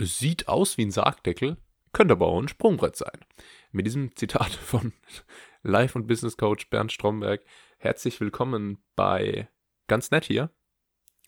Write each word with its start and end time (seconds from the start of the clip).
Es 0.00 0.18
sieht 0.18 0.48
aus 0.48 0.78
wie 0.78 0.86
ein 0.86 0.90
Sargdeckel, 0.90 1.58
könnte 1.92 2.12
aber 2.12 2.26
auch 2.26 2.40
ein 2.40 2.48
Sprungbrett 2.48 2.96
sein. 2.96 3.20
Mit 3.70 3.84
diesem 3.84 4.16
Zitat 4.16 4.50
von 4.50 4.94
Life- 5.62 5.98
und 5.98 6.06
Business 6.06 6.38
Coach 6.38 6.70
Bernd 6.70 6.90
Stromberg 6.90 7.42
herzlich 7.76 8.18
willkommen 8.18 8.82
bei 8.96 9.50
ganz 9.88 10.10
nett 10.10 10.24
hier. 10.24 10.50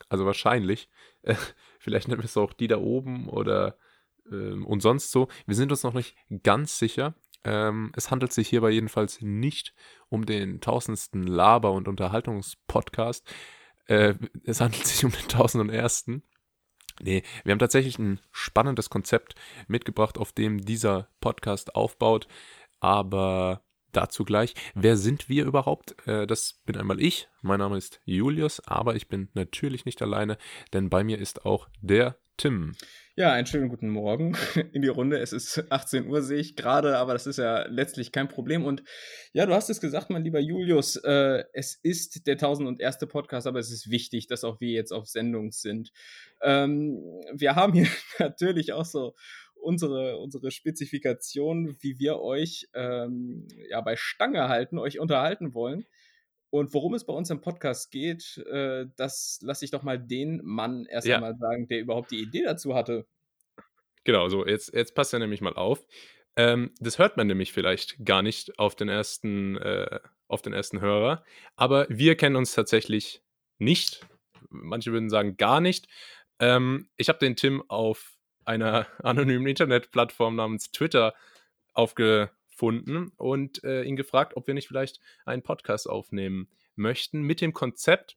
Also 0.09 0.25
wahrscheinlich. 0.25 0.89
Äh, 1.21 1.35
vielleicht 1.79 2.09
nennen 2.09 2.23
wir 2.23 2.25
es 2.25 2.37
auch 2.39 2.55
die 2.55 2.67
da 2.67 2.79
oben 2.79 3.29
oder 3.29 3.77
ähm, 4.31 4.65
und 4.65 4.81
sonst 4.81 5.11
so. 5.11 5.29
Wir 5.45 5.55
sind 5.55 5.71
uns 5.71 5.83
noch 5.83 5.93
nicht 5.93 6.17
ganz 6.43 6.79
sicher. 6.79 7.15
Ähm, 7.45 7.93
es 7.95 8.11
handelt 8.11 8.33
sich 8.33 8.49
hierbei 8.49 8.71
jedenfalls 8.71 9.21
nicht 9.21 9.75
um 10.09 10.25
den 10.25 10.63
tausendsten 10.63 11.27
Laber- 11.27 11.73
und 11.73 11.89
Unterhaltungspodcast. 11.89 13.31
Äh, 13.85 14.15
es 14.45 14.63
handelt 14.63 14.87
sich 14.87 15.05
um 15.05 15.11
den 15.11 15.29
tausend 15.29 15.61
und 15.61 15.69
ersten. 15.69 16.23
Nee, 17.03 17.25
wir 17.43 17.51
haben 17.51 17.59
tatsächlich 17.59 17.99
ein 17.99 18.21
spannendes 18.31 18.89
Konzept 18.89 19.35
mitgebracht, 19.67 20.19
auf 20.19 20.33
dem 20.33 20.65
dieser 20.65 21.09
Podcast 21.21 21.75
aufbaut. 21.75 22.29
Aber 22.79 23.65
dazu 23.91 24.25
gleich. 24.25 24.55
Wer 24.75 24.97
sind 24.97 25.29
wir 25.29 25.45
überhaupt? 25.45 25.97
Äh, 26.07 26.29
das 26.29 26.61
bin 26.65 26.77
einmal 26.77 27.01
ich. 27.01 27.29
Mein 27.43 27.59
Name 27.59 27.77
ist 27.77 28.01
Julius, 28.05 28.61
aber 28.69 28.95
ich 28.95 29.09
bin 29.09 29.29
natürlich 29.35 29.85
nicht 29.85 30.01
alleine, 30.01 30.39
denn 30.73 30.91
bei 30.91 31.03
mir 31.03 31.19
ist 31.19 31.45
auch 31.45 31.69
der 31.81 32.17
Tim. 32.43 32.73
Ja, 33.15 33.31
einen 33.31 33.47
schönen 33.47 33.69
guten 33.69 33.89
Morgen 33.89 34.37
in 34.73 34.83
die 34.83 34.89
Runde. 34.89 35.21
Es 35.21 35.33
ist 35.33 35.71
18 35.71 36.09
Uhr, 36.09 36.23
sehe 36.23 36.41
ich 36.41 36.57
gerade, 36.57 36.97
aber 36.97 37.13
das 37.13 37.29
ist 37.29 37.37
ja 37.37 37.69
letztlich 37.69 38.11
kein 38.11 38.27
Problem. 38.27 38.65
Und 38.65 38.83
ja, 39.33 39.47
du 39.47 39.55
hast 39.55 39.71
es 39.71 39.81
gesagt, 39.81 40.11
mein 40.11 40.25
lieber 40.25 40.41
Julius, 40.41 40.97
äh, 40.97 41.45
es 41.53 41.79
ist 41.85 42.27
der 42.27 42.33
1001. 42.33 42.99
Podcast, 43.09 43.47
aber 43.47 43.61
es 43.61 43.71
ist 43.71 43.93
wichtig, 43.93 44.27
dass 44.27 44.43
auch 44.43 44.61
wir 44.61 44.71
jetzt 44.73 44.91
auf 44.91 45.07
Sendung 45.07 45.53
sind. 45.53 45.93
Ähm, 46.43 47.01
wir 47.33 47.55
haben 47.55 47.75
hier 47.75 47.87
natürlich 48.19 48.73
auch 48.73 48.87
so 48.87 49.15
unsere, 49.55 50.19
unsere 50.19 50.51
Spezifikation, 50.51 51.77
wie 51.81 52.01
wir 52.01 52.19
euch 52.19 52.67
ähm, 52.75 53.47
ja, 53.71 53.81
bei 53.83 53.95
Stange 53.95 54.49
halten, 54.49 54.79
euch 54.79 54.99
unterhalten 54.99 55.55
wollen. 55.55 55.87
Und 56.53 56.75
worum 56.75 56.93
es 56.93 57.05
bei 57.05 57.15
uns 57.15 57.31
im 57.31 57.41
Podcast 57.41 57.91
geht, 57.91 58.37
äh, 58.47 58.85
das 58.97 59.39
lasse 59.41 59.65
ich 59.65 59.71
doch 59.71 59.83
mal 59.83 59.99
den 59.99 60.43
Mann 60.45 60.85
erst 60.85 61.07
ja. 61.07 61.15
einmal 61.15 61.35
sagen, 61.39 61.67
der 61.67 61.81
überhaupt 61.81 62.11
die 62.11 62.21
Idee 62.21 62.43
dazu 62.43 62.75
hatte. 62.75 63.07
Genau, 64.05 64.29
so, 64.29 64.47
jetzt, 64.47 64.75
jetzt 64.75 64.95
passt 64.95 65.15
er 65.15 65.19
nämlich 65.19 65.41
mal 65.41 65.55
auf. 65.55 65.87
Ähm, 66.37 66.75
das 66.79 66.99
hört 66.99 67.17
man 67.17 67.27
nämlich 67.27 67.55
vielleicht 67.55 68.05
gar 68.05 68.21
nicht 68.21 68.59
auf 68.59 68.77
den 68.77 68.91
ersten, 68.91 69.57
äh, 69.57 69.99
auf 70.29 70.43
den 70.43 70.53
ersten 70.53 70.83
Hörer. 70.83 71.25
Aber 71.57 71.87
wir 71.89 72.17
kennen 72.17 72.37
uns 72.37 72.53
tatsächlich 72.53 73.23
nicht. 73.59 74.07
Manche 74.51 74.93
würden 74.93 75.09
sagen 75.09 75.39
gar 75.39 75.63
nicht. 75.63 75.89
Ähm, 76.39 76.91
ich 76.99 77.09
habe 77.09 77.19
den 77.19 77.35
Tim 77.35 77.63
auf 77.69 78.13
einer 78.45 78.87
anonymen 79.03 79.47
Internetplattform 79.47 80.37
namens 80.37 80.71
Twitter 80.71 81.15
aufge 81.73 82.31
gefunden 82.63 83.11
und 83.17 83.65
äh, 83.65 83.83
ihn 83.83 83.97
gefragt, 83.97 84.37
ob 84.37 84.47
wir 84.47 84.55
nicht 84.55 84.69
vielleicht 84.69 85.01
einen 85.25 85.43
Podcast 85.43 85.91
aufnehmen 85.91 86.49
möchten 86.77 87.23
mit 87.23 87.41
dem 87.41 87.53
Konzept, 87.53 88.17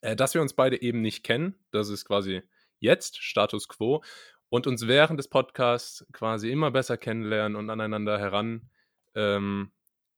äh, 0.00 0.16
dass 0.16 0.32
wir 0.32 0.40
uns 0.40 0.54
beide 0.54 0.80
eben 0.80 1.02
nicht 1.02 1.22
kennen. 1.22 1.54
Das 1.70 1.90
ist 1.90 2.06
quasi 2.06 2.40
jetzt 2.78 3.22
Status 3.22 3.68
quo 3.68 4.02
und 4.48 4.66
uns 4.66 4.88
während 4.88 5.18
des 5.18 5.28
Podcasts 5.28 6.06
quasi 6.12 6.50
immer 6.50 6.70
besser 6.70 6.96
kennenlernen 6.96 7.56
und 7.56 7.68
aneinander 7.68 8.18
heran 8.18 8.70
ähm, 9.14 9.70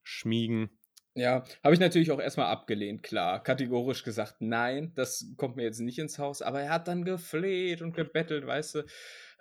schmiegen. 0.04 0.70
Ja, 1.14 1.42
habe 1.64 1.74
ich 1.74 1.80
natürlich 1.80 2.12
auch 2.12 2.20
erstmal 2.20 2.46
abgelehnt, 2.46 3.02
klar. 3.02 3.42
Kategorisch 3.42 4.04
gesagt, 4.04 4.36
nein, 4.38 4.92
das 4.94 5.26
kommt 5.36 5.56
mir 5.56 5.64
jetzt 5.64 5.80
nicht 5.80 5.98
ins 5.98 6.20
Haus. 6.20 6.40
Aber 6.40 6.60
er 6.60 6.70
hat 6.70 6.86
dann 6.86 7.04
gefleht 7.04 7.82
und 7.82 7.94
gebettelt, 7.94 8.46
weißt 8.46 8.76
du. 8.76 8.84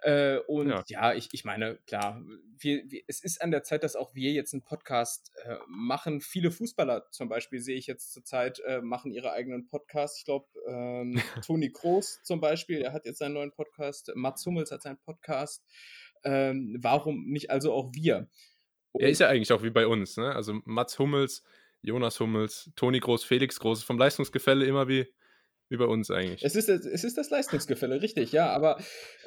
Äh, 0.01 0.39
und 0.47 0.69
ja, 0.69 0.83
ja 0.87 1.13
ich, 1.13 1.29
ich 1.31 1.43
meine, 1.45 1.77
klar, 1.87 2.21
wir, 2.57 2.83
wir, 2.89 3.01
es 3.07 3.23
ist 3.23 3.41
an 3.41 3.51
der 3.51 3.63
Zeit, 3.63 3.83
dass 3.83 3.95
auch 3.95 4.13
wir 4.15 4.31
jetzt 4.31 4.53
einen 4.53 4.63
Podcast 4.63 5.31
äh, 5.43 5.55
machen. 5.67 6.21
Viele 6.21 6.51
Fußballer 6.51 7.09
zum 7.11 7.29
Beispiel 7.29 7.59
sehe 7.59 7.77
ich 7.77 7.87
jetzt 7.87 8.13
zurzeit, 8.13 8.59
äh, 8.65 8.81
machen 8.81 9.11
ihre 9.11 9.31
eigenen 9.31 9.67
Podcasts. 9.67 10.19
Ich 10.19 10.25
glaube, 10.25 10.47
ähm, 10.67 11.13
Toni 11.45 11.71
Kroos 11.71 12.21
zum 12.23 12.39
Beispiel, 12.41 12.81
er 12.81 12.93
hat 12.93 13.05
jetzt 13.05 13.19
seinen 13.19 13.33
neuen 13.33 13.51
Podcast. 13.51 14.11
Mats 14.15 14.45
Hummels 14.45 14.71
hat 14.71 14.81
seinen 14.81 14.99
Podcast. 14.99 15.63
Ähm, 16.23 16.77
warum 16.81 17.25
nicht 17.25 17.49
also 17.49 17.73
auch 17.73 17.91
wir? 17.93 18.29
Und 18.91 19.01
er 19.01 19.09
ist 19.09 19.19
ja 19.19 19.27
eigentlich 19.27 19.53
auch 19.53 19.63
wie 19.63 19.69
bei 19.69 19.87
uns, 19.87 20.17
ne? 20.17 20.35
Also 20.35 20.59
Mats 20.65 20.99
Hummels, 20.99 21.43
Jonas 21.81 22.19
Hummels, 22.19 22.71
Toni 22.75 22.99
Groß, 22.99 23.23
Felix 23.23 23.59
Groß, 23.59 23.83
vom 23.83 23.97
Leistungsgefälle 23.97 24.65
immer 24.65 24.87
wie 24.87 25.07
wie 25.69 25.77
bei 25.77 25.85
uns 25.85 26.11
eigentlich. 26.11 26.43
Es 26.43 26.55
ist, 26.55 26.67
es 26.67 27.03
ist 27.03 27.17
das 27.17 27.29
Leistungsgefälle, 27.29 28.01
richtig, 28.01 28.31
ja. 28.31 28.49
Aber 28.49 28.79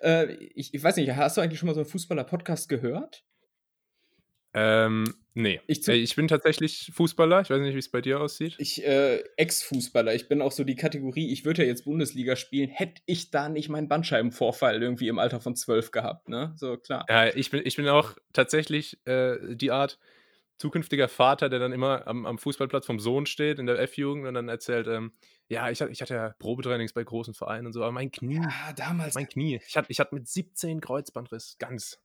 äh, 0.02 0.32
ich, 0.54 0.74
ich 0.74 0.82
weiß 0.82 0.96
nicht, 0.96 1.10
hast 1.10 1.36
du 1.36 1.40
eigentlich 1.40 1.58
schon 1.58 1.68
mal 1.68 1.74
so 1.74 1.80
einen 1.80 1.88
Fußballer-Podcast 1.88 2.68
gehört? 2.68 3.24
Ähm, 4.54 5.04
nee. 5.34 5.60
Ich, 5.66 5.86
ich, 5.88 6.14
bin 6.14 6.28
tatsächlich 6.28 6.90
Fußballer. 6.94 7.40
Ich 7.40 7.50
weiß 7.50 7.60
nicht, 7.60 7.74
wie 7.74 7.78
es 7.78 7.90
bei 7.90 8.02
dir 8.02 8.20
aussieht. 8.20 8.54
Ich, 8.58 8.84
äh, 8.84 9.22
Ex-Fußballer. 9.36 10.14
Ich 10.14 10.28
bin 10.28 10.42
auch 10.42 10.52
so 10.52 10.64
die 10.64 10.74
Kategorie, 10.74 11.32
ich 11.32 11.44
würde 11.44 11.62
ja 11.62 11.68
jetzt 11.68 11.84
Bundesliga 11.84 12.36
spielen, 12.36 12.68
hätte 12.68 13.00
ich 13.06 13.30
da 13.30 13.48
nicht 13.48 13.70
meinen 13.70 13.88
Bandscheibenvorfall 13.88 14.82
irgendwie 14.82 15.08
im 15.08 15.18
Alter 15.18 15.40
von 15.40 15.56
zwölf 15.56 15.90
gehabt, 15.90 16.28
ne? 16.28 16.52
So, 16.56 16.76
klar. 16.76 17.06
Ja, 17.08 17.34
ich 17.34 17.50
bin, 17.50 17.62
ich 17.64 17.76
bin 17.76 17.88
auch 17.88 18.14
tatsächlich 18.32 18.98
äh, 19.06 19.54
die 19.54 19.70
Art 19.70 19.98
zukünftiger 20.58 21.08
Vater, 21.08 21.48
der 21.48 21.58
dann 21.58 21.72
immer 21.72 22.06
am, 22.06 22.26
am 22.26 22.38
Fußballplatz 22.38 22.86
vom 22.86 23.00
Sohn 23.00 23.26
steht 23.26 23.58
in 23.58 23.66
der 23.66 23.80
F-Jugend 23.80 24.26
und 24.26 24.34
dann 24.34 24.48
erzählt, 24.48 24.86
ähm, 24.86 25.12
ja, 25.52 25.70
ich, 25.70 25.80
ich 25.82 26.00
hatte 26.00 26.14
ja 26.14 26.34
Probetrainings 26.38 26.94
bei 26.94 27.04
großen 27.04 27.34
Vereinen 27.34 27.66
und 27.66 27.72
so, 27.74 27.82
aber 27.82 27.92
mein 27.92 28.10
Knie. 28.10 28.36
Ja, 28.36 28.72
damals. 28.74 29.14
Mein 29.14 29.28
Knie. 29.28 29.60
Ich 29.66 29.76
hatte, 29.76 29.90
ich 29.90 30.00
hatte 30.00 30.14
mit 30.14 30.26
17 30.26 30.80
Kreuzbandriss. 30.80 31.56
Ganz. 31.58 31.98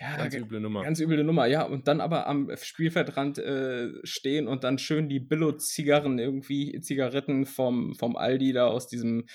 Ja, 0.00 0.16
ganz 0.16 0.34
üble 0.34 0.60
Nummer. 0.60 0.82
Ganz 0.84 1.00
üble 1.00 1.24
Nummer, 1.24 1.46
ja. 1.46 1.62
Und 1.62 1.88
dann 1.88 2.00
aber 2.00 2.26
am 2.26 2.50
Spielfeldrand 2.54 3.38
äh, 3.38 3.88
stehen 4.04 4.46
und 4.46 4.64
dann 4.64 4.78
schön 4.78 5.08
die 5.08 5.18
Billo-Zigarren 5.18 6.18
irgendwie, 6.18 6.78
Zigaretten 6.80 7.46
vom, 7.46 7.94
vom 7.94 8.16
Aldi 8.16 8.52
da 8.52 8.66
aus 8.66 8.86
diesem 8.86 9.26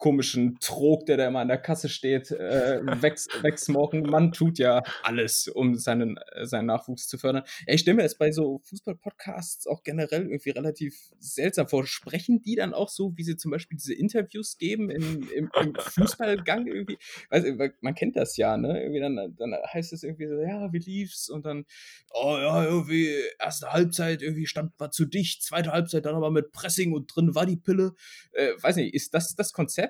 komischen 0.00 0.58
Trog, 0.60 1.04
der 1.06 1.18
da 1.18 1.28
immer 1.28 1.40
an 1.40 1.48
der 1.48 1.58
Kasse 1.58 1.88
steht, 1.88 2.30
äh, 2.32 2.80
wegsmoken. 3.42 4.02
Man 4.02 4.32
tut 4.32 4.58
ja 4.58 4.82
alles, 5.02 5.46
um 5.46 5.76
seinen, 5.76 6.16
äh, 6.16 6.46
seinen 6.46 6.66
Nachwuchs 6.66 7.06
zu 7.06 7.18
fördern. 7.18 7.44
Ja, 7.66 7.74
ich 7.74 7.82
stelle 7.82 7.98
mir 7.98 8.04
es 8.04 8.16
bei 8.16 8.32
so 8.32 8.60
Fußball-Podcasts 8.64 9.66
auch 9.66 9.82
generell 9.82 10.22
irgendwie 10.22 10.50
relativ 10.50 10.96
seltsam 11.18 11.68
vor. 11.68 11.86
Sprechen 11.86 12.40
die 12.40 12.56
dann 12.56 12.72
auch 12.72 12.88
so, 12.88 13.12
wie 13.16 13.22
sie 13.22 13.36
zum 13.36 13.50
Beispiel 13.50 13.76
diese 13.76 13.92
Interviews 13.92 14.56
geben 14.56 14.90
im, 14.90 15.28
im, 15.34 15.50
im 15.60 15.74
Fußballgang 15.78 16.66
irgendwie? 16.66 16.98
Weiß, 17.28 17.44
man 17.82 17.94
kennt 17.94 18.16
das 18.16 18.38
ja, 18.38 18.56
ne? 18.56 18.80
Irgendwie 18.80 19.00
dann, 19.00 19.36
dann 19.36 19.54
heißt 19.72 19.92
es 19.92 20.02
irgendwie 20.02 20.28
so, 20.28 20.40
ja, 20.40 20.72
wie 20.72 20.78
lief's? 20.78 21.28
Und 21.28 21.44
dann, 21.44 21.66
oh 22.14 22.38
ja, 22.38 22.64
irgendwie 22.64 23.14
erste 23.38 23.70
Halbzeit, 23.70 24.22
irgendwie 24.22 24.46
stand 24.46 24.72
war 24.78 24.90
zu 24.90 25.04
dicht, 25.04 25.42
zweite 25.42 25.72
Halbzeit 25.72 26.06
dann 26.06 26.14
aber 26.14 26.30
mit 26.30 26.52
Pressing 26.52 26.94
und 26.94 27.14
drin 27.14 27.34
war 27.34 27.44
die 27.44 27.58
Pille. 27.58 27.92
Äh, 28.32 28.52
weiß 28.62 28.76
nicht, 28.76 28.94
ist 28.94 29.12
das 29.12 29.34
das 29.34 29.52
Konzept? 29.52 29.89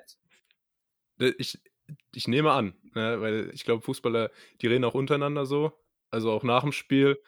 Äh, 1.20 1.34
ich, 1.38 1.58
ich 2.14 2.28
nehme 2.28 2.52
an, 2.52 2.74
ne, 2.94 3.20
weil 3.20 3.50
ich 3.52 3.64
glaube, 3.64 3.82
Fußballer, 3.82 4.30
die 4.60 4.66
reden 4.66 4.84
auch 4.84 4.94
untereinander 4.94 5.46
so. 5.46 5.72
Also 6.10 6.30
auch 6.32 6.42
nach 6.42 6.62
dem 6.62 6.72
Spiel, 6.72 7.20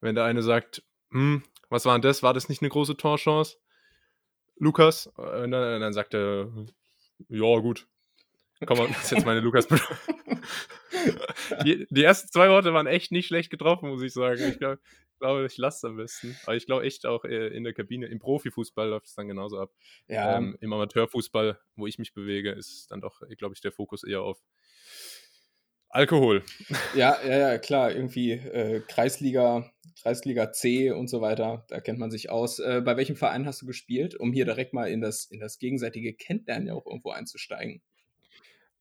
wenn 0.00 0.14
der 0.14 0.24
eine 0.24 0.42
sagt, 0.42 0.82
hm, 1.10 1.42
was 1.68 1.84
war 1.84 1.94
denn 1.94 2.02
das? 2.02 2.22
War 2.22 2.34
das 2.34 2.48
nicht 2.48 2.62
eine 2.62 2.70
große 2.70 2.96
Torchance? 2.96 3.58
Lukas? 4.56 5.06
Und 5.06 5.50
dann, 5.50 5.80
dann 5.80 5.92
sagt 5.92 6.14
er, 6.14 6.50
ja, 7.28 7.58
gut. 7.60 7.86
Komm 8.66 8.78
mal, 8.78 8.88
das 8.88 9.04
ist 9.04 9.10
jetzt 9.12 9.26
meine 9.26 9.40
Lukas. 9.40 9.68
die, 11.64 11.86
die 11.90 12.02
ersten 12.02 12.28
zwei 12.28 12.48
Worte 12.48 12.72
waren 12.72 12.86
echt 12.86 13.12
nicht 13.12 13.26
schlecht 13.26 13.50
getroffen, 13.50 13.88
muss 13.88 14.02
ich 14.02 14.12
sagen. 14.12 14.42
Ich 14.48 14.58
glaube, 14.58 14.80
glaube, 15.18 15.46
ich 15.46 15.56
lasse 15.58 15.78
es 15.78 15.90
am 15.90 15.96
besten. 15.96 16.36
Aber 16.44 16.56
ich 16.56 16.66
glaube 16.66 16.84
echt 16.84 17.06
auch 17.06 17.24
äh, 17.24 17.48
in 17.48 17.64
der 17.64 17.74
Kabine. 17.74 18.06
Im 18.06 18.18
Profifußball 18.18 18.88
läuft 18.88 19.06
es 19.06 19.14
dann 19.14 19.28
genauso 19.28 19.58
ab. 19.58 19.70
Ja. 20.06 20.36
Ähm, 20.36 20.56
Im 20.60 20.72
Amateurfußball, 20.72 21.58
wo 21.76 21.86
ich 21.86 21.98
mich 21.98 22.14
bewege, 22.14 22.52
ist 22.52 22.90
dann 22.90 23.00
doch, 23.00 23.20
glaube 23.36 23.54
ich, 23.54 23.60
der 23.60 23.72
Fokus 23.72 24.04
eher 24.04 24.22
auf 24.22 24.40
Alkohol. 25.90 26.44
Ja, 26.94 27.18
ja, 27.24 27.38
ja, 27.38 27.58
klar. 27.58 27.92
Irgendwie 27.92 28.32
äh, 28.32 28.80
Kreisliga, 28.86 29.70
Kreisliga 30.02 30.52
C 30.52 30.90
und 30.90 31.08
so 31.08 31.20
weiter. 31.20 31.64
Da 31.68 31.80
kennt 31.80 31.98
man 31.98 32.10
sich 32.10 32.30
aus. 32.30 32.58
Äh, 32.58 32.82
bei 32.84 32.96
welchem 32.96 33.16
Verein 33.16 33.46
hast 33.46 33.62
du 33.62 33.66
gespielt, 33.66 34.14
um 34.14 34.32
hier 34.32 34.44
direkt 34.44 34.74
mal 34.74 34.88
in 34.88 35.00
das, 35.00 35.24
in 35.24 35.40
das 35.40 35.58
gegenseitige 35.58 36.14
Kennenlernen 36.14 36.68
ja 36.68 36.74
auch 36.74 36.86
irgendwo 36.86 37.10
einzusteigen? 37.10 37.82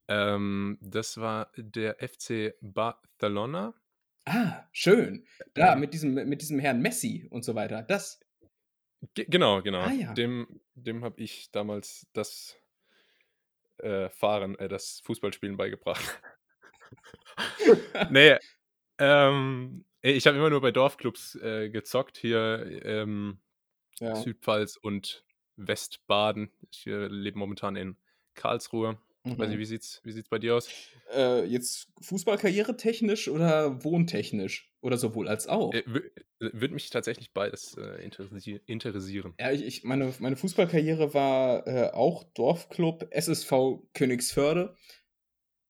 Ähm, 0.07 0.77
das 0.81 1.17
war 1.17 1.51
der 1.57 1.97
FC 1.99 2.55
Barcelona. 2.61 3.73
Ah, 4.25 4.65
schön. 4.71 5.25
Da, 5.53 5.73
ähm, 5.73 5.79
mit 5.79 5.93
diesem, 5.93 6.13
mit 6.13 6.41
diesem 6.41 6.59
Herrn 6.59 6.81
Messi 6.81 7.27
und 7.29 7.43
so 7.43 7.55
weiter. 7.55 7.81
Das. 7.83 8.19
genau, 9.13 9.61
genau. 9.61 9.81
Ah, 9.81 9.91
ja. 9.91 10.13
Dem, 10.13 10.61
dem 10.75 11.03
habe 11.03 11.21
ich 11.21 11.51
damals 11.51 12.07
das 12.13 12.57
äh, 13.77 14.09
Fahren, 14.09 14.57
äh, 14.59 14.67
das 14.67 15.01
Fußballspielen 15.05 15.57
beigebracht. 15.57 16.21
nee, 18.09 18.37
ähm, 18.99 19.85
ich 20.01 20.25
habe 20.27 20.37
immer 20.37 20.49
nur 20.49 20.61
bei 20.61 20.71
Dorfclubs 20.71 21.35
äh, 21.35 21.69
gezockt, 21.69 22.17
hier 22.17 22.81
ähm, 22.83 23.39
ja. 23.99 24.15
Südpfalz 24.15 24.77
und 24.77 25.23
Westbaden. 25.55 26.51
Ich 26.71 26.87
äh, 26.87 27.07
lebe 27.07 27.37
momentan 27.37 27.75
in 27.75 27.97
Karlsruhe. 28.35 28.97
Mhm. 29.29 29.39
Weiß 29.39 29.49
nicht, 29.49 29.59
wie 29.59 29.65
sieht's, 29.65 30.01
wie 30.03 30.11
sieht's 30.11 30.29
bei 30.29 30.39
dir 30.39 30.55
aus? 30.55 30.69
Äh, 31.13 31.45
jetzt 31.45 31.87
Fußballkarriere 32.01 32.77
technisch 32.77 33.27
oder 33.27 33.83
wohntechnisch? 33.83 34.71
Oder 34.81 34.97
sowohl 34.97 35.27
als 35.27 35.47
auch? 35.47 35.73
Äh, 35.73 35.83
Würde 36.39 36.73
mich 36.73 36.89
tatsächlich 36.89 37.33
beides 37.33 37.75
äh, 37.77 38.03
interessier 38.03 38.61
interessieren. 38.67 39.33
Ja, 39.39 39.51
ich, 39.51 39.63
ich, 39.63 39.83
meine, 39.83 40.13
meine 40.19 40.35
Fußballkarriere 40.35 41.13
war 41.13 41.67
äh, 41.67 41.89
auch 41.91 42.23
Dorfclub 42.23 43.07
SSV 43.11 43.83
Königsförde. 43.93 44.75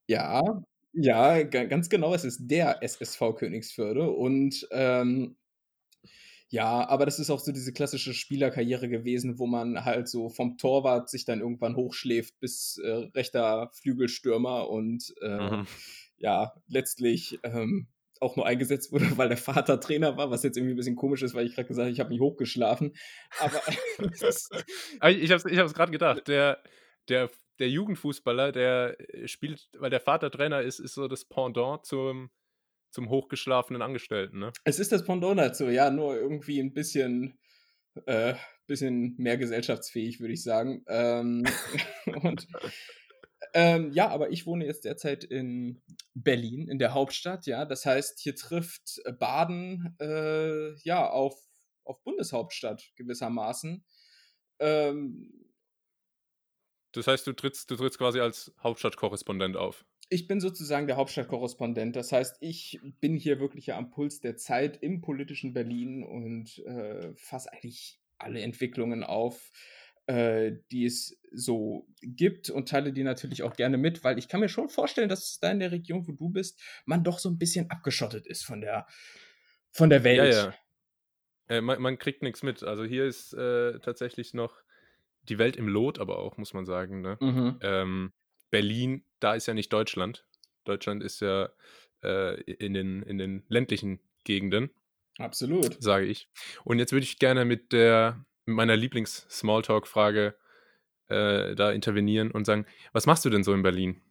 Ja, 0.09 0.61
ja, 0.93 1.43
ganz 1.43 1.89
genau, 1.89 2.13
es 2.13 2.23
ist 2.23 2.47
der 2.47 2.81
SSV 2.81 3.33
Königsförde 3.35 4.09
und 4.09 4.67
ähm, 4.71 5.37
ja, 6.49 6.87
aber 6.87 7.05
das 7.05 7.19
ist 7.19 7.29
auch 7.29 7.39
so 7.39 7.51
diese 7.51 7.73
klassische 7.73 8.13
Spielerkarriere 8.13 8.87
gewesen, 8.87 9.37
wo 9.37 9.47
man 9.47 9.83
halt 9.83 10.07
so 10.07 10.29
vom 10.29 10.57
Torwart 10.57 11.09
sich 11.09 11.25
dann 11.25 11.41
irgendwann 11.41 11.75
hochschläft 11.75 12.39
bis 12.39 12.77
äh, 12.77 13.09
rechter 13.15 13.69
Flügelstürmer 13.73 14.69
und 14.69 15.13
äh, 15.21 15.57
mhm. 15.57 15.67
ja, 16.17 16.53
letztlich 16.67 17.39
ähm, 17.43 17.87
auch 18.21 18.37
nur 18.37 18.45
eingesetzt 18.45 18.93
wurde, 18.93 19.05
weil 19.17 19.27
der 19.27 19.37
Vater 19.37 19.79
Trainer 19.79 20.15
war, 20.15 20.31
was 20.31 20.43
jetzt 20.43 20.55
irgendwie 20.55 20.73
ein 20.73 20.77
bisschen 20.77 20.95
komisch 20.95 21.21
ist, 21.21 21.33
weil 21.33 21.45
ich 21.45 21.55
gerade 21.55 21.67
gesagt 21.67 21.85
habe, 21.85 21.93
ich 21.93 21.99
habe 21.99 22.09
mich 22.09 22.21
hochgeschlafen. 22.21 22.95
Aber 23.39 23.61
ich 25.09 25.31
habe 25.31 25.49
es 25.49 25.73
gerade 25.73 25.91
gedacht, 25.91 26.29
der, 26.29 26.63
der, 27.09 27.29
der 27.59 27.69
Jugendfußballer, 27.69 28.53
der 28.53 28.95
äh, 29.13 29.27
spielt, 29.27 29.69
weil 29.77 29.89
der 29.89 29.99
Vater 29.99 30.31
Trainer 30.31 30.61
ist, 30.61 30.79
ist 30.79 30.93
so 30.93 31.09
das 31.09 31.25
Pendant 31.25 31.85
zum 31.85 32.29
zum 32.91 33.09
hochgeschlafenen 33.09 33.81
Angestellten, 33.81 34.39
ne? 34.39 34.51
Es 34.63 34.79
ist 34.79 34.91
das 34.91 35.03
Pendant 35.03 35.39
dazu, 35.39 35.65
ja, 35.69 35.89
nur 35.89 36.15
irgendwie 36.15 36.59
ein 36.59 36.73
bisschen, 36.73 37.37
äh, 38.05 38.35
bisschen 38.65 39.15
mehr 39.17 39.37
gesellschaftsfähig, 39.37 40.19
würde 40.19 40.33
ich 40.33 40.43
sagen. 40.43 40.83
Ähm, 40.87 41.45
und 42.23 42.47
ähm, 43.53 43.91
ja, 43.91 44.09
aber 44.09 44.29
ich 44.31 44.45
wohne 44.45 44.65
jetzt 44.65 44.85
derzeit 44.85 45.23
in 45.23 45.81
Berlin, 46.13 46.67
in 46.67 46.79
der 46.79 46.93
Hauptstadt, 46.93 47.45
ja. 47.45 47.65
Das 47.65 47.85
heißt, 47.85 48.19
hier 48.19 48.35
trifft 48.35 49.01
Baden 49.19 49.95
äh, 49.99 50.73
ja 50.81 51.09
auf, 51.09 51.35
auf 51.83 52.03
Bundeshauptstadt 52.03 52.91
gewissermaßen. 52.95 53.85
Ähm, 54.59 55.47
das 56.93 57.07
heißt, 57.07 57.27
du 57.27 57.33
trittst, 57.33 57.69
du 57.69 57.75
trittst 57.75 57.99
quasi 57.99 58.19
als 58.19 58.53
Hauptstadtkorrespondent 58.61 59.55
auf 59.55 59.85
ich 60.09 60.27
bin 60.27 60.39
sozusagen 60.39 60.87
der 60.87 60.97
Hauptstadtkorrespondent. 60.97 61.95
Das 61.95 62.11
heißt, 62.11 62.37
ich 62.39 62.79
bin 63.01 63.17
hier 63.17 63.39
wirklich 63.39 63.73
am 63.73 63.89
Puls 63.89 64.19
der 64.19 64.37
Zeit 64.37 64.77
im 64.81 65.01
politischen 65.01 65.53
Berlin 65.53 66.03
und 66.03 66.59
äh, 66.65 67.13
fasse 67.15 67.51
eigentlich 67.51 67.99
alle 68.17 68.41
Entwicklungen 68.41 69.03
auf, 69.03 69.51
äh, 70.07 70.53
die 70.71 70.85
es 70.85 71.19
so 71.33 71.87
gibt 72.01 72.49
und 72.49 72.69
teile 72.69 72.93
die 72.93 73.03
natürlich 73.03 73.43
auch 73.43 73.55
gerne 73.55 73.77
mit, 73.77 74.03
weil 74.03 74.17
ich 74.17 74.29
kann 74.29 74.39
mir 74.39 74.49
schon 74.49 74.69
vorstellen, 74.69 75.09
dass 75.09 75.39
da 75.39 75.51
in 75.51 75.59
der 75.59 75.71
Region, 75.71 76.07
wo 76.07 76.13
du 76.13 76.29
bist, 76.29 76.61
man 76.85 77.03
doch 77.03 77.19
so 77.19 77.29
ein 77.29 77.37
bisschen 77.37 77.69
abgeschottet 77.69 78.25
ist 78.25 78.45
von 78.45 78.61
der, 78.61 78.87
von 79.71 79.89
der 79.89 80.03
Welt. 80.03 80.33
Ja, 80.33 80.45
ja. 80.47 80.53
Äh, 81.49 81.61
man, 81.61 81.81
man, 81.81 81.97
kriegt 81.97 82.23
nichts 82.23 82.43
mit. 82.43 82.63
Also 82.63 82.85
hier 82.85 83.05
ist 83.05 83.33
äh, 83.33 83.79
tatsächlich 83.79 84.33
noch 84.33 84.61
die 85.23 85.37
Welt 85.37 85.57
im 85.57 85.67
Lot, 85.67 85.99
aber 85.99 86.19
auch, 86.19 86.37
muss 86.37 86.53
man 86.53 86.65
sagen. 86.65 87.01
Ne? 87.01 87.17
Mhm. 87.19 87.59
Ähm, 87.61 88.13
Berlin, 88.49 89.03
da 89.19 89.35
ist 89.35 89.47
ja 89.47 89.53
nicht 89.53 89.71
Deutschland. 89.73 90.25
Deutschland 90.63 91.03
ist 91.03 91.21
ja 91.21 91.49
äh, 92.03 92.41
in, 92.41 92.73
den, 92.73 93.03
in 93.03 93.17
den 93.17 93.43
ländlichen 93.47 93.99
Gegenden. 94.23 94.69
Absolut. 95.17 95.81
Sage 95.81 96.05
ich. 96.05 96.27
Und 96.63 96.79
jetzt 96.79 96.91
würde 96.91 97.03
ich 97.03 97.19
gerne 97.19 97.45
mit 97.45 97.71
der 97.73 98.23
mit 98.47 98.55
meiner 98.55 98.75
Lieblings-Smalltalk-Frage 98.75 100.35
äh, 101.09 101.55
da 101.55 101.71
intervenieren 101.71 102.31
und 102.31 102.45
sagen, 102.45 102.65
was 102.93 103.05
machst 103.05 103.25
du 103.25 103.29
denn 103.29 103.43
so 103.43 103.53
in 103.53 103.61
Berlin? 103.61 104.01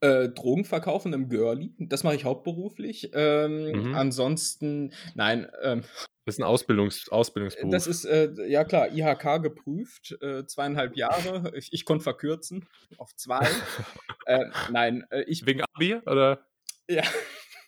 Äh, 0.00 0.30
Drogen 0.30 0.64
verkaufen 0.64 1.12
im 1.12 1.28
Girlie, 1.28 1.72
das 1.78 2.02
mache 2.02 2.16
ich 2.16 2.24
hauptberuflich. 2.24 3.10
Ähm, 3.12 3.88
mhm. 3.88 3.94
Ansonsten, 3.94 4.92
nein, 5.14 5.46
ähm, 5.62 5.84
das 6.30 6.36
ist 6.36 6.44
ein 6.44 6.46
Ausbildungs 6.46 7.08
Ausbildungsberuf. 7.08 7.72
Das 7.72 7.88
ist, 7.88 8.04
äh, 8.04 8.30
ja 8.46 8.62
klar, 8.62 8.92
IHK 8.92 9.42
geprüft, 9.42 10.16
äh, 10.22 10.46
zweieinhalb 10.46 10.96
Jahre. 10.96 11.50
Ich, 11.60 11.72
ich 11.72 11.84
konnte 11.84 12.04
verkürzen 12.04 12.68
auf 12.98 13.14
zwei. 13.16 13.40
äh, 14.26 14.44
nein, 14.70 15.04
äh, 15.10 15.22
ich. 15.22 15.44
Wegen 15.44 15.62
Abi, 15.62 15.96
oder? 16.06 16.46
Ja, 16.88 17.02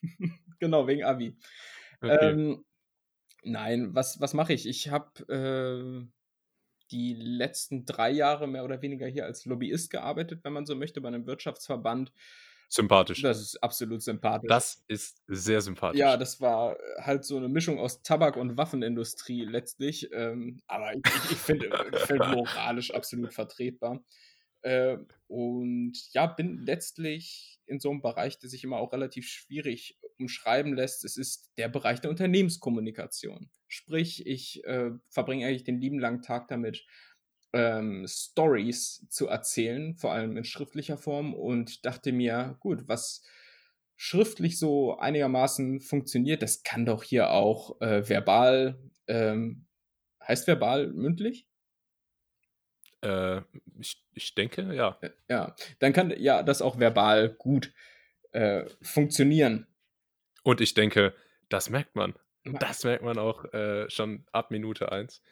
genau, 0.60 0.86
wegen 0.86 1.02
Abi. 1.02 1.36
Okay. 2.00 2.30
Ähm, 2.30 2.64
nein, 3.42 3.94
was, 3.94 4.20
was 4.20 4.32
mache 4.32 4.52
ich? 4.52 4.68
Ich 4.68 4.88
habe 4.90 5.10
äh, 5.28 6.06
die 6.92 7.14
letzten 7.14 7.84
drei 7.84 8.10
Jahre 8.10 8.46
mehr 8.46 8.64
oder 8.64 8.80
weniger 8.80 9.08
hier 9.08 9.24
als 9.24 9.44
Lobbyist 9.44 9.90
gearbeitet, 9.90 10.44
wenn 10.44 10.52
man 10.52 10.66
so 10.66 10.76
möchte, 10.76 11.00
bei 11.00 11.08
einem 11.08 11.26
Wirtschaftsverband 11.26 12.12
sympathisch. 12.72 13.22
Das 13.22 13.40
ist 13.40 13.62
absolut 13.62 14.02
sympathisch. 14.02 14.48
Das 14.48 14.82
ist 14.88 15.22
sehr 15.26 15.60
sympathisch. 15.60 15.98
Ja, 15.98 16.16
das 16.16 16.40
war 16.40 16.76
halt 16.98 17.24
so 17.24 17.36
eine 17.36 17.48
Mischung 17.48 17.78
aus 17.78 18.02
Tabak- 18.02 18.36
und 18.36 18.56
Waffenindustrie 18.56 19.44
letztlich. 19.44 20.08
Ähm, 20.12 20.60
aber 20.66 20.94
ich, 20.94 21.02
ich 21.30 21.38
finde 21.38 21.70
find 22.06 22.26
moralisch 22.28 22.92
absolut 22.92 23.34
vertretbar. 23.34 24.02
Äh, 24.62 24.98
und 25.26 25.92
ja, 26.12 26.26
bin 26.26 26.58
letztlich 26.58 27.60
in 27.66 27.80
so 27.80 27.90
einem 27.90 28.00
Bereich, 28.00 28.38
der 28.38 28.48
sich 28.48 28.64
immer 28.64 28.78
auch 28.78 28.92
relativ 28.92 29.28
schwierig 29.28 29.98
umschreiben 30.18 30.74
lässt. 30.74 31.04
Es 31.04 31.16
ist 31.16 31.50
der 31.58 31.68
Bereich 31.68 32.00
der 32.00 32.10
Unternehmenskommunikation. 32.10 33.50
Sprich, 33.66 34.26
ich 34.26 34.64
äh, 34.64 34.90
verbringe 35.10 35.46
eigentlich 35.46 35.64
den 35.64 35.80
lieben 35.80 35.98
langen 35.98 36.22
Tag 36.22 36.48
damit, 36.48 36.84
ähm, 37.52 38.06
Stories 38.08 39.06
zu 39.08 39.28
erzählen, 39.28 39.94
vor 39.96 40.12
allem 40.12 40.36
in 40.36 40.44
schriftlicher 40.44 40.96
Form, 40.96 41.34
und 41.34 41.84
dachte 41.84 42.12
mir, 42.12 42.56
gut, 42.60 42.88
was 42.88 43.22
schriftlich 43.96 44.58
so 44.58 44.98
einigermaßen 44.98 45.80
funktioniert, 45.80 46.42
das 46.42 46.62
kann 46.62 46.86
doch 46.86 47.02
hier 47.02 47.30
auch 47.30 47.80
äh, 47.80 48.08
verbal, 48.08 48.78
ähm, 49.06 49.66
heißt 50.26 50.46
verbal 50.46 50.88
mündlich? 50.88 51.46
Äh, 53.02 53.42
ich, 53.78 54.02
ich 54.14 54.34
denke, 54.34 54.74
ja. 54.74 54.98
Äh, 55.00 55.10
ja, 55.28 55.54
dann 55.78 55.92
kann 55.92 56.12
ja 56.16 56.42
das 56.42 56.62
auch 56.62 56.78
verbal 56.78 57.28
gut 57.30 57.72
äh, 58.32 58.64
funktionieren. 58.80 59.66
Und 60.42 60.60
ich 60.60 60.74
denke, 60.74 61.14
das 61.48 61.70
merkt 61.70 61.94
man. 61.94 62.14
Das 62.44 62.82
merkt 62.82 63.04
man 63.04 63.18
auch 63.18 63.44
äh, 63.52 63.88
schon 63.88 64.26
ab 64.32 64.50
Minute 64.50 64.90
1. 64.90 65.22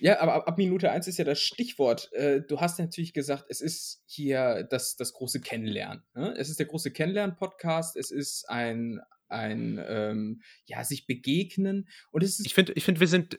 Ja, 0.00 0.20
aber 0.20 0.48
ab, 0.48 0.58
Minute 0.58 0.90
1 0.90 1.06
ist 1.08 1.18
ja 1.18 1.24
das 1.24 1.40
Stichwort. 1.40 2.12
Äh, 2.12 2.42
du 2.42 2.60
hast 2.60 2.78
natürlich 2.78 3.12
gesagt, 3.12 3.44
es 3.48 3.60
ist 3.60 4.02
hier 4.06 4.66
das, 4.70 4.96
das 4.96 5.12
große 5.12 5.40
Kennenlernen. 5.40 6.02
Ne? 6.14 6.34
Es 6.38 6.48
ist 6.48 6.58
der 6.58 6.66
große 6.66 6.90
Kennenlernen-Podcast. 6.90 7.96
Es 7.96 8.10
ist 8.10 8.48
ein, 8.48 9.00
ein 9.28 9.82
ähm, 9.86 10.40
ja, 10.64 10.84
sich 10.84 11.06
begegnen. 11.06 11.88
Und 12.10 12.22
es 12.22 12.38
ist 12.40 12.46
ich 12.46 12.54
finde, 12.54 12.72
ich 12.72 12.84
find, 12.84 12.98
wir 12.98 13.08
sind, 13.08 13.38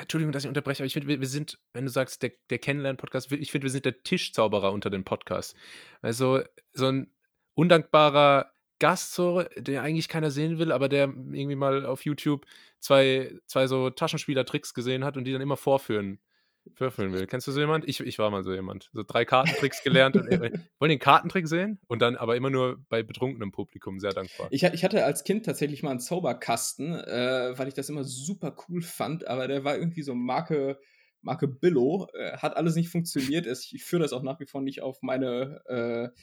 Entschuldigung, 0.00 0.32
dass 0.32 0.44
ich 0.44 0.48
unterbreche, 0.48 0.82
aber 0.82 0.86
ich 0.86 0.92
finde, 0.92 1.08
wir, 1.08 1.20
wir, 1.20 1.28
sind, 1.28 1.58
wenn 1.72 1.84
du 1.84 1.90
sagst, 1.90 2.22
der, 2.22 2.32
der 2.50 2.58
Kennenlernen-Podcast, 2.58 3.32
ich 3.32 3.50
finde, 3.50 3.64
wir 3.64 3.72
sind 3.72 3.84
der 3.84 4.02
Tischzauberer 4.02 4.72
unter 4.72 4.90
den 4.90 5.04
Podcasts. 5.04 5.54
Also 6.02 6.42
so 6.72 6.86
ein 6.86 7.12
undankbarer 7.54 8.52
Gast, 8.78 9.14
so, 9.14 9.42
der 9.56 9.82
eigentlich 9.82 10.08
keiner 10.08 10.30
sehen 10.30 10.58
will, 10.58 10.72
aber 10.72 10.88
der 10.88 11.04
irgendwie 11.04 11.56
mal 11.56 11.86
auf 11.86 12.04
YouTube 12.04 12.46
zwei, 12.80 13.32
zwei 13.46 13.66
so 13.66 13.90
Taschenspieler-Tricks 13.90 14.74
gesehen 14.74 15.04
hat 15.04 15.16
und 15.16 15.24
die 15.24 15.32
dann 15.32 15.40
immer 15.40 15.56
vorführen, 15.56 16.18
vorführen 16.74 17.12
will. 17.12 17.26
Kennst 17.26 17.46
du 17.46 17.52
so 17.52 17.60
jemand? 17.60 17.88
Ich, 17.88 18.00
ich 18.00 18.18
war 18.18 18.30
mal 18.30 18.42
so 18.44 18.52
jemand. 18.52 18.90
So 18.92 19.02
drei 19.02 19.24
Kartentricks 19.24 19.82
gelernt 19.82 20.16
und 20.16 20.28
äh, 20.28 20.50
wollen 20.78 20.90
den 20.90 20.98
Kartentrick 20.98 21.48
sehen 21.48 21.78
und 21.86 22.02
dann 22.02 22.16
aber 22.16 22.36
immer 22.36 22.50
nur 22.50 22.78
bei 22.88 23.02
betrunkenem 23.02 23.52
Publikum, 23.52 23.98
sehr 23.98 24.12
dankbar. 24.12 24.48
Ich, 24.50 24.62
ich 24.62 24.84
hatte 24.84 25.04
als 25.04 25.24
Kind 25.24 25.46
tatsächlich 25.46 25.82
mal 25.82 25.90
einen 25.90 26.00
Zauberkasten, 26.00 26.94
äh, 26.94 27.54
weil 27.56 27.68
ich 27.68 27.74
das 27.74 27.88
immer 27.88 28.04
super 28.04 28.56
cool 28.68 28.82
fand, 28.82 29.26
aber 29.26 29.48
der 29.48 29.64
war 29.64 29.76
irgendwie 29.76 30.02
so 30.02 30.14
Marke. 30.14 30.78
Marke 31.22 31.48
Billo, 31.48 32.06
äh, 32.14 32.36
hat 32.36 32.56
alles 32.56 32.76
nicht 32.76 32.88
funktioniert. 32.88 33.46
Ich 33.46 33.82
führe 33.82 34.02
das 34.02 34.12
auch 34.12 34.22
nach 34.22 34.38
wie 34.38 34.46
vor 34.46 34.60
nicht 34.60 34.80
auf 34.82 35.02
meine 35.02 35.60
äh, 35.66 36.20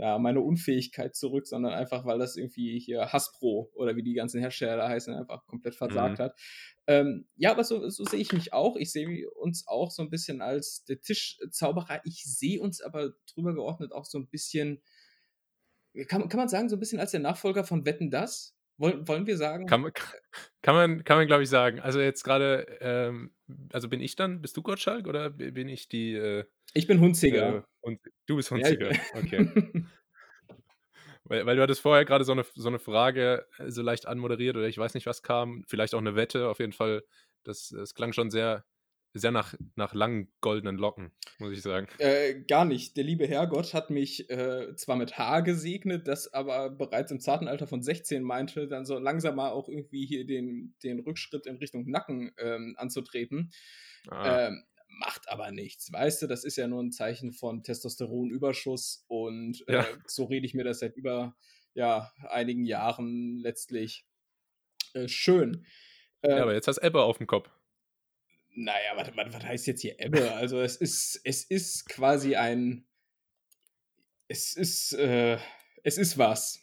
ja, 0.00 0.18
meine 0.18 0.40
Unfähigkeit 0.40 1.14
zurück, 1.14 1.46
sondern 1.46 1.74
einfach, 1.74 2.06
weil 2.06 2.18
das 2.18 2.36
irgendwie 2.36 2.80
hier 2.80 3.12
Hasbro 3.12 3.70
oder 3.74 3.96
wie 3.96 4.02
die 4.02 4.14
ganzen 4.14 4.40
Hersteller 4.40 4.78
da 4.78 4.88
heißen, 4.88 5.14
einfach 5.14 5.46
komplett 5.46 5.74
versagt 5.74 6.18
mhm. 6.18 6.22
hat. 6.22 6.40
Ähm, 6.86 7.28
ja, 7.36 7.50
aber 7.50 7.64
so, 7.64 7.86
so 7.90 8.04
sehe 8.04 8.20
ich 8.20 8.32
mich 8.32 8.54
auch. 8.54 8.76
Ich 8.76 8.92
sehe 8.92 9.30
uns 9.32 9.66
auch 9.66 9.90
so 9.90 10.02
ein 10.02 10.08
bisschen 10.08 10.40
als 10.40 10.84
der 10.86 11.02
Tischzauberer. 11.02 12.00
Ich 12.04 12.24
sehe 12.24 12.62
uns 12.62 12.80
aber 12.80 13.12
drüber 13.30 13.52
geordnet 13.52 13.92
auch 13.92 14.06
so 14.06 14.16
ein 14.16 14.28
bisschen, 14.28 14.82
kann, 16.08 16.30
kann 16.30 16.40
man 16.40 16.48
sagen, 16.48 16.70
so 16.70 16.76
ein 16.76 16.80
bisschen 16.80 16.98
als 16.98 17.10
der 17.10 17.20
Nachfolger 17.20 17.64
von 17.64 17.84
Wetten 17.84 18.10
Das? 18.10 18.56
Wollen, 18.80 19.06
wollen 19.06 19.26
wir 19.26 19.36
sagen? 19.36 19.66
Kann, 19.66 19.92
kann 20.62 20.74
man, 20.74 21.04
kann 21.04 21.18
man 21.18 21.26
glaube 21.26 21.42
ich, 21.42 21.50
sagen. 21.50 21.80
Also 21.80 22.00
jetzt 22.00 22.24
gerade, 22.24 22.78
ähm, 22.80 23.30
also 23.74 23.90
bin 23.90 24.00
ich 24.00 24.16
dann, 24.16 24.40
bist 24.40 24.56
du 24.56 24.62
Gottschalk 24.62 25.06
oder 25.06 25.28
bin 25.28 25.68
ich 25.68 25.90
die 25.90 26.14
äh, 26.14 26.44
ich 26.72 26.86
bin 26.86 26.98
Hunziger. 26.98 27.56
Äh, 27.56 27.62
und 27.82 28.00
du 28.24 28.36
bist 28.36 28.50
Hunziger, 28.50 28.90
ja, 28.90 29.00
okay. 29.14 29.50
weil, 31.24 31.44
weil 31.44 31.56
du 31.56 31.62
hattest 31.62 31.82
vorher 31.82 32.06
gerade 32.06 32.24
so 32.24 32.32
eine, 32.32 32.46
so 32.54 32.68
eine 32.68 32.78
Frage 32.78 33.46
äh, 33.58 33.70
so 33.70 33.82
leicht 33.82 34.08
anmoderiert 34.08 34.56
oder 34.56 34.66
ich 34.66 34.78
weiß 34.78 34.94
nicht, 34.94 35.04
was 35.04 35.22
kam. 35.22 35.62
Vielleicht 35.66 35.94
auch 35.94 35.98
eine 35.98 36.16
Wette, 36.16 36.48
auf 36.48 36.58
jeden 36.58 36.72
Fall. 36.72 37.04
Das, 37.44 37.68
das 37.68 37.94
klang 37.94 38.14
schon 38.14 38.30
sehr 38.30 38.64
sehr 39.12 39.32
nach, 39.32 39.54
nach 39.74 39.94
langen 39.94 40.28
goldenen 40.40 40.76
Locken, 40.76 41.10
muss 41.38 41.52
ich 41.52 41.62
sagen. 41.62 41.88
Äh, 41.98 42.42
gar 42.42 42.64
nicht. 42.64 42.96
Der 42.96 43.04
liebe 43.04 43.26
Herrgott 43.26 43.74
hat 43.74 43.90
mich 43.90 44.30
äh, 44.30 44.74
zwar 44.76 44.96
mit 44.96 45.18
Haar 45.18 45.42
gesegnet, 45.42 46.06
das 46.06 46.32
aber 46.32 46.70
bereits 46.70 47.10
im 47.10 47.20
zarten 47.20 47.48
Alter 47.48 47.66
von 47.66 47.82
16 47.82 48.22
meinte, 48.22 48.68
dann 48.68 48.84
so 48.84 48.98
langsam 48.98 49.36
mal 49.36 49.50
auch 49.50 49.68
irgendwie 49.68 50.06
hier 50.06 50.24
den, 50.26 50.74
den 50.82 51.00
Rückschritt 51.00 51.46
in 51.46 51.56
Richtung 51.56 51.88
Nacken 51.90 52.32
ähm, 52.38 52.74
anzutreten. 52.78 53.50
Ah. 54.08 54.46
Ähm, 54.46 54.64
macht 54.98 55.28
aber 55.28 55.50
nichts, 55.50 55.92
weißt 55.92 56.22
du, 56.22 56.26
das 56.26 56.44
ist 56.44 56.56
ja 56.56 56.66
nur 56.66 56.82
ein 56.82 56.92
Zeichen 56.92 57.32
von 57.32 57.62
Testosteronüberschuss 57.62 59.04
und 59.08 59.64
äh, 59.68 59.74
ja. 59.74 59.86
so 60.06 60.24
rede 60.24 60.44
ich 60.44 60.52
mir 60.52 60.64
das 60.64 60.80
seit 60.80 60.96
über 60.96 61.36
ja, 61.74 62.12
einigen 62.28 62.64
Jahren 62.64 63.38
letztlich 63.38 64.04
äh, 64.94 65.08
schön. 65.08 65.64
ja, 66.24 66.42
aber 66.42 66.50
ähm 66.50 66.56
jetzt 66.56 66.68
hast 66.68 66.78
du 66.78 66.86
Ebbe 66.86 67.02
auf 67.02 67.18
dem 67.18 67.26
Kopf. 67.26 67.48
Naja, 68.62 68.92
was, 68.94 69.16
was, 69.16 69.32
was 69.32 69.42
heißt 69.42 69.66
jetzt 69.68 69.80
hier 69.80 69.98
Ebbe? 69.98 70.32
Also 70.34 70.60
es 70.60 70.76
ist, 70.76 71.18
es 71.24 71.44
ist 71.44 71.88
quasi 71.88 72.36
ein. 72.36 72.86
Es 74.28 74.54
ist, 74.54 74.92
äh, 74.92 75.38
es 75.82 75.96
ist 75.96 76.18
was. 76.18 76.60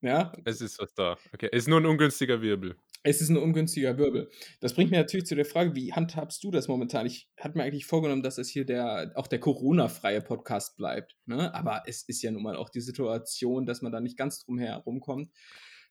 Ja? 0.00 0.32
Es 0.46 0.62
ist 0.62 0.78
was 0.78 0.94
da. 0.94 1.18
Okay. 1.34 1.50
Es 1.52 1.64
ist 1.64 1.68
nur 1.68 1.80
ein 1.80 1.86
ungünstiger 1.86 2.40
Wirbel. 2.40 2.76
Es 3.02 3.20
ist 3.20 3.28
ein 3.28 3.36
ungünstiger 3.36 3.98
Wirbel. 3.98 4.30
Das 4.60 4.72
bringt 4.72 4.90
mir 4.90 4.96
natürlich 4.96 5.26
zu 5.26 5.34
der 5.34 5.44
Frage, 5.44 5.76
wie 5.76 5.92
handhabst 5.92 6.42
du 6.42 6.50
das 6.50 6.66
momentan? 6.66 7.04
Ich 7.04 7.28
hatte 7.38 7.58
mir 7.58 7.64
eigentlich 7.64 7.84
vorgenommen, 7.84 8.22
dass 8.22 8.38
es 8.38 8.48
hier 8.48 8.64
der, 8.64 9.12
auch 9.14 9.26
der 9.26 9.40
Corona-freie 9.40 10.22
Podcast 10.22 10.78
bleibt. 10.78 11.14
Ne? 11.26 11.54
Aber 11.54 11.82
es 11.86 12.02
ist 12.08 12.22
ja 12.22 12.30
nun 12.30 12.42
mal 12.42 12.56
auch 12.56 12.70
die 12.70 12.80
Situation, 12.80 13.66
dass 13.66 13.82
man 13.82 13.92
da 13.92 14.00
nicht 14.00 14.16
ganz 14.16 14.38
drum 14.38 14.58
herumkommt. 14.58 15.30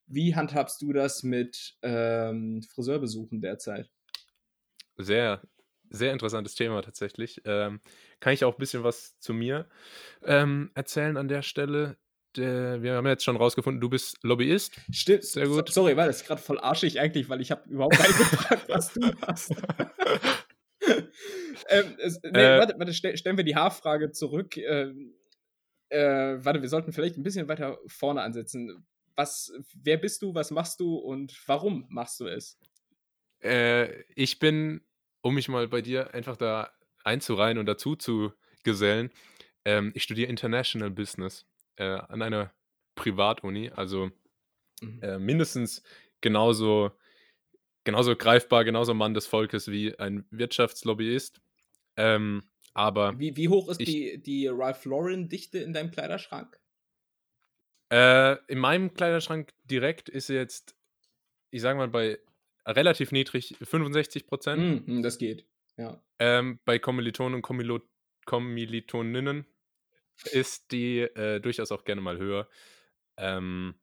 Wie 0.07 0.33
handhabst 0.33 0.81
du 0.81 0.93
das 0.93 1.21
mit 1.21 1.77
ähm, 1.83 2.63
Friseurbesuchen 2.63 3.39
derzeit? 3.39 3.91
Sehr, 4.97 5.41
sehr 5.89 6.11
interessantes 6.11 6.55
Thema 6.55 6.81
tatsächlich. 6.81 7.41
Ähm, 7.45 7.81
kann 8.19 8.33
ich 8.33 8.43
auch 8.43 8.53
ein 8.53 8.59
bisschen 8.59 8.83
was 8.83 9.17
zu 9.19 9.33
mir 9.33 9.67
ähm, 10.23 10.71
erzählen 10.75 11.17
an 11.17 11.27
der 11.27 11.41
Stelle? 11.41 11.97
Der, 12.35 12.81
wir 12.81 12.95
haben 12.95 13.05
jetzt 13.05 13.23
schon 13.23 13.35
rausgefunden, 13.35 13.79
du 13.79 13.89
bist 13.89 14.17
Lobbyist. 14.23 14.79
Stimmt. 14.91 15.23
Sehr 15.23 15.47
gut. 15.47 15.67
So, 15.69 15.81
sorry, 15.81 15.95
war 15.95 16.07
das 16.07 16.25
gerade 16.25 16.41
voll 16.41 16.59
arschig 16.59 16.99
eigentlich, 16.99 17.29
weil 17.29 17.41
ich 17.41 17.51
habe 17.51 17.69
überhaupt 17.69 17.99
nicht 17.99 18.17
gefragt, 18.17 18.69
was 18.69 18.93
du 18.93 19.01
machst. 19.01 19.51
ähm, 21.69 21.95
es, 21.99 22.19
nee, 22.23 22.39
äh, 22.39 22.59
warte, 22.59 22.75
warte 22.77 22.93
stell, 22.93 23.15
stellen 23.17 23.37
wir 23.37 23.43
die 23.43 23.55
Haarfrage 23.55 24.11
zurück. 24.11 24.57
Ähm, 24.57 25.13
äh, 25.89 26.43
warte, 26.43 26.61
wir 26.61 26.69
sollten 26.69 26.91
vielleicht 26.91 27.17
ein 27.17 27.23
bisschen 27.23 27.47
weiter 27.47 27.77
vorne 27.85 28.21
ansetzen. 28.21 28.83
Was, 29.15 29.51
wer 29.75 29.97
bist 29.97 30.23
du, 30.23 30.33
was 30.33 30.49
machst 30.49 30.79
du 30.79 30.95
und 30.95 31.39
warum 31.45 31.85
machst 31.89 32.19
du 32.19 32.25
es? 32.25 32.57
Äh, 33.43 34.03
ich 34.15 34.39
bin, 34.39 34.81
um 35.21 35.35
mich 35.35 35.49
mal 35.49 35.67
bei 35.67 35.81
dir 35.81 36.13
einfach 36.13 36.37
da 36.37 36.71
einzureihen 37.03 37.57
und 37.57 37.65
dazu 37.65 37.95
zu 37.95 38.33
gesellen, 38.63 39.11
ähm, 39.65 39.91
ich 39.95 40.03
studiere 40.03 40.29
International 40.29 40.89
Business 40.89 41.45
äh, 41.75 41.83
an 41.83 42.21
einer 42.21 42.53
Privatuni, 42.95 43.69
also 43.69 44.11
mhm. 44.81 45.01
äh, 45.01 45.19
mindestens 45.19 45.83
genauso, 46.21 46.91
genauso 47.83 48.15
greifbar, 48.15 48.63
genauso 48.63 48.93
Mann 48.93 49.13
des 49.13 49.27
Volkes 49.27 49.69
wie 49.69 49.97
ein 49.99 50.25
Wirtschaftslobbyist. 50.31 51.41
Ähm, 51.97 52.43
aber 52.73 53.17
wie, 53.19 53.35
wie 53.37 53.49
hoch 53.49 53.69
ist 53.69 53.81
ich, 53.81 53.87
die, 53.87 54.21
die 54.21 54.47
Ralph 54.47 54.85
Lauren-Dichte 54.85 55.59
in 55.59 55.73
deinem 55.73 55.91
Kleiderschrank? 55.91 56.59
Äh, 57.91 58.37
in 58.47 58.57
meinem 58.57 58.93
Kleiderschrank 58.93 59.53
direkt 59.65 60.09
ist 60.09 60.29
jetzt, 60.29 60.75
ich 61.51 61.61
sage 61.61 61.77
mal, 61.77 61.89
bei 61.89 62.17
relativ 62.65 63.11
niedrig, 63.11 63.55
65 63.61 64.27
Prozent. 64.27 64.87
Mm, 64.87 65.01
das 65.01 65.17
geht, 65.17 65.45
ja. 65.77 66.01
Ähm, 66.19 66.59
bei 66.65 66.79
Kommilitonen 66.79 67.35
und 67.35 67.41
Kommilo 67.41 67.81
Kommilitoninnen 68.25 69.45
ist 70.31 70.71
die 70.71 70.99
äh, 70.99 71.39
durchaus 71.41 71.71
auch 71.71 71.83
gerne 71.83 72.01
mal 72.01 72.17
höher. 72.17 72.47
Ähm, 73.17 73.75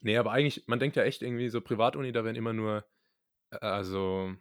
nee, 0.00 0.16
aber 0.16 0.32
eigentlich, 0.32 0.64
man 0.66 0.78
denkt 0.78 0.96
ja 0.96 1.04
echt 1.04 1.22
irgendwie 1.22 1.48
so 1.48 1.60
Privatuni, 1.60 2.12
da 2.12 2.24
werden 2.24 2.36
immer 2.36 2.52
nur 2.52 2.84
äh, 3.50 3.58
also 3.58 4.34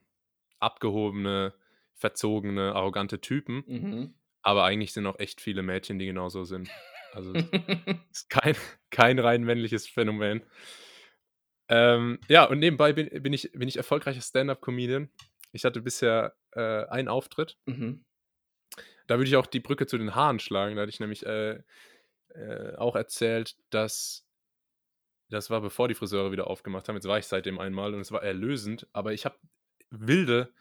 abgehobene, 0.59 1.53
verzogene, 1.93 2.75
arrogante 2.75 3.21
Typen. 3.21 3.63
Mhm. 3.67 4.13
Aber 4.41 4.63
eigentlich 4.63 4.93
sind 4.93 5.05
auch 5.05 5.19
echt 5.19 5.41
viele 5.41 5.63
Mädchen, 5.63 6.00
die 6.00 6.05
genauso 6.05 6.43
sind. 6.43 6.69
Also 7.13 7.33
ist 8.12 8.29
kein, 8.29 8.55
kein 8.89 9.19
rein 9.19 9.43
männliches 9.43 9.88
Phänomen. 9.88 10.41
Ähm, 11.69 12.19
ja, 12.27 12.45
und 12.45 12.59
nebenbei 12.59 12.93
bin, 12.93 13.09
bin, 13.21 13.33
ich, 13.33 13.51
bin 13.53 13.67
ich 13.67 13.77
erfolgreicher 13.77 14.21
Stand-up-Comedian. 14.21 15.09
Ich 15.51 15.65
hatte 15.65 15.81
bisher 15.81 16.35
äh, 16.51 16.85
einen 16.85 17.07
Auftritt. 17.07 17.57
Mhm. 17.65 18.03
Da 19.07 19.17
würde 19.17 19.29
ich 19.29 19.38
auch 19.38 19.47
die 19.47 19.59
Brücke 19.59 19.88
zu 19.88 19.97
den 19.97 20.15
Haaren 20.15 20.39
schlagen. 20.39 20.75
Da 20.75 20.81
hatte 20.81 20.91
ich 20.91 20.99
nämlich 20.99 21.25
äh, 21.25 21.61
äh, 22.33 22.75
auch 22.77 22.95
erzählt, 22.95 23.55
dass 23.69 24.25
das 25.29 25.49
war 25.49 25.61
bevor 25.61 25.88
die 25.88 25.93
Friseure 25.93 26.31
wieder 26.31 26.47
aufgemacht 26.47 26.88
haben. 26.88 26.95
Jetzt 26.95 27.07
war 27.07 27.19
ich 27.19 27.27
seitdem 27.27 27.59
einmal 27.59 27.93
und 27.93 28.01
es 28.01 28.11
war 28.11 28.23
erlösend, 28.23 28.88
aber 28.93 29.13
ich 29.13 29.25
habe 29.25 29.38
wilde, 29.91 30.51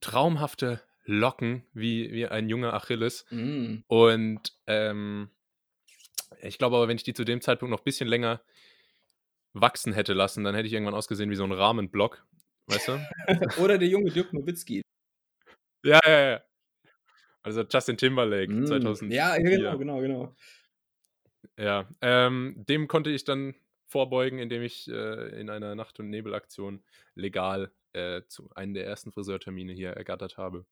traumhafte 0.00 0.82
Locken 1.04 1.64
wie, 1.72 2.12
wie 2.12 2.26
ein 2.26 2.50
junger 2.50 2.74
Achilles. 2.74 3.24
Mm. 3.30 3.78
Und 3.86 4.52
ähm, 4.66 5.30
ich 6.42 6.58
glaube 6.58 6.76
aber, 6.76 6.88
wenn 6.88 6.96
ich 6.96 7.02
die 7.02 7.14
zu 7.14 7.24
dem 7.24 7.40
Zeitpunkt 7.40 7.70
noch 7.70 7.80
ein 7.80 7.84
bisschen 7.84 8.08
länger 8.08 8.42
wachsen 9.52 9.92
hätte 9.92 10.12
lassen, 10.12 10.44
dann 10.44 10.54
hätte 10.54 10.66
ich 10.66 10.72
irgendwann 10.72 10.94
ausgesehen 10.94 11.30
wie 11.30 11.36
so 11.36 11.44
ein 11.44 11.52
Rahmenblock. 11.52 12.26
Weißt 12.66 12.88
du? 12.88 13.00
Oder 13.62 13.78
der 13.78 13.88
junge 13.88 14.10
Dirk 14.10 14.32
Nowitzki. 14.32 14.82
Ja, 15.84 16.00
ja, 16.04 16.30
ja. 16.30 16.42
Also 17.42 17.62
Justin 17.62 17.96
Timberlake 17.96 18.52
mm, 18.52 18.66
2000. 18.66 19.12
Ja, 19.12 19.36
genau, 19.38 19.78
genau, 19.78 20.00
genau. 20.00 20.36
Ja, 21.56 21.88
ähm, 22.02 22.64
dem 22.68 22.88
konnte 22.88 23.10
ich 23.10 23.24
dann 23.24 23.54
vorbeugen, 23.86 24.38
indem 24.38 24.62
ich 24.62 24.88
äh, 24.88 25.40
in 25.40 25.48
einer 25.48 25.74
Nacht- 25.74 25.98
und 25.98 26.10
Nebelaktion 26.10 26.82
legal 27.14 27.72
äh, 27.94 28.22
zu 28.28 28.50
einem 28.54 28.74
der 28.74 28.86
ersten 28.86 29.12
Friseurtermine 29.12 29.72
hier 29.72 29.90
ergattert 29.90 30.36
habe 30.36 30.66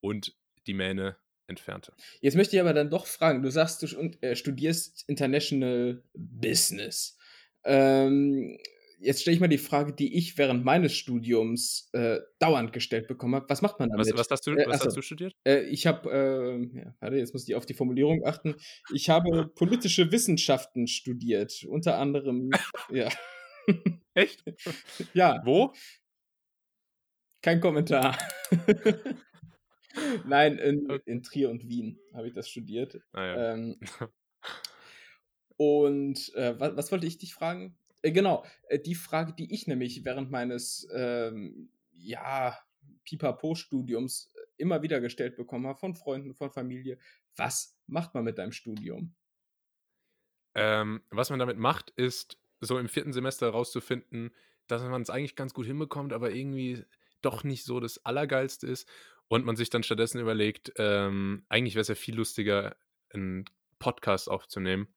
und 0.00 0.34
die 0.66 0.74
Mähne 0.74 1.16
entfernte. 1.46 1.92
Jetzt 2.20 2.36
möchte 2.36 2.56
ich 2.56 2.60
aber 2.60 2.72
dann 2.72 2.90
doch 2.90 3.06
fragen, 3.06 3.42
du 3.42 3.50
sagst, 3.50 3.82
du 3.82 3.86
äh, 4.22 4.34
studierst 4.34 5.04
International 5.08 6.02
Business. 6.14 7.18
Ähm, 7.64 8.58
jetzt 8.98 9.22
stelle 9.22 9.34
ich 9.34 9.40
mal 9.40 9.48
die 9.48 9.58
Frage, 9.58 9.92
die 9.92 10.16
ich 10.16 10.36
während 10.38 10.64
meines 10.64 10.94
Studiums 10.94 11.90
äh, 11.92 12.20
dauernd 12.38 12.72
gestellt 12.72 13.06
bekommen 13.06 13.34
habe. 13.34 13.46
Was 13.48 13.62
macht 13.62 13.78
man 13.78 13.90
damit? 13.90 14.06
Was, 14.06 14.18
was 14.18 14.30
hast, 14.30 14.46
du, 14.46 14.52
äh, 14.52 14.66
was 14.66 14.84
hast 14.84 14.96
du 14.96 15.02
studiert? 15.02 15.34
Äh, 15.44 15.62
ich 15.64 15.86
habe, 15.86 16.10
äh, 16.10 16.78
ja, 16.78 16.94
warte, 17.00 17.16
jetzt 17.16 17.32
muss 17.32 17.48
ich 17.48 17.54
auf 17.54 17.66
die 17.66 17.74
Formulierung 17.74 18.24
achten. 18.24 18.54
Ich 18.92 19.10
habe 19.10 19.48
politische 19.54 20.10
Wissenschaften 20.10 20.86
studiert, 20.86 21.64
unter 21.68 21.98
anderem, 21.98 22.50
ja. 22.90 23.08
Echt? 24.14 24.44
ja. 25.14 25.40
Wo? 25.44 25.72
Kein 27.42 27.60
Kommentar. 27.60 28.16
Nein, 30.26 30.58
in, 30.58 30.88
in, 31.04 31.22
Trier 31.22 31.50
und 31.50 31.68
Wien 31.68 31.98
habe 32.14 32.26
ich 32.26 32.34
das 32.34 32.48
studiert. 32.48 33.00
Ah, 33.12 33.26
ja. 33.26 33.52
ähm, 33.52 33.78
und 35.56 36.34
äh, 36.34 36.58
was, 36.58 36.76
was, 36.76 36.92
wollte 36.92 37.06
ich 37.06 37.18
dich 37.18 37.34
fragen? 37.34 37.76
Äh, 38.02 38.12
genau, 38.12 38.44
äh, 38.68 38.78
die 38.78 38.94
Frage, 38.94 39.32
die 39.32 39.52
ich 39.52 39.66
nämlich 39.66 40.04
während 40.04 40.30
meines, 40.30 40.88
ähm, 40.94 41.70
ja, 41.92 42.58
Pipapo-Studiums 43.04 44.32
äh, 44.34 44.40
immer 44.56 44.82
wieder 44.82 45.00
gestellt 45.00 45.36
bekommen 45.36 45.66
habe 45.66 45.78
von 45.78 45.94
Freunden, 45.94 46.34
von 46.34 46.50
Familie. 46.50 46.98
Was 47.36 47.78
macht 47.86 48.14
man 48.14 48.24
mit 48.24 48.38
deinem 48.38 48.52
Studium? 48.52 49.14
Ähm, 50.54 51.02
was 51.10 51.30
man 51.30 51.38
damit 51.38 51.58
macht, 51.58 51.90
ist 51.90 52.38
so 52.60 52.78
im 52.78 52.88
vierten 52.88 53.12
Semester 53.12 53.46
herauszufinden, 53.46 54.32
dass 54.66 54.82
man 54.82 55.02
es 55.02 55.10
eigentlich 55.10 55.36
ganz 55.36 55.52
gut 55.52 55.66
hinbekommt, 55.66 56.12
aber 56.12 56.32
irgendwie 56.32 56.84
doch 57.20 57.44
nicht 57.44 57.64
so 57.64 57.80
das 57.80 58.04
Allergeilste 58.04 58.66
ist 58.66 58.88
und 59.28 59.44
man 59.44 59.56
sich 59.56 59.70
dann 59.70 59.82
stattdessen 59.82 60.20
überlegt, 60.20 60.72
ähm, 60.76 61.44
eigentlich 61.48 61.74
wäre 61.74 61.82
es 61.82 61.88
ja 61.88 61.94
viel 61.94 62.14
lustiger, 62.14 62.76
einen 63.10 63.44
Podcast 63.78 64.30
aufzunehmen 64.30 64.88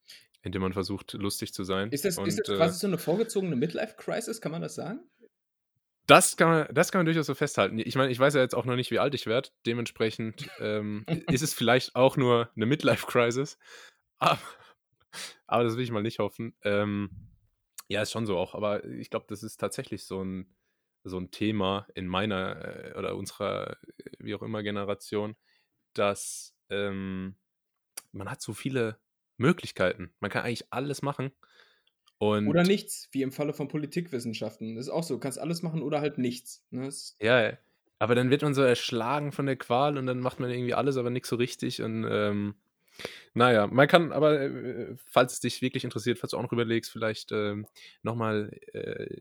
in 0.44 0.52
dem 0.52 0.62
man 0.62 0.74
versucht, 0.74 1.14
lustig 1.14 1.54
zu 1.54 1.64
sein. 1.64 1.92
Ist 1.92 2.06
das, 2.06 2.18
und, 2.18 2.28
ist 2.28 2.40
das 2.40 2.56
quasi 2.56 2.76
äh, 2.76 2.80
so 2.80 2.88
eine 2.88 2.98
vorgezogene 2.98 3.56
Midlife-Crisis, 3.56 4.42
kann 4.42 4.52
man 4.52 4.62
das 4.62 4.76
sagen? 4.76 5.02
Das 6.08 6.38
kann, 6.38 6.50
man, 6.50 6.68
das 6.74 6.92
kann 6.92 7.00
man 7.00 7.06
durchaus 7.06 7.26
so 7.26 7.36
festhalten. 7.36 7.80
Ich 7.80 7.96
meine, 7.96 8.12
ich 8.12 8.20
weiß 8.20 8.34
ja 8.34 8.42
jetzt 8.42 8.56
auch 8.56 8.64
noch 8.64 8.78
nicht, 8.78 8.92
wie 8.92 9.00
alt 9.00 9.14
ich 9.14 9.26
werde. 9.26 9.50
Dementsprechend 9.66 10.50
ähm, 10.60 11.06
ist 11.30 11.42
es 11.42 11.54
vielleicht 11.54 11.96
auch 11.96 12.16
nur 12.16 12.50
eine 12.56 12.66
Midlife-Crisis. 12.66 13.60
Aber, 14.20 14.40
aber, 15.48 15.64
das 15.66 15.76
will 15.76 15.84
ich 15.84 15.92
mal 15.92 16.02
nicht 16.02 16.20
hoffen. 16.20 16.56
Ähm, 16.64 17.10
ja, 17.90 18.02
ist 18.02 18.12
schon 18.12 18.26
so 18.26 18.38
auch. 18.38 18.56
Aber 18.56 18.86
ich 18.86 19.10
glaube, 19.10 19.26
das 19.28 19.44
ist 19.44 19.58
tatsächlich 19.58 20.06
so 20.06 20.24
ein, 20.24 20.56
so 21.04 21.20
ein 21.20 21.30
Thema 21.30 21.88
in 21.94 22.08
meiner 22.08 22.94
äh, 22.94 22.94
oder 22.98 23.16
unserer, 23.18 23.72
äh, 23.72 24.12
wie 24.20 24.34
auch 24.34 24.42
immer, 24.42 24.64
Generation, 24.64 25.36
dass 25.94 26.56
ähm, 26.70 27.36
man 28.14 28.32
hat 28.32 28.42
so 28.42 28.54
viele 28.54 28.98
Möglichkeiten. 29.38 30.12
Man 30.20 30.32
kann 30.32 30.44
eigentlich 30.44 30.72
alles 30.72 31.02
machen. 31.02 31.32
Und 32.20 32.48
oder 32.48 32.64
nichts, 32.64 33.10
wie 33.12 33.22
im 33.22 33.32
Falle 33.32 33.54
von 33.54 33.68
Politikwissenschaften. 33.68 34.76
Das 34.76 34.88
ist 34.88 34.92
auch 34.92 35.04
so. 35.04 35.16
Du 35.16 35.20
kannst 35.20 35.40
alles 35.40 35.62
machen 35.62 35.84
oder 35.84 36.02
halt 36.02 36.18
nichts. 36.18 36.66
Ne? 36.72 36.90
Ja, 37.22 37.58
aber 38.00 38.16
dann 38.16 38.30
wird 38.30 38.42
man 38.42 38.54
so 38.54 38.62
erschlagen 38.62 39.32
von 39.32 39.46
der 39.46 39.56
Qual 39.56 39.98
und 39.98 40.08
dann 40.08 40.20
macht 40.20 40.40
man 40.40 40.50
irgendwie 40.50 40.74
alles, 40.74 40.98
aber 40.98 41.10
nichts 41.10 41.30
so 41.30 41.36
richtig. 41.36 41.82
Und 41.82 42.08
ähm, 42.10 42.56
naja, 43.34 43.68
man 43.68 43.88
kann 43.88 44.12
aber, 44.12 44.42
äh, 44.42 44.96
falls 45.06 45.34
es 45.34 45.40
dich 45.40 45.62
wirklich 45.62 45.84
interessiert, 45.84 46.20
falls 46.20 46.32
du 46.32 46.38
auch 46.38 46.44
noch 46.44 46.52
überlegst, 46.52 46.92
vielleicht 46.92 47.32
ähm, 47.32 47.68
nochmal 48.02 48.52
äh, 48.74 49.18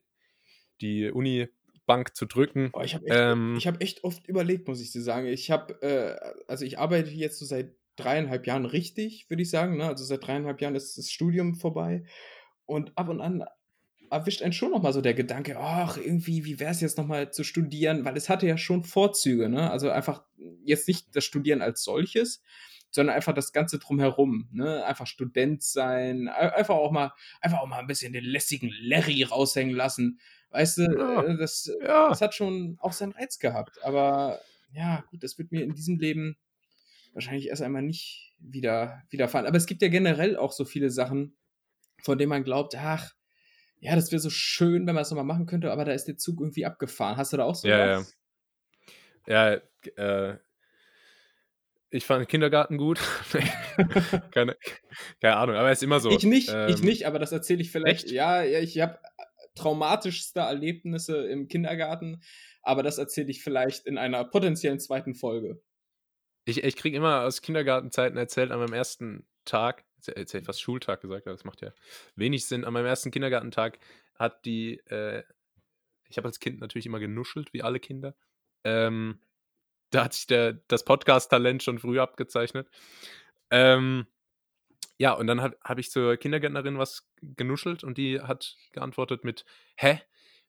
die 0.81 1.11
Uni-Bank 1.11 2.17
zu 2.17 2.27
drücken. 2.27 2.71
Oh, 2.73 2.81
ich 2.81 2.95
habe 2.95 3.07
echt, 3.07 3.17
ähm, 3.19 3.59
hab 3.63 3.83
echt, 3.83 4.05
oft 4.05 4.27
überlegt, 4.27 4.69
muss 4.69 4.81
ich 4.81 4.93
dir 4.93 5.03
sagen. 5.03 5.27
Ich 5.27 5.51
habe, 5.51 5.81
äh, 5.83 6.17
also 6.47 6.65
ich 6.65 6.79
arbeite 6.79 7.11
jetzt 7.11 7.39
so 7.39 7.45
seit 7.45 7.75
dreieinhalb 7.97 8.47
Jahren 8.47 8.67
richtig, 8.67 9.29
würde 9.29 9.43
ich 9.43 9.51
sagen. 9.51 9.77
Ne? 9.77 9.87
Also 9.87 10.05
seit 10.05 10.27
dreieinhalb 10.27 10.61
Jahren 10.61 10.75
ist 10.75 10.97
das 10.99 11.11
Studium 11.11 11.55
vorbei. 11.55 12.05
Und 12.65 12.97
ab 12.97 13.09
und 13.09 13.21
an 13.21 13.45
erwischt 14.11 14.43
einen 14.43 14.53
schon 14.53 14.71
nochmal 14.71 14.93
so 14.93 15.01
der 15.01 15.15
Gedanke, 15.15 15.59
ach, 15.59 15.97
irgendwie, 15.97 16.45
wie 16.45 16.61
wäre 16.61 16.71
es 16.71 16.81
jetzt 16.81 16.99
nochmal 16.99 17.33
zu 17.33 17.45
studieren? 17.45 18.05
Weil 18.05 18.17
es 18.17 18.29
hatte 18.29 18.47
ja 18.47 18.57
schon 18.57 18.85
Vorzüge, 18.85 19.49
ne? 19.49 19.71
Also 19.71 19.91
einfach 19.91 20.23
jetzt 20.65 20.89
nicht 20.89 21.15
das 21.15 21.25
Studieren 21.25 21.63
als 21.63 21.83
solches, 21.83 22.43
sondern 22.91 23.17
einfach 23.17 23.35
das 23.35 23.53
Ganze 23.53 23.79
drumherum, 23.79 24.49
ne? 24.53 24.85
Einfach 24.85 25.07
Student 25.07 25.63
sein, 25.63 26.29
einfach 26.29 26.77
auch 26.77 26.93
mal, 26.93 27.13
einfach 27.41 27.59
auch 27.59 27.67
mal 27.67 27.79
ein 27.79 27.87
bisschen 27.87 28.13
den 28.13 28.25
lässigen 28.25 28.73
Larry 28.81 29.23
raushängen 29.25 29.75
lassen. 29.75 30.21
Weißt 30.51 30.79
du, 30.79 30.83
ja. 30.83 31.23
Äh, 31.25 31.37
das, 31.37 31.71
ja. 31.83 32.09
das 32.09 32.21
hat 32.21 32.35
schon 32.35 32.77
auch 32.81 32.93
seinen 32.93 33.13
Reiz 33.13 33.39
gehabt. 33.39 33.83
Aber 33.85 34.41
ja, 34.73 35.05
gut, 35.11 35.23
das 35.23 35.39
wird 35.39 35.53
mir 35.53 35.63
in 35.63 35.75
diesem 35.75 35.99
Leben 35.99 36.37
wahrscheinlich 37.17 37.49
erst 37.49 37.63
einmal 37.63 37.83
nicht 37.83 38.35
wieder 38.39 39.03
widerfahren. 39.11 39.47
Aber 39.47 39.57
es 39.57 39.67
gibt 39.67 39.83
ja 39.83 39.89
generell 39.89 40.37
auch 40.37 40.53
so 40.53 40.65
viele 40.65 40.91
Sachen, 40.91 41.37
von 42.03 42.19
denen 42.19 42.29
man 42.29 42.45
glaubt, 42.45 42.77
ach, 42.77 43.11
ja, 43.81 43.97
das 43.97 44.13
wäre 44.13 44.21
so 44.21 44.31
schön, 44.31 44.87
wenn 44.87 44.95
man 44.95 45.03
das 45.03 45.11
nochmal 45.11 45.25
machen 45.25 45.47
könnte, 45.47 45.73
aber 45.73 45.85
da 45.85 45.93
ist 45.93 46.05
der 46.05 46.17
Zug 46.17 46.41
irgendwie 46.41 46.67
abgefahren. 46.67 47.17
Hast 47.17 47.33
du 47.33 47.39
da 47.39 47.45
auch 47.45 47.55
so 47.55 47.69
ja, 47.69 47.99
was? 47.99 48.17
Ja, 49.27 49.55
ja. 49.55 49.61
Äh, 49.97 50.39
ich 51.91 52.05
fand 52.05 52.29
Kindergarten 52.29 52.77
gut. 52.77 53.01
keine, 54.33 54.57
keine 55.21 55.37
Ahnung, 55.37 55.57
aber 55.57 55.71
es 55.71 55.79
ist 55.79 55.83
immer 55.83 56.01
so. 56.01 56.11
Ich 56.11 56.25
nicht, 56.25 56.51
ähm, 56.53 56.69
ich 56.69 56.83
nicht, 56.83 57.07
aber 57.07 57.19
das 57.19 57.33
erzähle 57.33 57.63
ich 57.63 57.71
vielleicht. 57.71 58.05
Echt? 58.05 58.13
Ja, 58.13 58.45
ich 58.45 58.79
habe 58.81 58.99
traumatischste 59.55 60.41
Erlebnisse 60.41 61.27
im 61.27 61.49
Kindergarten, 61.49 62.23
aber 62.63 62.83
das 62.83 62.99
erzähle 62.99 63.31
ich 63.31 63.43
vielleicht 63.43 63.87
in 63.87 63.97
einer 63.97 64.25
potenziellen 64.25 64.81
zweiten 64.81 65.15
Folge. 65.15 65.63
Ich, 66.47 66.63
ich 66.63 66.77
kriege 66.77 66.97
immer 66.97 67.23
aus 67.23 67.43
Kindergartenzeiten 67.43 68.17
erzählt 68.17 68.53
an 68.53 68.61
meinem 68.61 68.73
ersten 68.73 69.27
Tag, 69.45 69.85
ich 70.07 70.45
fast 70.45 70.63
Schultag 70.63 71.01
gesagt, 71.01 71.27
aber 71.27 71.35
das 71.35 71.45
macht 71.45 71.61
ja 71.61 71.73
wenig 72.15 72.47
Sinn. 72.47 72.65
An 72.65 72.73
meinem 72.73 72.87
ersten 72.87 73.11
Kindergartentag 73.11 73.81
hat 74.15 74.45
die, 74.45 74.79
äh, 74.87 75.25
ich 76.09 76.17
habe 76.17 76.29
als 76.29 76.39
Kind 76.39 76.61
natürlich 76.61 76.87
immer 76.87 77.01
genuschelt, 77.01 77.53
wie 77.53 77.63
alle 77.63 77.81
Kinder. 77.81 78.15
Ähm, 78.63 79.19
da 79.91 80.05
hat 80.05 80.13
sich 80.15 80.29
der, 80.29 80.53
das 80.69 80.85
Podcast-Talent 80.85 81.65
schon 81.65 81.81
früh 81.81 81.99
abgezeichnet. 81.99 82.69
Ähm, 83.51 84.07
ja, 84.99 85.15
und 85.15 85.27
dann 85.27 85.43
habe 85.43 85.59
hab 85.65 85.79
ich 85.79 85.91
zur 85.91 86.17
Kindergärtnerin 86.17 86.79
was 86.79 87.11
genuschelt 87.23 87.83
und 87.83 87.99
die 87.99 88.21
hat 88.21 88.57
geantwortet 88.71 89.25
mit 89.25 89.45
Hä? 89.77 90.01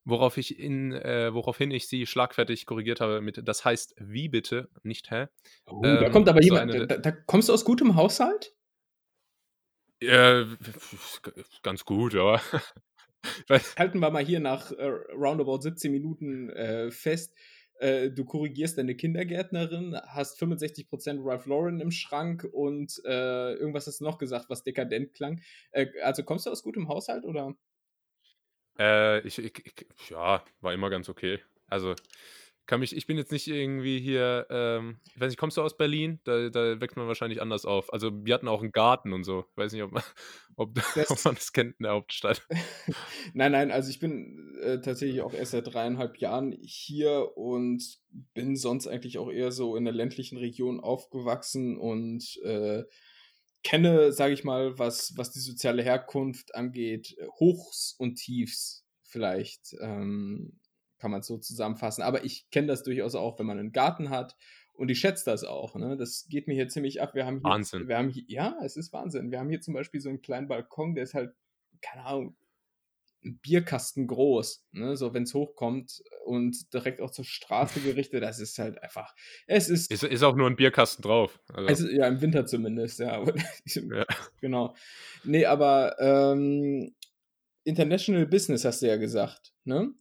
Worauf 0.10 0.38
ich 0.38 0.58
in, 0.58 0.94
äh, 0.94 1.34
woraufhin 1.34 1.70
ich 1.70 1.90
sie 1.90 2.06
schlagfertig 2.06 2.66
korrigiert 2.66 3.02
habe 3.02 3.20
mit 3.20 3.46
Das 3.46 3.66
heißt 3.66 3.94
wie 4.00 4.30
bitte, 4.30 4.70
nicht 4.82 5.12
hä? 5.12 5.28
Oh, 5.66 5.82
ähm, 5.84 6.00
da 6.00 6.10
kommt 6.10 6.30
aber 6.30 6.42
jemand, 6.42 6.72
so 6.72 6.86
da, 6.86 6.98
da, 6.98 7.12
kommst 7.12 7.50
du 7.50 7.54
aus 7.54 7.66
gutem 7.66 7.98
Haushalt? 7.98 8.56
Ja, 10.02 10.46
ganz 11.62 11.84
gut, 11.84 12.14
ja. 12.14 12.40
Halten 13.78 14.00
wir 14.00 14.10
mal 14.10 14.24
hier 14.24 14.40
nach 14.40 14.72
äh, 14.72 14.86
roundabout 15.14 15.60
17 15.60 15.92
Minuten 15.92 16.52
äh, 16.52 16.90
fest. 16.90 17.36
Äh, 17.80 18.10
du 18.10 18.24
korrigierst 18.24 18.78
deine 18.78 18.96
Kindergärtnerin, 18.96 20.00
hast 20.08 20.42
65% 20.42 21.20
Ralph 21.22 21.48
Lauren 21.48 21.82
im 21.82 21.92
Schrank 21.92 22.48
und 22.50 23.02
äh, 23.04 23.56
irgendwas 23.56 23.88
hast 23.88 24.00
du 24.00 24.06
noch 24.06 24.20
gesagt, 24.20 24.46
was 24.50 24.64
dekadent 24.64 25.14
klang. 25.14 25.42
Äh, 25.72 25.88
also 26.02 26.24
kommst 26.24 26.46
du 26.46 26.50
aus 26.50 26.64
gutem 26.64 26.88
Haushalt 26.88 27.26
oder? 27.26 27.58
Äh, 28.80 29.20
ich, 29.28 29.40
ich, 29.40 29.66
ich, 29.66 30.10
ja, 30.10 30.44
war 30.62 30.74
immer 30.74 30.90
ganz 30.90 31.10
okay. 31.10 31.40
Also 31.68 31.96
kann 32.68 32.82
mich, 32.82 32.96
ich 32.96 33.08
bin 33.08 33.18
jetzt 33.18 33.32
nicht 33.32 33.48
irgendwie 33.48 33.98
hier, 33.98 34.46
ähm, 34.50 35.00
ich 35.16 35.22
weiß 35.22 35.30
nicht, 35.30 35.40
kommst 35.40 35.56
du 35.56 35.62
aus 35.62 35.78
Berlin? 35.78 36.20
Da, 36.26 36.50
da 36.50 36.82
wächst 36.82 36.98
man 36.98 37.08
wahrscheinlich 37.08 37.42
anders 37.42 37.66
auf. 37.66 37.92
Also 37.94 38.12
wir 38.26 38.34
hatten 38.34 38.50
auch 38.50 38.62
einen 38.62 38.74
Garten 38.74 39.14
und 39.14 39.24
so. 39.24 39.46
Ich 39.52 39.58
weiß 39.58 39.72
nicht, 39.72 39.84
ob 39.84 39.94
man, 39.94 40.04
ob, 40.58 40.78
ob 41.10 41.26
man 41.26 41.36
das 41.36 41.54
kennt 41.54 41.76
in 41.80 41.84
der 41.84 41.94
Hauptstadt. 41.94 42.46
nein, 43.34 43.54
nein, 43.54 43.72
also 43.72 43.90
ich 43.90 44.00
bin 44.00 44.58
äh, 44.62 44.82
tatsächlich 44.82 45.22
auch 45.22 45.34
erst 45.34 45.52
seit 45.52 45.74
dreieinhalb 45.74 46.18
Jahren 46.18 46.52
hier 46.62 47.38
und 47.38 47.82
bin 48.34 48.58
sonst 48.58 48.88
eigentlich 48.88 49.18
auch 49.18 49.32
eher 49.32 49.54
so 49.54 49.78
in 49.78 49.86
der 49.86 49.94
ländlichen 49.94 50.38
Region 50.38 50.82
aufgewachsen 50.82 51.78
und 51.78 52.38
äh, 52.44 52.84
kenne, 53.64 54.12
sage 54.12 54.34
ich 54.34 54.44
mal, 54.44 54.78
was, 54.80 55.14
was 55.18 55.32
die 55.32 55.40
soziale 55.40 55.84
Herkunft 55.84 56.56
angeht, 56.56 57.16
Hochs 57.40 57.96
und 57.98 58.16
Tiefs 58.16 58.86
vielleicht. 59.04 59.76
Ähm, 59.82 60.60
kann 61.00 61.12
man 61.12 61.22
es 61.22 61.28
so 61.28 61.38
zusammenfassen. 61.38 62.02
Aber 62.02 62.26
ich 62.26 62.50
kenne 62.50 62.68
das 62.68 62.84
durchaus 62.84 63.16
auch, 63.16 63.40
wenn 63.40 63.46
man 63.46 63.60
einen 63.60 63.72
Garten 63.72 64.10
hat. 64.10 64.36
Und 64.74 64.90
ich 64.90 65.00
schätze 65.00 65.26
das 65.26 65.44
auch. 65.44 65.76
Ne? 65.76 65.98
Das 65.98 66.28
geht 66.30 66.48
mir 66.48 66.54
hier 66.54 66.68
ziemlich 66.68 67.02
ab. 67.02 67.16
Wir 67.16 67.26
haben 67.26 67.38
hier, 67.38 67.44
Wahnsinn. 67.44 67.88
Wir 67.88 67.98
haben 67.98 68.10
hier, 68.10 68.24
ja, 68.28 68.58
es 68.64 68.78
ist 68.78 68.94
Wahnsinn. 68.94 69.32
Wir 69.32 69.40
haben 69.40 69.50
hier 69.50 69.62
zum 69.62 69.74
Beispiel 69.74 70.02
so 70.02 70.10
einen 70.10 70.22
kleinen 70.22 70.48
Balkon, 70.48 70.94
der 70.94 71.04
ist 71.04 71.14
halt, 71.14 71.34
keine 71.82 72.06
Ahnung, 72.06 72.38
Bierkasten 73.36 74.08
groß. 74.08 74.66
Ne? 74.72 74.96
So, 74.96 75.14
wenn 75.14 75.24
es 75.24 75.34
hochkommt 75.34 76.02
und 76.26 76.74
direkt 76.74 77.02
auch 77.02 77.12
zur 77.12 77.26
Straße 77.26 77.82
gerichtet, 77.82 78.24
das 78.24 78.40
ist 78.40 78.58
halt 78.60 78.82
einfach. 78.82 79.14
Es 79.46 79.70
ist. 79.70 79.92
Ist, 79.92 80.04
ist 80.04 80.24
auch 80.24 80.36
nur 80.36 80.48
ein 80.48 80.56
Bierkasten 80.56 81.04
drauf. 81.04 81.40
Also. 81.54 81.88
ja, 81.90 82.08
im 82.08 82.22
Winter 82.22 82.46
zumindest, 82.46 83.00
ja. 83.00 83.24
ja. 83.66 84.06
Genau. 84.42 84.76
Nee, 85.24 85.46
aber 85.46 85.96
ähm, 86.00 86.96
International 87.64 88.26
Business 88.26 88.64
hast 88.64 88.82
du 88.82 88.88
ja 88.88 88.96
gesagt, 88.96 89.54
ne? 89.66 89.92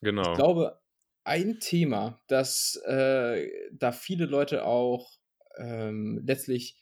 Genau. 0.00 0.32
Ich 0.32 0.36
glaube, 0.36 0.80
ein 1.24 1.58
Thema, 1.60 2.20
das 2.28 2.80
äh, 2.86 3.48
da 3.72 3.92
viele 3.92 4.26
Leute 4.26 4.64
auch 4.64 5.18
ähm, 5.58 6.22
letztlich 6.24 6.76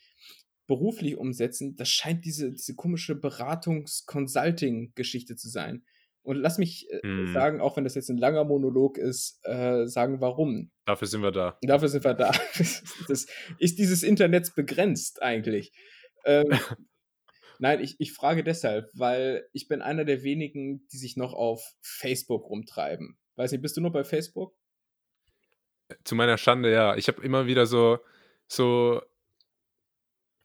beruflich 0.67 1.17
umsetzen, 1.17 1.77
das 1.77 1.91
scheint 1.91 2.25
diese, 2.25 2.51
diese 2.53 2.75
komische 2.75 3.15
Beratungs-Consulting-Geschichte 3.15 5.37
zu 5.37 5.49
sein. 5.49 5.85
Und 6.23 6.39
lass 6.39 6.57
mich 6.57 6.91
äh, 6.91 7.03
hm. 7.03 7.35
sagen, 7.35 7.61
auch 7.61 7.77
wenn 7.77 7.85
das 7.85 7.95
jetzt 7.95 8.09
ein 8.09 8.17
langer 8.17 8.45
Monolog 8.45 8.97
ist, 8.97 9.41
äh, 9.45 9.87
sagen, 9.87 10.23
warum. 10.23 10.71
Dafür 10.87 11.07
sind 11.07 11.21
wir 11.23 11.33
da. 11.33 11.59
Dafür 11.63 11.89
sind 11.89 12.03
wir 12.03 12.15
da. 12.15 12.31
das, 13.09 13.27
ist 13.59 13.79
dieses 13.79 14.03
Internet 14.03 14.55
begrenzt 14.55 15.21
eigentlich? 15.23 15.73
Ähm, 16.25 16.49
Nein, 17.59 17.81
ich, 17.81 17.97
ich 17.99 18.13
frage 18.13 18.43
deshalb, 18.43 18.91
weil 18.95 19.47
ich 19.53 19.69
bin 19.69 19.83
einer 19.83 20.05
der 20.05 20.23
wenigen, 20.23 20.87
die 20.89 20.97
sich 20.97 21.17
noch 21.17 21.35
auf 21.35 21.75
Facebook 21.83 22.49
rumtreiben. 22.49 23.19
Weiß 23.37 23.53
nicht, 23.53 23.63
bist 23.63 23.77
du 23.77 23.81
noch 23.81 23.93
bei 23.93 24.05
Facebook? 24.05 24.55
Zu 26.05 26.15
meiner 26.15 26.39
Schande, 26.39 26.73
ja. 26.73 26.97
Ich 26.97 27.09
habe 27.09 27.23
immer 27.23 27.47
wieder 27.47 27.67
so, 27.67 27.99
so, 28.49 29.01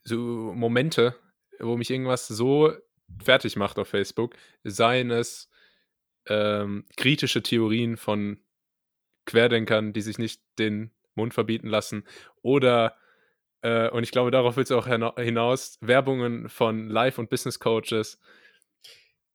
so 0.03 0.17
Momente, 0.17 1.15
wo 1.59 1.77
mich 1.77 1.89
irgendwas 1.89 2.27
so 2.27 2.73
fertig 3.23 3.55
macht 3.55 3.79
auf 3.79 3.87
Facebook. 3.87 4.35
Seien 4.63 5.11
es 5.11 5.49
ähm, 6.27 6.85
kritische 6.95 7.43
Theorien 7.43 7.97
von 7.97 8.39
Querdenkern, 9.25 9.93
die 9.93 10.01
sich 10.01 10.17
nicht 10.17 10.41
den 10.57 10.91
Mund 11.15 11.33
verbieten 11.33 11.67
lassen, 11.67 12.05
oder 12.41 12.95
äh, 13.61 13.89
und 13.89 14.03
ich 14.03 14.11
glaube, 14.11 14.31
darauf 14.31 14.57
willst 14.57 14.71
du 14.71 14.77
auch 14.77 14.87
hinaus. 14.87 15.77
Werbungen 15.81 16.49
von 16.49 16.87
Live- 16.87 17.17
und 17.17 17.29
Business-Coaches. 17.29 18.19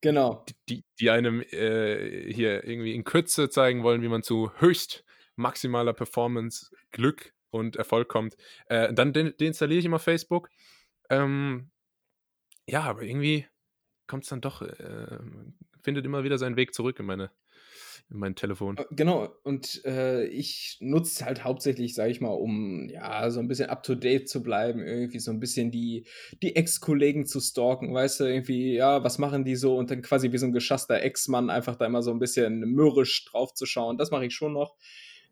Genau. 0.01 0.45
Die, 0.69 0.85
die 1.01 1.11
einem 1.11 1.41
äh, 1.41 2.33
hier 2.33 2.65
irgendwie 2.65 2.95
in 2.95 3.05
Kürze 3.05 3.49
zeigen 3.49 3.83
wollen, 3.83 4.03
wie 4.03 4.09
man 4.09 4.23
zu 4.23 4.51
höchst 4.59 5.05
maximaler 5.37 5.93
Performance, 5.93 6.71
Glück 6.91 7.33
und 7.55 7.77
Erfolg 7.77 8.09
kommt. 8.09 8.37
Äh, 8.67 8.93
dann 8.93 9.13
deinstalliere 9.13 9.79
ich 9.79 9.85
immer 9.85 9.99
Facebook. 9.99 10.51
Ähm, 11.09 11.71
ja, 12.67 12.83
aber 12.83 13.03
irgendwie 13.03 13.47
kommt 14.07 14.25
es 14.25 14.31
dann 14.31 14.41
doch, 14.41 14.63
äh, 14.63 15.19
findet 15.83 16.05
immer 16.05 16.25
wieder 16.25 16.39
seinen 16.39 16.57
Weg 16.57 16.75
zurück 16.75 16.99
in 16.99 17.07
meine 17.07 17.31
in 18.11 18.19
mein 18.19 18.35
Telefon. 18.35 18.77
Äh, 18.77 18.85
genau, 18.91 19.29
und 19.45 19.83
äh, 19.85 20.27
ich 20.27 20.77
nutze 20.81 21.13
es 21.13 21.25
halt 21.25 21.45
hauptsächlich, 21.45 21.95
sage 21.95 22.11
ich 22.11 22.21
mal, 22.21 22.29
um 22.29 22.89
ja 22.91 23.31
so 23.31 23.41
ein 23.41 23.49
bisschen 23.49 23.71
up-to-date 23.71 24.29
zu 24.29 24.43
bleiben, 24.43 24.83
irgendwie 24.83 25.21
so 25.21 25.31
ein 25.31 25.41
bisschen 25.41 25.71
die, 25.71 26.07
die 26.43 26.55
Ex-Kollegen 26.55 27.25
zu 27.25 27.41
stalken, 27.41 27.95
weißt 27.95 28.21
du, 28.21 28.25
irgendwie, 28.25 28.75
ja, 28.75 29.03
was 29.03 29.19
machen 29.19 29.45
die 29.45 29.57
so 29.57 29.77
und 29.77 29.91
dann 29.91 30.03
quasi 30.03 30.33
wie 30.33 30.39
so 30.39 30.47
ein 30.47 30.53
geschasster 30.53 31.03
Ex-Mann 31.03 31.49
einfach 31.49 31.77
da 31.77 31.87
immer 31.87 32.03
so 32.03 32.11
ein 32.11 32.19
bisschen 32.19 32.61
mürrisch 32.61 33.25
drauf 33.25 33.55
zu 33.55 33.65
schauen. 33.65 33.97
Das 33.97 34.11
mache 34.11 34.27
ich 34.27 34.35
schon 34.35 34.53
noch. 34.53 34.77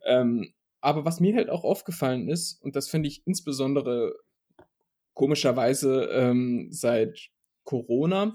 Ähm, 0.07 0.55
aber 0.83 1.05
was 1.05 1.21
mir 1.21 1.35
halt 1.35 1.49
auch 1.49 1.65
aufgefallen 1.65 2.29
ist, 2.29 2.61
und 2.63 2.77
das 2.77 2.89
finde 2.89 3.09
ich 3.09 3.23
insbesondere 3.27 4.15
komischerweise 5.15 6.11
ähm, 6.13 6.69
seit 6.71 7.31
Corona, 7.65 8.35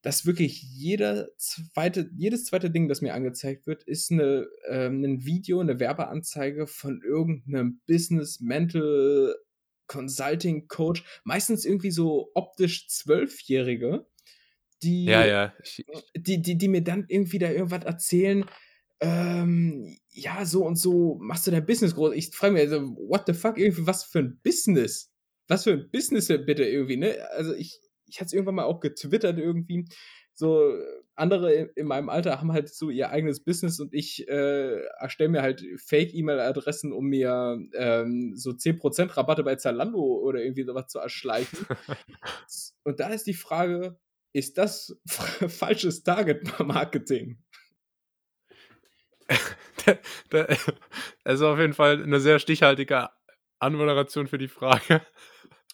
dass 0.00 0.26
wirklich 0.26 0.62
jeder 0.62 1.28
zweite, 1.36 2.10
jedes 2.16 2.46
zweite 2.46 2.70
Ding, 2.70 2.88
das 2.88 3.02
mir 3.02 3.14
angezeigt 3.14 3.66
wird, 3.66 3.84
ist 3.84 4.10
eine, 4.10 4.48
äh, 4.68 4.86
ein 4.86 5.24
Video, 5.24 5.60
eine 5.60 5.78
Werbeanzeige 5.78 6.66
von 6.66 7.00
irgendeinem 7.02 7.80
Business 7.86 8.40
Mental 8.40 9.36
Consulting 9.86 10.68
Coach, 10.68 11.04
meistens 11.24 11.64
irgendwie 11.64 11.90
so 11.90 12.30
optisch 12.34 12.88
Zwölfjährige, 12.88 14.06
die, 14.82 15.04
ja, 15.04 15.24
ja. 15.24 15.54
die, 16.16 16.42
die, 16.42 16.56
die 16.56 16.68
mir 16.68 16.82
dann 16.82 17.04
irgendwie 17.06 17.38
da 17.38 17.50
irgendwas 17.50 17.84
erzählen, 17.84 18.44
ähm, 19.02 19.96
ja, 20.10 20.44
so 20.44 20.64
und 20.64 20.76
so 20.76 21.18
machst 21.20 21.46
du 21.46 21.50
dein 21.50 21.66
Business 21.66 21.96
groß. 21.96 22.14
Ich 22.14 22.30
frage 22.30 22.52
mich, 22.54 22.62
also, 22.62 22.82
what 22.96 23.24
the 23.26 23.34
fuck, 23.34 23.58
irgendwie, 23.58 23.84
was 23.84 24.04
für 24.04 24.20
ein 24.20 24.40
Business? 24.44 25.10
Was 25.48 25.64
für 25.64 25.72
ein 25.72 25.90
Business 25.90 26.28
bitte 26.28 26.64
irgendwie, 26.64 26.96
ne? 26.96 27.16
Also 27.32 27.52
ich, 27.52 27.80
ich 28.06 28.20
hatte 28.20 28.26
es 28.26 28.32
irgendwann 28.32 28.54
mal 28.54 28.64
auch 28.64 28.78
getwittert 28.78 29.38
irgendwie. 29.38 29.86
So, 30.34 30.72
andere 31.16 31.52
in 31.74 31.86
meinem 31.86 32.08
Alter 32.08 32.40
haben 32.40 32.52
halt 32.52 32.72
so 32.72 32.90
ihr 32.90 33.10
eigenes 33.10 33.42
Business 33.42 33.80
und 33.80 33.92
ich 33.92 34.28
äh, 34.28 34.84
erstelle 35.00 35.30
mir 35.30 35.42
halt 35.42 35.64
Fake-E-Mail-Adressen, 35.84 36.92
um 36.92 37.06
mir 37.06 37.58
ähm, 37.74 38.34
so 38.36 38.50
10% 38.50 39.16
Rabatte 39.16 39.42
bei 39.42 39.56
Zalando 39.56 39.98
oder 39.98 40.42
irgendwie 40.42 40.64
sowas 40.64 40.86
zu 40.86 41.00
erschleichen. 41.00 41.66
und 42.84 43.00
da 43.00 43.08
ist 43.08 43.26
die 43.26 43.34
Frage, 43.34 43.98
ist 44.32 44.58
das 44.58 44.96
falsches 45.06 46.04
Target-Marketing? 46.04 47.38
also 51.24 51.48
auf 51.48 51.58
jeden 51.58 51.74
Fall 51.74 52.02
eine 52.02 52.20
sehr 52.20 52.38
stichhaltige 52.38 53.10
Anmoderation 53.58 54.26
für 54.26 54.38
die 54.38 54.48
Frage. 54.48 55.02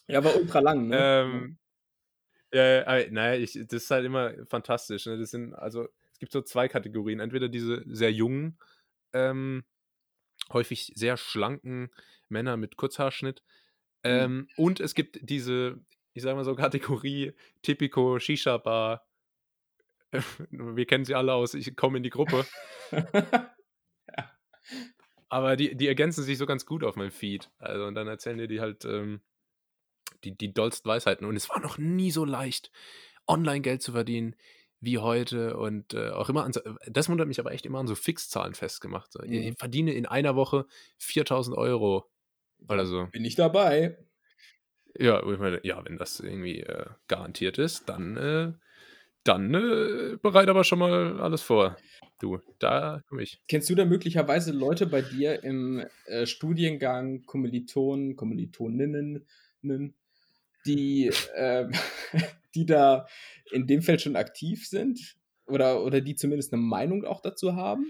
Ja, 0.07 0.19
aber 0.19 0.35
ultra 0.35 0.59
lang, 0.59 0.87
ne? 0.87 0.97
Ähm, 0.99 1.57
ja, 2.51 2.97
ja, 2.97 3.11
naja, 3.11 3.39
ich, 3.39 3.53
das 3.53 3.83
ist 3.83 3.91
halt 3.91 4.05
immer 4.05 4.33
fantastisch. 4.47 5.05
Ne? 5.05 5.17
Das 5.17 5.31
sind, 5.31 5.53
also, 5.53 5.87
es 6.11 6.19
gibt 6.19 6.31
so 6.31 6.41
zwei 6.41 6.67
Kategorien. 6.67 7.19
Entweder 7.19 7.47
diese 7.47 7.83
sehr 7.87 8.11
jungen, 8.11 8.57
ähm, 9.13 9.63
häufig 10.51 10.91
sehr 10.95 11.17
schlanken 11.17 11.89
Männer 12.27 12.57
mit 12.57 12.75
Kurzhaarschnitt. 12.75 13.43
Mhm. 14.03 14.09
Ähm, 14.09 14.35
mhm. 14.35 14.47
Und 14.57 14.79
es 14.79 14.95
gibt 14.95 15.19
diese, 15.21 15.79
ich 16.13 16.23
sag 16.23 16.35
mal 16.35 16.43
so, 16.43 16.55
Kategorie 16.55 17.33
Typico 17.61 18.19
Shisha 18.19 18.57
Bar. 18.57 19.05
Wir 20.49 20.85
kennen 20.85 21.05
sie 21.05 21.15
alle 21.15 21.33
aus, 21.33 21.53
ich 21.53 21.75
komme 21.75 21.97
in 21.97 22.03
die 22.03 22.09
Gruppe. 22.09 22.45
Ja. 22.91 24.31
Aber 25.29 25.55
die, 25.55 25.75
die 25.75 25.87
ergänzen 25.87 26.23
sich 26.23 26.37
so 26.37 26.45
ganz 26.45 26.65
gut 26.65 26.83
auf 26.83 26.95
meinem 26.95 27.11
Feed. 27.11 27.51
Also, 27.59 27.85
und 27.85 27.95
dann 27.95 28.07
erzählen 28.07 28.37
dir 28.37 28.47
die 28.47 28.61
halt, 28.61 28.83
ähm, 28.85 29.21
die, 30.23 30.35
die 30.35 30.53
dollsten 30.53 30.89
Weisheiten. 30.89 31.25
Und 31.25 31.35
es 31.35 31.49
war 31.49 31.59
noch 31.59 31.77
nie 31.77 32.11
so 32.11 32.25
leicht, 32.25 32.71
Online-Geld 33.27 33.81
zu 33.81 33.91
verdienen 33.91 34.35
wie 34.81 34.97
heute 34.97 35.57
und 35.57 35.93
äh, 35.93 36.09
auch 36.11 36.29
immer 36.29 36.45
an 36.45 36.53
so, 36.53 36.61
das 36.87 37.09
wundert 37.09 37.27
mich 37.27 37.39
aber 37.39 37.51
echt 37.51 37.65
immer 37.65 37.79
an 37.79 37.87
so 37.87 37.95
Fixzahlen 37.95 38.53
festgemacht. 38.53 39.11
So. 39.11 39.21
Mhm. 39.21 39.33
Ich 39.33 39.57
verdiene 39.57 39.93
in 39.93 40.05
einer 40.05 40.35
Woche 40.35 40.65
4000 40.99 41.57
Euro 41.57 42.09
oder 42.67 42.85
so. 42.85 43.07
Bin 43.11 43.25
ich 43.25 43.35
dabei. 43.35 43.97
Ja, 44.97 45.21
ich 45.29 45.39
meine, 45.39 45.59
ja, 45.63 45.83
wenn 45.85 45.97
das 45.97 46.19
irgendwie 46.19 46.61
äh, 46.61 46.85
garantiert 47.07 47.57
ist, 47.57 47.87
dann, 47.89 48.17
äh, 48.17 48.53
dann 49.23 49.53
äh, 49.53 50.17
bereite 50.21 50.51
aber 50.51 50.63
schon 50.63 50.79
mal 50.79 51.19
alles 51.19 51.41
vor. 51.41 51.77
Du, 52.19 52.39
da 52.59 53.01
komme 53.07 53.23
ich. 53.23 53.41
Kennst 53.47 53.69
du 53.69 53.75
da 53.75 53.85
möglicherweise 53.85 54.51
Leute 54.51 54.87
bei 54.87 55.01
dir 55.01 55.43
im 55.43 55.85
äh, 56.05 56.25
Studiengang, 56.25 57.23
Kommilitonen, 57.25 58.15
Kommilitoninnen, 58.15 59.25
die, 60.65 61.11
äh, 61.35 61.67
die 62.55 62.65
da 62.65 63.07
in 63.51 63.67
dem 63.67 63.81
Feld 63.81 64.01
schon 64.01 64.15
aktiv 64.15 64.67
sind 64.67 65.15
oder, 65.45 65.83
oder 65.83 66.01
die 66.01 66.15
zumindest 66.15 66.53
eine 66.53 66.61
Meinung 66.61 67.05
auch 67.05 67.21
dazu 67.21 67.55
haben? 67.55 67.85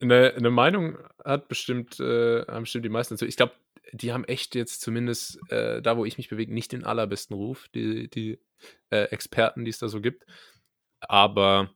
Eine, 0.00 0.34
eine 0.34 0.50
Meinung 0.50 0.98
hat 1.24 1.48
bestimmt, 1.48 2.00
äh, 2.00 2.42
haben 2.46 2.62
bestimmt 2.62 2.84
die 2.84 2.90
meisten 2.90 3.14
dazu. 3.14 3.26
Ich 3.26 3.36
glaube, 3.36 3.52
die 3.92 4.12
haben 4.12 4.24
echt 4.24 4.54
jetzt 4.54 4.80
zumindest 4.80 5.38
äh, 5.50 5.82
da, 5.82 5.96
wo 5.96 6.04
ich 6.04 6.18
mich 6.18 6.28
bewege, 6.28 6.52
nicht 6.52 6.72
den 6.72 6.84
allerbesten 6.84 7.34
Ruf, 7.34 7.68
die, 7.74 8.08
die 8.08 8.38
äh, 8.90 9.04
Experten, 9.04 9.64
die 9.64 9.70
es 9.70 9.78
da 9.78 9.88
so 9.88 10.00
gibt. 10.00 10.24
Aber 11.00 11.70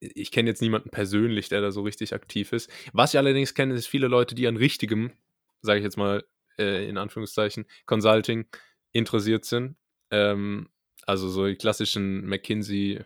ich 0.00 0.32
kenne 0.32 0.50
jetzt 0.50 0.62
niemanden 0.62 0.90
persönlich, 0.90 1.48
der 1.48 1.60
da 1.60 1.70
so 1.70 1.82
richtig 1.82 2.12
aktiv 2.14 2.52
ist. 2.52 2.70
Was 2.92 3.14
ich 3.14 3.18
allerdings 3.18 3.54
kenne, 3.54 3.74
ist 3.74 3.86
viele 3.86 4.08
Leute, 4.08 4.34
die 4.34 4.46
an 4.48 4.56
richtigem, 4.56 5.12
sage 5.60 5.78
ich 5.78 5.84
jetzt 5.84 5.96
mal, 5.96 6.24
äh, 6.58 6.88
in 6.88 6.98
Anführungszeichen, 6.98 7.66
Consulting 7.86 8.46
interessiert 8.92 9.44
sind. 9.44 9.76
Ähm, 10.10 10.68
also 11.06 11.28
so 11.28 11.46
die 11.46 11.56
klassischen 11.56 12.26
McKinsey, 12.26 13.00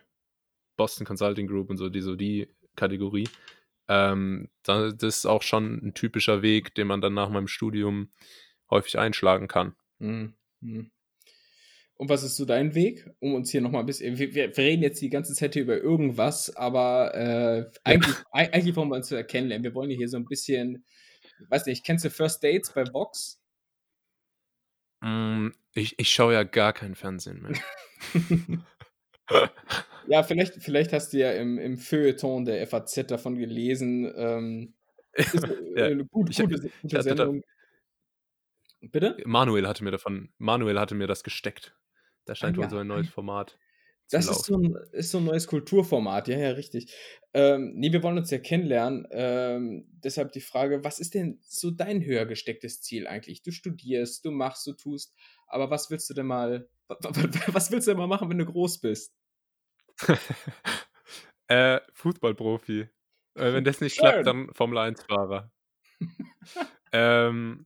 Boston 0.75 1.05
Consulting 1.05 1.47
Group 1.47 1.69
und 1.69 1.77
so, 1.77 1.89
die 1.89 2.01
so 2.01 2.15
die 2.15 2.47
Kategorie. 2.75 3.27
Ähm, 3.87 4.49
das 4.63 4.95
ist 5.01 5.25
auch 5.25 5.41
schon 5.41 5.75
ein 5.83 5.93
typischer 5.93 6.41
Weg, 6.41 6.75
den 6.75 6.87
man 6.87 7.01
dann 7.01 7.13
nach 7.13 7.29
meinem 7.29 7.47
Studium 7.47 8.11
häufig 8.69 8.99
einschlagen 8.99 9.47
kann. 9.47 9.75
Mhm. 9.99 10.33
Und 11.95 12.09
was 12.09 12.23
ist 12.23 12.35
so 12.35 12.45
dein 12.45 12.75
Weg, 12.75 13.09
um 13.19 13.33
uns 13.33 13.49
hier 13.49 13.61
nochmal 13.61 13.81
ein 13.81 13.87
bisschen. 13.87 14.17
Wir, 14.19 14.35
wir, 14.35 14.55
reden 14.57 14.83
jetzt 14.83 15.01
die 15.01 15.09
ganze 15.09 15.33
Zeit 15.33 15.53
hier 15.53 15.63
über 15.63 15.77
irgendwas, 15.77 16.55
aber 16.55 17.15
äh, 17.15 17.71
eigentlich, 17.83 18.15
ja. 18.15 18.25
eigentlich 18.31 18.75
wollen 18.75 18.89
wir 18.89 18.97
uns 18.97 19.09
ja 19.09 19.23
kennenlernen. 19.23 19.63
Wir 19.63 19.73
wollen 19.73 19.89
hier 19.89 20.09
so 20.09 20.17
ein 20.17 20.25
bisschen 20.25 20.83
weiß 21.49 21.65
nicht, 21.65 21.85
kennst 21.85 22.05
du 22.05 22.09
First 22.09 22.43
Dates 22.43 22.71
bei 22.73 22.85
Vox? 22.85 23.39
Mm, 25.01 25.49
ich, 25.73 25.97
ich 25.99 26.09
schaue 26.09 26.33
ja 26.33 26.43
gar 26.43 26.73
kein 26.73 26.95
Fernsehen 26.95 27.41
mehr. 27.41 27.59
ja, 30.07 30.23
vielleicht, 30.23 30.55
vielleicht 30.55 30.93
hast 30.93 31.13
du 31.13 31.17
ja 31.17 31.31
im, 31.33 31.57
im 31.57 31.77
Feuilleton 31.77 32.45
der 32.45 32.65
FAZ 32.67 33.07
davon 33.07 33.37
gelesen. 33.37 34.11
Ähm, 34.15 34.73
ist 35.13 35.47
ja, 35.75 35.85
eine 35.85 36.05
gute, 36.05 36.31
ich, 36.31 36.37
gute, 36.37 36.69
gute 36.81 37.03
Sendung. 37.03 37.41
Da, 37.41 37.47
Bitte? 38.89 39.17
Manuel 39.25 39.67
hatte 39.67 39.83
mir 39.83 39.91
davon, 39.91 40.29
Manuel 40.37 40.79
hatte 40.79 40.95
mir 40.95 41.07
das 41.07 41.23
gesteckt. 41.23 41.75
Da 42.25 42.35
scheint 42.35 42.57
ah, 42.57 42.61
wohl 42.61 42.69
so 42.69 42.77
ein 42.77 42.87
neues 42.87 43.09
Format 43.09 43.57
das 44.09 44.29
ist 44.29 44.45
so, 44.45 44.57
ein, 44.57 44.77
ist 44.93 45.11
so 45.11 45.17
ein 45.17 45.25
neues 45.25 45.47
Kulturformat, 45.47 46.29
ja, 46.29 46.37
ja, 46.37 46.51
richtig. 46.51 46.93
Ähm, 47.33 47.73
nee, 47.75 47.91
wir 47.91 48.03
wollen 48.03 48.17
uns 48.17 48.31
ja 48.31 48.37
kennenlernen. 48.37 49.05
Ähm, 49.11 49.85
deshalb 49.89 50.31
die 50.31 50.41
Frage, 50.41 50.83
was 50.83 50.99
ist 50.99 51.13
denn 51.13 51.39
so 51.41 51.71
dein 51.71 52.03
höher 52.03 52.25
gestecktes 52.25 52.81
Ziel 52.81 53.05
eigentlich? 53.05 53.43
Du 53.43 53.51
studierst, 53.51 54.23
du 54.23 54.31
machst, 54.31 54.65
du 54.65 54.73
tust, 54.73 55.13
aber 55.47 55.69
was 55.69 55.89
willst 55.89 56.09
du 56.09 56.13
denn 56.13 56.27
mal, 56.27 56.69
was 56.89 57.71
willst 57.71 57.87
du 57.87 57.91
denn 57.91 57.97
mal 57.97 58.07
machen, 58.07 58.29
wenn 58.29 58.37
du 58.37 58.45
groß 58.45 58.79
bist? 58.79 59.13
äh, 61.47 61.79
Fußballprofi. 61.93 62.81
Äh, 63.35 63.53
wenn 63.53 63.63
das 63.63 63.81
nicht 63.81 63.95
Schön. 63.95 64.03
klappt, 64.03 64.27
dann 64.27 64.53
Formel 64.53 64.77
1-Fahrer. 64.77 65.51
ähm, 66.91 67.65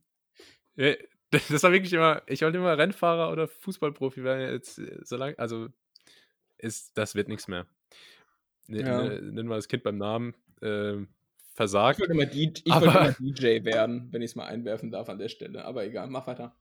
das 0.76 1.62
war 1.62 1.72
wirklich 1.72 1.92
immer, 1.92 2.22
ich 2.26 2.42
wollte 2.42 2.58
immer 2.58 2.76
Rennfahrer 2.76 3.30
oder 3.30 3.48
Fußballprofi 3.48 4.22
werden 4.22 4.52
jetzt 4.52 4.78
äh, 4.78 4.98
so 5.02 5.16
lange, 5.16 5.38
also 5.38 5.68
ist, 6.58 6.96
das 6.96 7.14
wird 7.14 7.28
nichts 7.28 7.48
mehr. 7.48 7.66
Ja. 8.68 9.02
Nennen 9.02 9.48
wir 9.48 9.56
das 9.56 9.68
Kind 9.68 9.82
beim 9.82 9.98
Namen. 9.98 10.34
Äh, 10.60 11.04
versagt. 11.54 11.98
Ich 11.98 12.08
wollte 12.08 12.14
immer, 12.14 12.26
DJ, 12.26 12.62
ich 12.64 12.74
wollte 12.74 12.86
immer 12.86 13.12
DJ 13.12 13.64
werden, 13.64 14.08
wenn 14.10 14.22
ich 14.22 14.30
es 14.30 14.36
mal 14.36 14.46
einwerfen 14.46 14.90
darf 14.90 15.08
an 15.08 15.18
der 15.18 15.28
Stelle. 15.28 15.64
Aber 15.64 15.84
egal, 15.84 16.08
mach 16.08 16.26
weiter. 16.26 16.56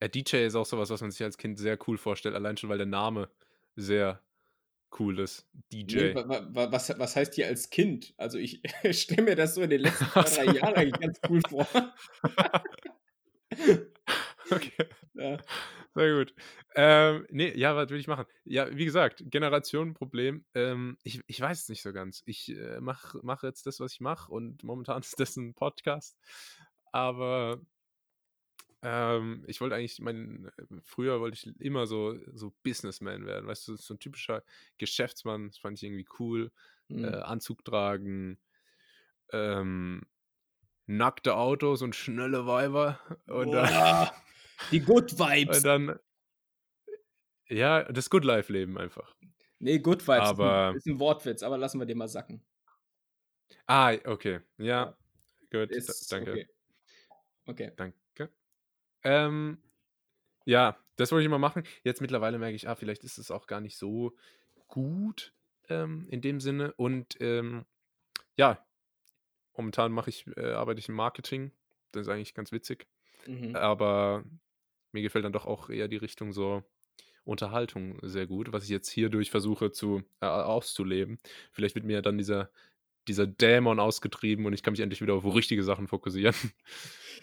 Ja, 0.00 0.08
DJ 0.08 0.46
ist 0.46 0.54
auch 0.54 0.66
sowas, 0.66 0.90
was 0.90 1.00
man 1.00 1.10
sich 1.10 1.22
als 1.24 1.38
Kind 1.38 1.58
sehr 1.58 1.78
cool 1.88 1.98
vorstellt, 1.98 2.34
allein 2.34 2.56
schon, 2.56 2.70
weil 2.70 2.78
der 2.78 2.86
Name 2.86 3.28
sehr 3.78 4.20
cool 4.98 5.20
ist. 5.20 5.46
DJ. 5.72 6.12
Nee, 6.12 6.14
was, 6.14 6.98
was 6.98 7.16
heißt 7.16 7.34
hier 7.34 7.46
als 7.46 7.70
Kind? 7.70 8.14
Also 8.16 8.38
ich 8.38 8.60
stelle 8.90 9.22
mir 9.22 9.36
das 9.36 9.54
so 9.54 9.62
in 9.62 9.70
den 9.70 9.82
letzten 9.82 10.04
zwei, 10.10 10.22
drei 10.22 10.52
Jahren 10.52 10.74
eigentlich 10.74 11.00
ganz 11.00 11.20
cool 11.28 11.40
vor. 11.48 11.66
okay. 14.50 14.88
Ja. 15.14 15.38
Sehr 15.94 16.16
gut. 16.16 16.34
Ähm, 16.74 17.26
nee, 17.30 17.52
ja, 17.56 17.74
was 17.74 17.90
will 17.90 17.98
ich 17.98 18.06
machen? 18.06 18.26
Ja, 18.44 18.68
wie 18.76 18.84
gesagt, 18.84 19.24
Generationenproblem. 19.26 20.44
Ähm, 20.54 20.96
ich, 21.02 21.22
ich 21.26 21.40
weiß 21.40 21.62
es 21.62 21.68
nicht 21.68 21.82
so 21.82 21.92
ganz. 21.92 22.22
Ich 22.24 22.50
äh, 22.50 22.80
mache 22.80 23.18
mach 23.22 23.42
jetzt 23.42 23.66
das, 23.66 23.80
was 23.80 23.94
ich 23.94 24.00
mache 24.00 24.30
und 24.30 24.62
momentan 24.64 25.00
ist 25.00 25.18
das 25.18 25.36
ein 25.36 25.54
Podcast. 25.54 26.16
Aber 26.92 27.60
ähm, 28.82 29.44
ich 29.46 29.60
wollte 29.60 29.74
eigentlich, 29.74 30.00
mein, 30.00 30.50
früher 30.84 31.20
wollte 31.20 31.36
ich 31.36 31.60
immer 31.60 31.86
so, 31.86 32.16
so 32.32 32.54
Businessman 32.62 33.26
werden. 33.26 33.46
Weißt 33.46 33.68
du, 33.68 33.76
so 33.76 33.94
ein 33.94 33.98
typischer 33.98 34.44
Geschäftsmann, 34.78 35.48
das 35.48 35.58
fand 35.58 35.78
ich 35.78 35.84
irgendwie 35.84 36.06
cool. 36.18 36.52
Mhm. 36.88 37.04
Äh, 37.04 37.16
Anzug 37.16 37.64
tragen, 37.64 38.38
ähm, 39.32 40.02
nackte 40.86 41.36
Autos 41.36 41.82
und 41.82 41.96
schnelle 41.96 42.46
Weiber. 42.46 43.00
Und 43.26 43.52
dann, 43.52 44.10
die 44.70 44.80
Good 44.80 45.12
Vibes. 45.18 45.58
Und 45.58 45.64
dann, 45.64 45.98
ja, 47.48 47.82
das 47.84 48.10
Good 48.10 48.24
Life 48.24 48.52
Leben 48.52 48.78
einfach. 48.78 49.14
Nee, 49.58 49.80
Good 49.80 50.06
Vibes 50.06 50.28
aber, 50.28 50.72
ist, 50.76 50.86
ein, 50.86 51.00
Wortwitz, 51.00 51.42
aber 51.42 51.58
lassen 51.58 51.80
wir 51.80 51.86
den 51.86 51.98
mal 51.98 52.08
sacken. 52.08 52.44
Ah, 53.66 53.92
okay. 54.04 54.40
Ja, 54.56 54.96
gut. 55.50 55.70
Ist, 55.70 56.12
danke. 56.12 56.30
Okay. 56.30 56.48
okay. 57.46 57.72
Danke. 57.76 57.98
Ähm, 59.04 59.58
ja, 60.44 60.78
das 60.96 61.12
wollte 61.12 61.22
ich 61.22 61.26
immer 61.26 61.38
machen. 61.38 61.62
Jetzt 61.84 62.00
mittlerweile 62.00 62.38
merke 62.38 62.56
ich, 62.56 62.68
ah, 62.68 62.74
vielleicht 62.74 63.04
ist 63.04 63.18
es 63.18 63.30
auch 63.30 63.46
gar 63.46 63.60
nicht 63.60 63.76
so 63.76 64.16
gut 64.66 65.32
ähm, 65.68 66.06
in 66.10 66.20
dem 66.20 66.40
Sinne. 66.40 66.72
Und 66.74 67.16
ähm, 67.20 67.64
ja, 68.36 68.64
momentan 69.56 69.92
mache 69.92 70.10
ich, 70.10 70.26
äh, 70.36 70.52
arbeite 70.52 70.80
ich 70.80 70.88
im 70.88 70.94
Marketing. 70.94 71.52
Das 71.92 72.02
ist 72.02 72.08
eigentlich 72.08 72.34
ganz 72.34 72.52
witzig. 72.52 72.86
Mhm. 73.26 73.54
Aber 73.56 74.24
mir 74.92 75.02
gefällt 75.02 75.24
dann 75.24 75.32
doch 75.32 75.46
auch 75.46 75.70
eher 75.70 75.88
die 75.88 75.96
Richtung 75.96 76.32
so 76.32 76.64
Unterhaltung 77.24 77.98
sehr 78.02 78.26
gut, 78.26 78.52
was 78.52 78.64
ich 78.64 78.70
jetzt 78.70 78.88
hierdurch 78.88 79.30
versuche 79.30 79.70
zu 79.70 80.02
äh, 80.20 80.26
auszuleben. 80.26 81.18
Vielleicht 81.52 81.74
wird 81.74 81.84
mir 81.84 82.00
dann 82.00 82.16
dieser, 82.16 82.50
dieser 83.08 83.26
Dämon 83.26 83.80
ausgetrieben 83.80 84.46
und 84.46 84.52
ich 84.52 84.62
kann 84.62 84.72
mich 84.72 84.80
endlich 84.80 85.00
wieder 85.00 85.14
auf 85.14 85.24
richtige 85.24 85.62
Sachen 85.62 85.88
fokussieren. 85.88 86.34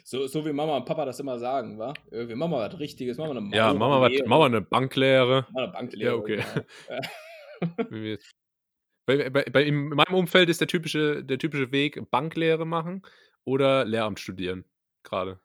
So, 0.08 0.28
so 0.28 0.46
wie 0.46 0.54
Mama 0.54 0.78
und 0.78 0.86
Papa 0.86 1.04
das 1.04 1.20
immer 1.20 1.40
sagen, 1.40 1.80
wa? 1.80 1.92
Wir 2.12 2.36
machen 2.36 2.52
mal 2.52 2.70
was 2.70 2.80
Richtiges, 2.80 3.18
machen 3.18 3.34
wir 3.34 3.38
eine 3.38 3.56
Ja, 3.56 3.74
machen 3.74 3.92
wir, 3.92 4.02
was, 4.02 4.28
machen 4.28 4.42
wir 4.42 4.46
eine 4.46 4.62
Banklehre. 4.62 5.48
Machen 5.50 5.64
eine 5.64 5.72
Banklehre. 5.72 6.12
Ja, 6.12 6.16
okay. 6.16 6.44
Genau. 7.90 8.18
bei, 9.08 9.30
bei, 9.32 9.46
bei, 9.46 9.64
in 9.64 9.88
meinem 9.88 10.14
Umfeld 10.14 10.50
ist 10.50 10.62
der 10.62 10.68
typische, 10.68 11.24
der 11.24 11.40
typische 11.40 11.72
Weg 11.72 12.12
Banklehre 12.12 12.68
machen 12.68 13.02
oder 13.46 13.84
Lehramt 13.84 14.20
studieren. 14.20 14.66
Gerade. 15.02 15.40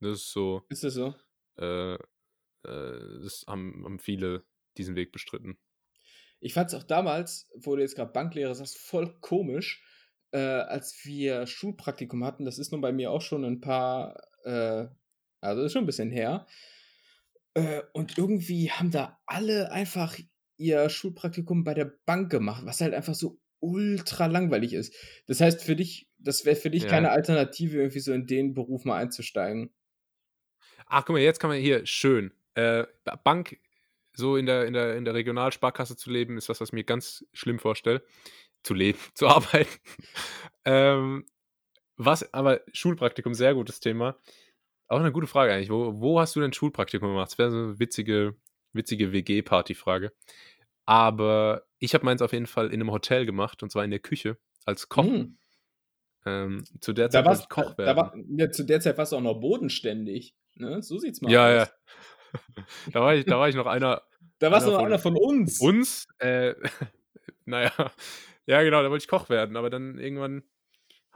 Das 0.00 0.12
ist 0.12 0.32
so. 0.32 0.62
Ist 0.70 0.84
das 0.84 0.94
so? 0.94 1.14
Äh, 1.58 1.94
äh, 1.94 1.98
das 2.62 3.44
haben, 3.46 3.82
haben 3.84 3.98
viele 3.98 4.44
diesen 4.78 4.96
Weg 4.96 5.12
bestritten. 5.12 5.58
Ich 6.40 6.54
fand 6.54 6.68
es 6.68 6.74
auch 6.74 6.82
damals, 6.82 7.50
wo 7.54 7.76
du 7.76 7.82
jetzt 7.82 7.96
gerade 7.96 8.12
Banklehre 8.12 8.54
sagst, 8.54 8.78
voll 8.78 9.18
komisch, 9.20 9.82
äh, 10.32 10.38
als 10.38 11.04
wir 11.04 11.46
Schulpraktikum 11.46 12.24
hatten. 12.24 12.44
Das 12.44 12.58
ist 12.58 12.72
nun 12.72 12.80
bei 12.80 12.92
mir 12.92 13.10
auch 13.10 13.22
schon 13.22 13.44
ein 13.44 13.60
paar, 13.60 14.16
äh, 14.44 14.86
also 15.40 15.62
ist 15.62 15.72
schon 15.72 15.84
ein 15.84 15.86
bisschen 15.86 16.10
her. 16.10 16.46
Äh, 17.54 17.82
und 17.92 18.18
irgendwie 18.18 18.70
haben 18.70 18.90
da 18.90 19.18
alle 19.26 19.72
einfach 19.72 20.18
ihr 20.58 20.88
Schulpraktikum 20.88 21.64
bei 21.64 21.74
der 21.74 21.92
Bank 22.04 22.30
gemacht, 22.30 22.64
was 22.64 22.80
halt 22.80 22.94
einfach 22.94 23.14
so 23.14 23.40
ultra 23.60 24.26
langweilig 24.26 24.74
ist. 24.74 24.94
Das 25.26 25.40
heißt, 25.40 25.62
für 25.62 25.76
dich, 25.76 26.10
das 26.18 26.44
wäre 26.44 26.56
für 26.56 26.70
dich 26.70 26.84
ja. 26.84 26.88
keine 26.88 27.10
Alternative, 27.10 27.78
irgendwie 27.78 28.00
so 28.00 28.12
in 28.12 28.26
den 28.26 28.54
Beruf 28.54 28.84
mal 28.84 28.98
einzusteigen. 28.98 29.70
Ach, 30.86 31.04
guck 31.04 31.14
mal, 31.14 31.22
jetzt 31.22 31.40
kann 31.40 31.50
man 31.50 31.58
hier 31.58 31.84
schön 31.86 32.32
äh, 32.54 32.84
Bank 33.24 33.58
so 34.16 34.36
in 34.36 34.46
der, 34.46 34.64
in, 34.66 34.72
der, 34.72 34.96
in 34.96 35.04
der 35.04 35.14
Regionalsparkasse 35.14 35.96
zu 35.96 36.10
leben, 36.10 36.36
ist 36.36 36.48
was, 36.48 36.60
was 36.60 36.70
ich 36.70 36.72
mir 36.72 36.84
ganz 36.84 37.24
schlimm 37.32 37.58
vorstelle. 37.58 38.02
Zu 38.62 38.74
leben, 38.74 38.98
zu 39.14 39.28
arbeiten. 39.28 39.70
ähm, 40.64 41.26
was, 41.96 42.32
aber 42.34 42.60
Schulpraktikum, 42.72 43.34
sehr 43.34 43.54
gutes 43.54 43.80
Thema. 43.80 44.16
Auch 44.88 45.00
eine 45.00 45.12
gute 45.12 45.26
Frage 45.26 45.52
eigentlich. 45.52 45.70
Wo, 45.70 46.00
wo 46.00 46.20
hast 46.20 46.36
du 46.36 46.40
denn 46.40 46.52
Schulpraktikum 46.52 47.08
gemacht? 47.08 47.30
Das 47.30 47.38
wäre 47.38 47.50
so 47.50 47.58
eine 47.58 47.78
witzige, 47.78 48.36
witzige 48.72 49.12
WG-Party-Frage. 49.12 50.12
Aber 50.84 51.66
ich 51.78 51.94
habe 51.94 52.04
meins 52.04 52.22
auf 52.22 52.32
jeden 52.32 52.46
Fall 52.46 52.66
in 52.66 52.74
einem 52.74 52.92
Hotel 52.92 53.26
gemacht 53.26 53.62
und 53.62 53.70
zwar 53.70 53.84
in 53.84 53.90
der 53.90 54.00
Küche 54.00 54.38
als 54.64 54.88
Koch. 54.88 55.04
Mm. 55.04 55.36
Ähm, 56.24 56.64
zu 56.80 56.92
der 56.92 57.10
Zeit 57.10 57.24
da 57.24 57.28
warst, 57.28 57.48
Koch 57.50 57.76
werden. 57.78 57.86
Da 57.86 57.96
war, 57.96 58.14
ja, 58.36 58.50
zu 58.50 58.64
der 58.64 58.80
Zeit 58.80 58.98
warst 58.98 59.12
du 59.12 59.16
auch 59.16 59.20
noch 59.20 59.40
bodenständig. 59.40 60.34
Ne? 60.54 60.82
So 60.82 60.98
sieht's 60.98 61.20
mal 61.20 61.30
ja, 61.30 61.62
aus. 61.62 61.68
Ja, 61.68 61.94
da, 62.92 63.00
war 63.00 63.14
ich, 63.14 63.24
da 63.24 63.38
war 63.38 63.48
ich 63.48 63.54
noch 63.54 63.66
einer. 63.66 64.02
Da 64.38 64.50
warst 64.50 64.66
du 64.66 64.72
noch 64.72 64.84
einer 64.84 64.98
von 64.98 65.16
uns. 65.16 65.60
Uns? 65.60 66.06
Äh, 66.18 66.54
naja. 67.44 67.72
Ja, 68.46 68.62
genau, 68.62 68.82
da 68.82 68.90
wollte 68.90 69.02
ich 69.02 69.08
Koch 69.08 69.28
werden, 69.28 69.56
aber 69.56 69.70
dann 69.70 69.98
irgendwann 69.98 70.44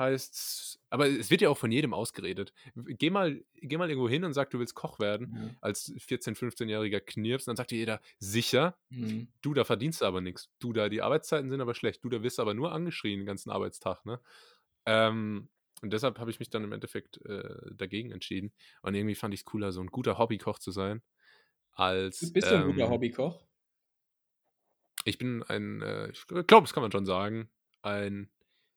heißt 0.01 0.35
es. 0.35 0.81
Aber 0.89 1.07
es 1.07 1.31
wird 1.31 1.43
ja 1.43 1.51
auch 1.51 1.59
von 1.59 1.71
jedem 1.71 1.95
ausgeredet. 1.95 2.53
Geh 2.75 3.11
mal, 3.11 3.45
geh 3.55 3.77
mal 3.77 3.89
irgendwo 3.89 4.09
hin 4.09 4.25
und 4.25 4.33
sag, 4.33 4.51
du 4.51 4.59
willst 4.59 4.75
Koch 4.75 4.99
werden, 4.99 5.31
mhm. 5.31 5.57
als 5.61 5.93
14-, 5.93 6.37
15-jähriger 6.37 6.99
Knirps. 7.01 7.45
Dann 7.45 7.55
sagt 7.55 7.71
dir 7.71 7.79
jeder, 7.79 8.01
sicher, 8.19 8.77
mhm. 8.89 9.29
du, 9.43 9.55
da 9.55 9.65
verdienst 9.65 10.01
du 10.01 10.07
aber 10.07 10.21
nichts. 10.21 10.49
Du, 10.59 10.73
da, 10.73 10.89
die 10.89 11.03
Arbeitszeiten 11.03 11.51
sind 11.51 11.61
aber 11.61 11.75
schlecht. 11.75 12.03
Du, 12.03 12.09
da 12.09 12.25
wirst 12.25 12.41
aber 12.41 12.55
nur 12.55 12.73
angeschrien 12.73 13.21
den 13.21 13.27
ganzen 13.27 13.51
Arbeitstag, 13.51 14.05
ne? 14.05 14.21
Ähm, 14.87 15.49
und 15.81 15.93
deshalb 15.93 16.19
habe 16.19 16.31
ich 16.31 16.39
mich 16.39 16.51
dann 16.51 16.65
im 16.65 16.73
Endeffekt 16.73 17.25
äh, 17.27 17.75
dagegen 17.75 18.11
entschieden. 18.11 18.53
Und 18.83 18.95
irgendwie 18.95 19.15
fand 19.15 19.35
ich 19.35 19.41
es 19.41 19.45
cooler, 19.45 19.73
so 19.73 19.81
ein 19.81 19.89
guter 19.89 20.19
Hobbykoch 20.19 20.59
zu 20.59 20.71
sein. 20.71 21.03
Als, 21.73 22.33
Bist 22.33 22.51
du 22.51 22.57
ein 22.57 22.67
guter 22.67 22.85
ähm, 22.85 22.91
Hobbykoch? 22.91 23.47
Ich 25.05 25.17
bin 25.17 25.43
ein, 25.45 25.81
äh, 25.81 26.11
ich 26.11 26.27
glaube, 26.27 26.45
das 26.65 26.75
kann 26.75 26.83
man 26.83 26.93
schon 26.93 27.07
sagen, 27.07 27.51
ein 27.83 28.31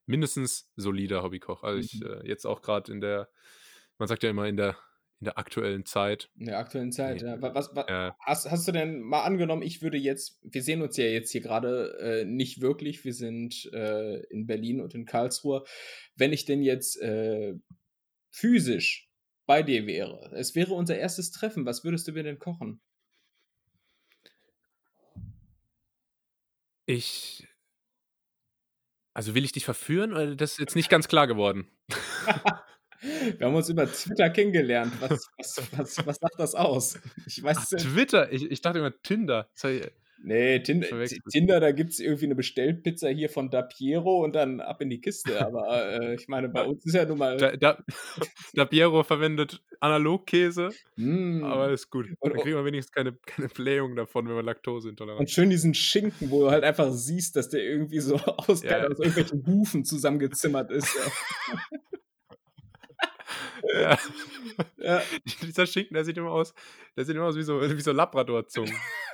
mindestens 0.06 0.72
solider 0.76 1.24
Hobbykoch. 1.24 1.64
Also 1.64 1.80
ich 1.80 2.00
mhm. 2.00 2.08
äh, 2.08 2.28
jetzt 2.28 2.46
auch 2.46 2.62
gerade 2.62 2.92
in 2.92 3.02
der, 3.02 3.30
man 3.98 4.08
sagt 4.08 4.24
ja 4.24 4.30
immer 4.30 4.48
in 4.48 4.58
der 4.58 4.78
in 5.24 5.26
der 5.26 5.38
aktuellen 5.38 5.86
Zeit. 5.86 6.30
In 6.38 6.48
der 6.48 6.60
aktuellen 6.60 6.92
Zeit, 6.92 7.22
nee. 7.22 7.28
ja. 7.28 7.42
Was, 7.42 7.74
was, 7.74 7.88
äh, 7.88 8.12
hast, 8.20 8.52
hast, 8.52 8.68
du 8.68 8.74
denn 8.74 9.00
mal 9.00 9.24
angenommen, 9.24 9.62
ich 9.62 9.82
würde 9.82 9.98
jetzt, 9.98 10.38
wir 10.44 10.62
sehen 10.62 10.82
uns 10.82 10.98
ja 10.98 11.06
jetzt 11.06 11.32
hier 11.32 11.40
gerade 11.40 11.98
äh, 12.00 12.26
nicht 12.26 12.60
wirklich, 12.60 13.06
wir 13.06 13.14
sind 13.14 13.72
äh, 13.72 14.18
in 14.26 14.46
Berlin 14.48 14.82
und 14.82 14.94
in 14.94 15.06
Karlsruhe. 15.06 15.64
Wenn 16.18 16.34
ich 16.34 16.44
denn 16.44 16.62
jetzt 16.62 17.02
äh, 17.02 17.54
physisch 18.32 19.10
bei 19.46 19.64
dir 19.64 19.88
wäre, 19.88 20.30
es 20.34 20.56
wäre 20.56 20.74
unser 20.74 20.98
erstes 20.98 21.32
Treffen, 21.32 21.66
was 21.66 21.86
würdest 21.86 22.06
du 22.10 22.12
mir 22.12 22.24
denn 22.24 22.40
kochen? 22.40 22.82
Ich. 26.86 27.48
Also 29.14 29.36
will 29.36 29.46
ich 29.46 29.54
dich 29.54 29.64
verführen 29.64 30.12
oder 30.12 30.36
das 30.36 30.54
ist 30.54 30.60
jetzt 30.60 30.76
nicht 30.76 30.90
ganz 30.90 31.08
klar 31.08 31.28
geworden? 31.28 31.70
Wir 33.38 33.48
haben 33.48 33.56
uns 33.56 33.70
über 33.70 33.92
Twitter 33.92 34.30
kennengelernt. 34.30 34.94
Was, 35.00 35.30
was, 35.38 35.62
was, 35.78 36.06
was 36.06 36.18
sagt 36.18 36.40
das 36.40 36.56
aus? 36.56 37.00
Ich 37.26 37.44
weiß 37.44 37.58
Ach, 37.60 37.78
Twitter? 37.78 38.32
Ich, 38.32 38.50
ich 38.50 38.62
dachte 38.62 38.80
immer 38.80 38.94
Tinder. 39.02 39.50
Nee, 40.26 40.60
Tinder, 40.60 40.88
Tinder 41.34 41.60
da 41.60 41.72
gibt 41.74 41.92
es 41.92 42.00
irgendwie 42.00 42.26
eine 42.26 42.36
Bestellpizza 42.36 43.10
hier 43.10 43.30
von 43.30 43.50
Da 43.50 43.62
Piero 43.62 44.24
und 44.24 44.34
dann 44.36 44.62
ab 44.62 44.82
in 44.82 44.90
die 44.90 45.02
Kiste. 45.02 45.46
Aber 45.46 46.02
äh, 46.02 46.16
ich 46.16 46.30
meine, 46.30 46.48
bei 46.48 46.64
uns 46.64 46.86
ist 46.86 46.96
ja 46.96 47.04
nun 47.04 47.18
mal. 47.18 47.36
Da, 47.36 47.58
da, 47.58 47.84
da 48.54 48.64
Piero 48.64 49.04
verwendet 49.04 49.62
Analogkäse, 49.82 50.70
mm. 50.96 51.44
aber 51.44 51.72
ist 51.72 51.90
gut. 51.90 52.08
Dann 52.22 52.34
kriegen 52.36 52.56
wir 52.56 52.64
wenigstens 52.64 52.94
keine, 52.94 53.18
keine 53.26 53.50
Blähung 53.50 53.98
davon, 53.98 54.26
wenn 54.30 54.36
wir 54.36 54.44
Laktoseintolerant 54.44 55.20
Und 55.20 55.30
schön 55.30 55.50
diesen 55.50 55.74
Schinken, 55.74 56.32
wo 56.32 56.46
du 56.46 56.52
halt 56.52 56.64
einfach 56.64 56.94
siehst, 56.94 57.36
dass 57.36 57.50
der 57.50 57.62
irgendwie 57.62 58.00
so 58.00 58.16
aus, 58.48 58.64
ja. 58.64 58.88
aus 58.88 59.00
irgendwelchen 59.00 59.46
Hufen 59.46 59.84
zusammengezimmert 59.84 60.72
ist. 60.72 60.88
Ja. 60.96 61.60
Ja. 63.74 63.98
ja. 64.78 65.02
Dieser 65.42 65.66
Schinken, 65.66 65.94
der 65.96 66.06
sieht 66.06 66.18
immer 66.18 66.32
aus, 66.32 66.54
der 66.96 67.06
sieht 67.06 67.16
immer 67.16 67.26
aus 67.26 67.36
wie 67.36 67.44
so, 67.44 67.62
wie 67.62 67.82
so 67.82 67.92
Labrador-Zungen. 67.92 68.76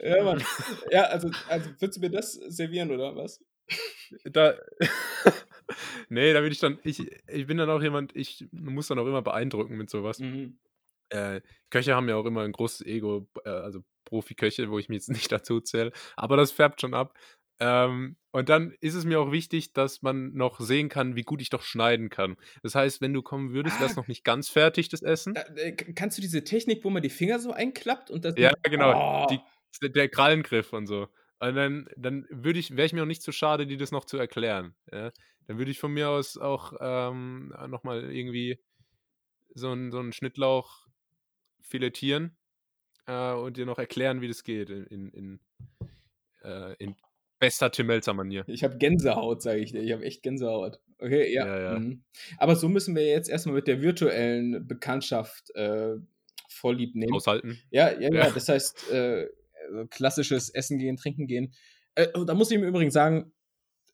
ja, 0.00 0.22
Mann. 0.22 0.42
Ja, 0.90 1.04
also, 1.04 1.30
also 1.48 1.70
würdest 1.78 1.96
du 1.96 2.00
mir 2.00 2.10
das 2.10 2.32
servieren 2.32 2.90
oder 2.90 3.16
was? 3.16 3.40
Da. 4.24 4.54
nee, 6.08 6.32
da 6.32 6.40
bin 6.40 6.52
ich 6.52 6.58
dann, 6.58 6.78
ich, 6.82 7.00
ich 7.28 7.46
bin 7.46 7.58
dann 7.58 7.70
auch 7.70 7.82
jemand, 7.82 8.14
ich 8.16 8.46
muss 8.52 8.88
dann 8.88 8.98
auch 8.98 9.06
immer 9.06 9.22
beeindrucken 9.22 9.76
mit 9.76 9.90
sowas. 9.90 10.18
Mhm. 10.18 10.58
Äh, 11.10 11.40
Köche 11.70 11.94
haben 11.94 12.08
ja 12.08 12.16
auch 12.16 12.26
immer 12.26 12.42
ein 12.42 12.52
großes 12.52 12.86
Ego, 12.86 13.28
äh, 13.44 13.50
also 13.50 13.82
Profi-Köche, 14.04 14.70
wo 14.70 14.78
ich 14.78 14.88
mich 14.88 14.96
jetzt 14.96 15.10
nicht 15.10 15.30
dazu 15.32 15.60
zähle, 15.60 15.92
aber 16.16 16.36
das 16.36 16.52
färbt 16.52 16.80
schon 16.80 16.94
ab. 16.94 17.16
Ähm, 17.60 18.16
und 18.32 18.48
dann 18.48 18.72
ist 18.80 18.94
es 18.94 19.04
mir 19.04 19.20
auch 19.20 19.32
wichtig, 19.32 19.72
dass 19.72 20.02
man 20.02 20.32
noch 20.32 20.60
sehen 20.60 20.88
kann, 20.88 21.14
wie 21.14 21.22
gut 21.22 21.42
ich 21.42 21.50
doch 21.50 21.62
schneiden 21.62 22.08
kann. 22.08 22.36
Das 22.62 22.74
heißt, 22.74 23.00
wenn 23.00 23.12
du 23.12 23.22
kommen 23.22 23.52
würdest, 23.52 23.76
ah. 23.76 23.80
wäre 23.80 23.90
es 23.90 23.96
noch 23.96 24.08
nicht 24.08 24.24
ganz 24.24 24.48
fertig, 24.48 24.88
das 24.88 25.02
Essen. 25.02 25.36
Äh, 25.36 25.72
kannst 25.72 26.16
du 26.16 26.22
diese 26.22 26.42
Technik, 26.42 26.84
wo 26.84 26.90
man 26.90 27.02
die 27.02 27.10
Finger 27.10 27.38
so 27.38 27.52
einklappt 27.52 28.10
und 28.10 28.24
das. 28.24 28.34
Ja, 28.38 28.52
genau. 28.62 29.24
Oh. 29.24 29.26
Die, 29.30 29.92
der 29.92 30.08
Krallengriff 30.08 30.72
und 30.72 30.86
so. 30.86 31.08
Und 31.38 31.54
dann, 31.54 31.88
dann 31.96 32.26
würde 32.30 32.58
ich, 32.58 32.76
wäre 32.76 32.86
ich 32.86 32.92
mir 32.92 33.02
auch 33.02 33.06
nicht 33.06 33.22
zu 33.22 33.32
so 33.32 33.36
schade, 33.36 33.66
dir 33.66 33.78
das 33.78 33.92
noch 33.92 34.04
zu 34.04 34.16
erklären. 34.16 34.74
Ja? 34.92 35.10
Dann 35.46 35.58
würde 35.58 35.70
ich 35.70 35.78
von 35.78 35.92
mir 35.92 36.10
aus 36.10 36.36
auch 36.36 36.74
ähm, 36.80 37.52
nochmal 37.68 38.12
irgendwie 38.12 38.58
so 39.54 39.70
einen 39.70 39.90
so 39.90 40.12
Schnittlauch 40.12 40.86
filetieren 41.62 42.36
äh, 43.06 43.32
und 43.32 43.56
dir 43.56 43.66
noch 43.66 43.78
erklären, 43.78 44.20
wie 44.20 44.28
das 44.28 44.44
geht 44.44 44.70
in, 44.70 44.86
in, 44.86 45.10
in, 45.10 45.40
äh, 46.42 46.74
in 46.74 46.94
Bester 47.40 47.72
Tim 47.72 47.86
Melzer-Manier. 47.86 48.44
Ich 48.46 48.62
habe 48.62 48.76
Gänsehaut, 48.76 49.42
sage 49.42 49.60
ich 49.60 49.72
dir. 49.72 49.82
Ich 49.82 49.92
habe 49.92 50.04
echt 50.04 50.22
Gänsehaut. 50.22 50.80
Okay, 50.98 51.32
ja. 51.32 51.46
ja, 51.46 51.72
ja. 51.72 51.78
Mhm. 51.78 52.04
Aber 52.38 52.54
so 52.54 52.68
müssen 52.68 52.94
wir 52.94 53.06
jetzt 53.06 53.28
erstmal 53.28 53.56
mit 53.56 53.66
der 53.66 53.80
virtuellen 53.80 54.66
Bekanntschaft 54.68 55.50
äh, 55.56 55.96
vorlieb 56.48 56.94
nehmen. 56.94 57.14
Aushalten. 57.14 57.58
Ja, 57.70 57.90
ja, 57.98 58.12
ja. 58.12 58.30
Das 58.30 58.48
heißt, 58.48 58.90
äh, 58.92 59.26
klassisches 59.88 60.50
Essen 60.50 60.78
gehen, 60.78 60.96
trinken 60.96 61.26
gehen. 61.26 61.52
Äh, 61.94 62.08
oh, 62.14 62.24
da 62.24 62.34
muss 62.34 62.50
ich 62.50 62.58
im 62.58 62.64
Übrigen 62.64 62.90
sagen, 62.90 63.32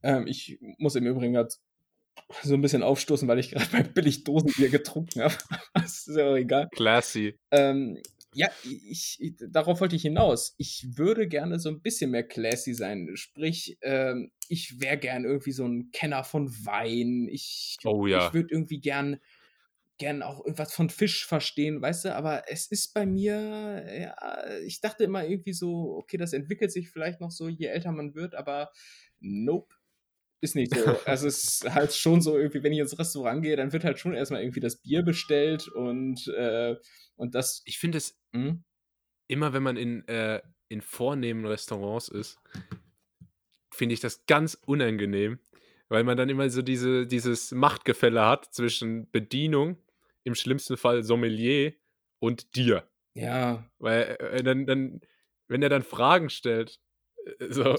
ähm, 0.02 0.26
ich 0.26 0.58
muss 0.78 0.96
im 0.96 1.06
Übrigen 1.06 1.34
gerade 1.34 1.50
so 2.42 2.54
ein 2.54 2.62
bisschen 2.62 2.82
aufstoßen, 2.82 3.28
weil 3.28 3.38
ich 3.38 3.50
gerade 3.50 3.66
bei 3.70 3.82
billig 3.82 4.24
Dosenbier 4.24 4.70
getrunken 4.70 5.22
habe. 5.22 5.34
das 5.74 5.84
ist 6.08 6.16
ja 6.16 6.28
auch 6.28 6.36
egal. 6.36 6.68
Classy. 6.74 7.38
Ähm, 7.50 8.02
ja, 8.36 8.48
ich, 8.64 9.16
ich, 9.20 9.34
darauf 9.50 9.80
wollte 9.80 9.96
ich 9.96 10.02
hinaus. 10.02 10.54
Ich 10.58 10.86
würde 10.96 11.26
gerne 11.28 11.58
so 11.58 11.68
ein 11.68 11.80
bisschen 11.80 12.10
mehr 12.10 12.22
classy 12.22 12.74
sein. 12.74 13.10
Sprich, 13.14 13.78
ähm, 13.82 14.30
ich 14.48 14.80
wäre 14.80 14.98
gern 14.98 15.24
irgendwie 15.24 15.52
so 15.52 15.66
ein 15.66 15.90
Kenner 15.92 16.24
von 16.24 16.50
Wein. 16.64 17.28
Ich, 17.30 17.76
oh, 17.84 18.06
ja. 18.06 18.26
ich 18.26 18.34
würde 18.34 18.52
irgendwie 18.52 18.80
gern 18.80 19.18
gern 19.98 20.22
auch 20.22 20.44
irgendwas 20.44 20.74
von 20.74 20.90
Fisch 20.90 21.26
verstehen, 21.26 21.80
weißt 21.80 22.06
du, 22.06 22.14
aber 22.14 22.44
es 22.48 22.66
ist 22.66 22.92
bei 22.92 23.06
mir, 23.06 23.82
ja, 23.98 24.46
ich 24.66 24.80
dachte 24.80 25.04
immer 25.04 25.26
irgendwie 25.26 25.54
so, 25.54 25.96
okay, 25.96 26.18
das 26.18 26.32
entwickelt 26.34 26.70
sich 26.70 26.90
vielleicht 26.90 27.20
noch 27.20 27.30
so, 27.30 27.48
je 27.48 27.66
älter 27.66 27.92
man 27.92 28.14
wird, 28.14 28.34
aber 28.34 28.70
nope. 29.20 29.74
Ist 30.40 30.54
nicht 30.54 30.74
so. 30.74 30.80
Also 31.06 31.26
es 31.26 31.44
ist 31.44 31.74
halt 31.74 31.92
schon 31.92 32.20
so, 32.20 32.36
irgendwie, 32.36 32.62
wenn 32.62 32.72
ich 32.72 32.78
ins 32.78 32.98
Restaurant 32.98 33.42
gehe, 33.42 33.56
dann 33.56 33.72
wird 33.72 33.84
halt 33.84 33.98
schon 33.98 34.14
erstmal 34.14 34.42
irgendwie 34.42 34.60
das 34.60 34.76
Bier 34.76 35.02
bestellt 35.02 35.68
und, 35.68 36.28
äh, 36.28 36.76
und 37.16 37.34
das. 37.34 37.62
Ich 37.64 37.78
finde 37.78 37.98
es 37.98 38.18
hm? 38.32 38.64
immer, 39.28 39.52
wenn 39.52 39.62
man 39.62 39.76
in, 39.76 40.06
äh, 40.08 40.40
in 40.68 40.80
vornehmen 40.80 41.46
Restaurants 41.46 42.08
ist, 42.08 42.38
finde 43.72 43.94
ich 43.94 44.00
das 44.00 44.26
ganz 44.26 44.58
unangenehm, 44.66 45.38
weil 45.88 46.04
man 46.04 46.16
dann 46.16 46.28
immer 46.28 46.48
so 46.50 46.62
diese, 46.62 47.06
dieses 47.06 47.52
Machtgefälle 47.52 48.24
hat 48.24 48.52
zwischen 48.52 49.10
Bedienung, 49.10 49.78
im 50.24 50.34
schlimmsten 50.34 50.76
Fall 50.76 51.04
Sommelier 51.04 51.72
und 52.18 52.56
dir. 52.56 52.88
Ja. 53.14 53.64
Weil 53.78 54.16
äh, 54.18 54.42
dann, 54.42 54.66
dann, 54.66 55.00
wenn 55.48 55.62
er 55.62 55.68
dann 55.68 55.82
Fragen 55.82 56.30
stellt, 56.30 56.80
äh, 57.38 57.46
so, 57.48 57.78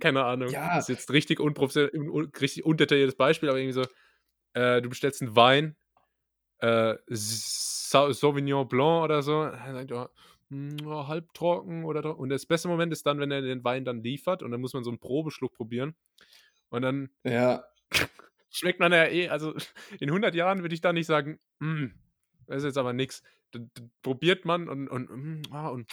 keine 0.00 0.24
Ahnung, 0.24 0.48
ja. 0.48 0.76
das 0.76 0.88
ist 0.88 0.96
jetzt 0.96 1.10
richtig 1.10 1.40
unprofessionell, 1.40 2.28
richtig 2.40 2.64
undetailliertes 2.64 3.16
Beispiel, 3.16 3.48
aber 3.48 3.58
irgendwie 3.58 3.72
so, 3.72 3.84
äh, 4.54 4.80
du 4.82 4.88
bestellst 4.88 5.22
einen 5.22 5.36
Wein, 5.36 5.76
äh, 6.58 6.94
Sauvignon 7.08 8.68
Blanc 8.68 9.04
oder 9.04 9.22
so, 9.22 9.44
dann 9.44 9.74
sagt 9.74 10.10
hm, 10.50 10.76
oh, 10.86 11.06
halbtrocken 11.08 11.84
oder 11.84 12.18
und 12.18 12.28
das 12.28 12.46
beste 12.46 12.68
Moment 12.68 12.92
ist 12.92 13.06
dann, 13.06 13.18
wenn 13.18 13.30
er 13.30 13.40
den 13.40 13.64
Wein 13.64 13.84
dann 13.84 14.02
liefert 14.02 14.42
und 14.42 14.50
dann 14.50 14.60
muss 14.60 14.74
man 14.74 14.84
so 14.84 14.90
einen 14.90 14.98
Probeschluck 14.98 15.54
probieren 15.54 15.94
und 16.68 16.82
dann 16.82 17.10
ja. 17.24 17.64
schmeckt 18.50 18.80
man 18.80 18.92
ja 18.92 19.06
eh, 19.06 19.28
also 19.28 19.54
in 20.00 20.10
100 20.10 20.34
Jahren 20.34 20.62
würde 20.62 20.74
ich 20.74 20.80
da 20.80 20.92
nicht 20.92 21.06
sagen, 21.06 21.40
mm, 21.60 21.86
das 22.46 22.58
ist 22.58 22.64
jetzt 22.64 22.78
aber 22.78 22.92
nichts. 22.92 23.22
Probiert 24.02 24.44
man 24.44 24.68
und, 24.68 24.88
und, 24.88 25.10
mm, 25.10 25.42
ah, 25.52 25.68
und 25.68 25.90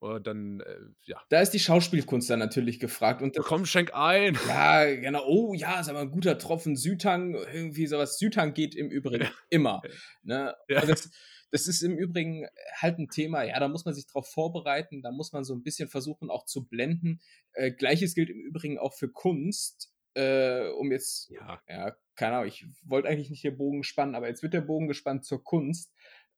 dann, 0.00 0.60
äh, 0.60 0.78
ja. 1.04 1.20
Da 1.30 1.40
ist 1.40 1.50
die 1.50 1.58
Schauspielkunst 1.58 2.28
dann 2.28 2.38
natürlich 2.38 2.78
gefragt. 2.78 3.22
Und 3.22 3.36
Komm, 3.36 3.66
schenk 3.66 3.94
ein. 3.94 4.38
Ja, 4.48 4.84
genau. 4.84 5.24
Oh, 5.26 5.54
ja, 5.54 5.80
ist 5.80 5.88
aber 5.88 6.00
ein 6.00 6.10
guter 6.10 6.38
Tropfen 6.38 6.76
Sütang. 6.76 7.34
Irgendwie 7.34 7.86
sowas. 7.86 8.18
Sütang 8.18 8.54
geht 8.54 8.74
im 8.74 8.90
Übrigen 8.90 9.24
ja. 9.24 9.32
immer. 9.50 9.82
Ne? 10.22 10.54
Ja. 10.68 10.80
Also 10.80 10.92
das, 10.92 11.10
das, 11.50 11.66
ist 11.66 11.82
im 11.82 11.96
Übrigen 11.96 12.46
halt 12.74 12.98
ein 12.98 13.08
Thema. 13.08 13.42
Ja, 13.44 13.58
da 13.58 13.68
muss 13.68 13.84
man 13.84 13.94
sich 13.94 14.06
drauf 14.06 14.28
vorbereiten. 14.28 15.02
Da 15.02 15.10
muss 15.10 15.32
man 15.32 15.44
so 15.44 15.54
ein 15.54 15.62
bisschen 15.62 15.88
versuchen, 15.88 16.30
auch 16.30 16.44
zu 16.44 16.66
blenden. 16.66 17.20
Äh, 17.52 17.72
Gleiches 17.72 18.14
gilt 18.14 18.30
im 18.30 18.40
Übrigen 18.40 18.78
auch 18.78 18.94
für 18.94 19.10
Kunst. 19.10 19.90
Äh, 20.14 20.68
um 20.78 20.90
jetzt, 20.92 21.28
ja. 21.30 21.60
ja, 21.68 21.94
keine 22.14 22.36
Ahnung, 22.36 22.48
ich 22.48 22.64
wollte 22.84 23.08
eigentlich 23.08 23.28
nicht 23.28 23.44
den 23.44 23.58
Bogen 23.58 23.82
spannen, 23.82 24.14
aber 24.14 24.28
jetzt 24.28 24.42
wird 24.42 24.54
der 24.54 24.62
Bogen 24.62 24.88
gespannt 24.88 25.26
zur 25.26 25.44
Kunst. 25.44 25.92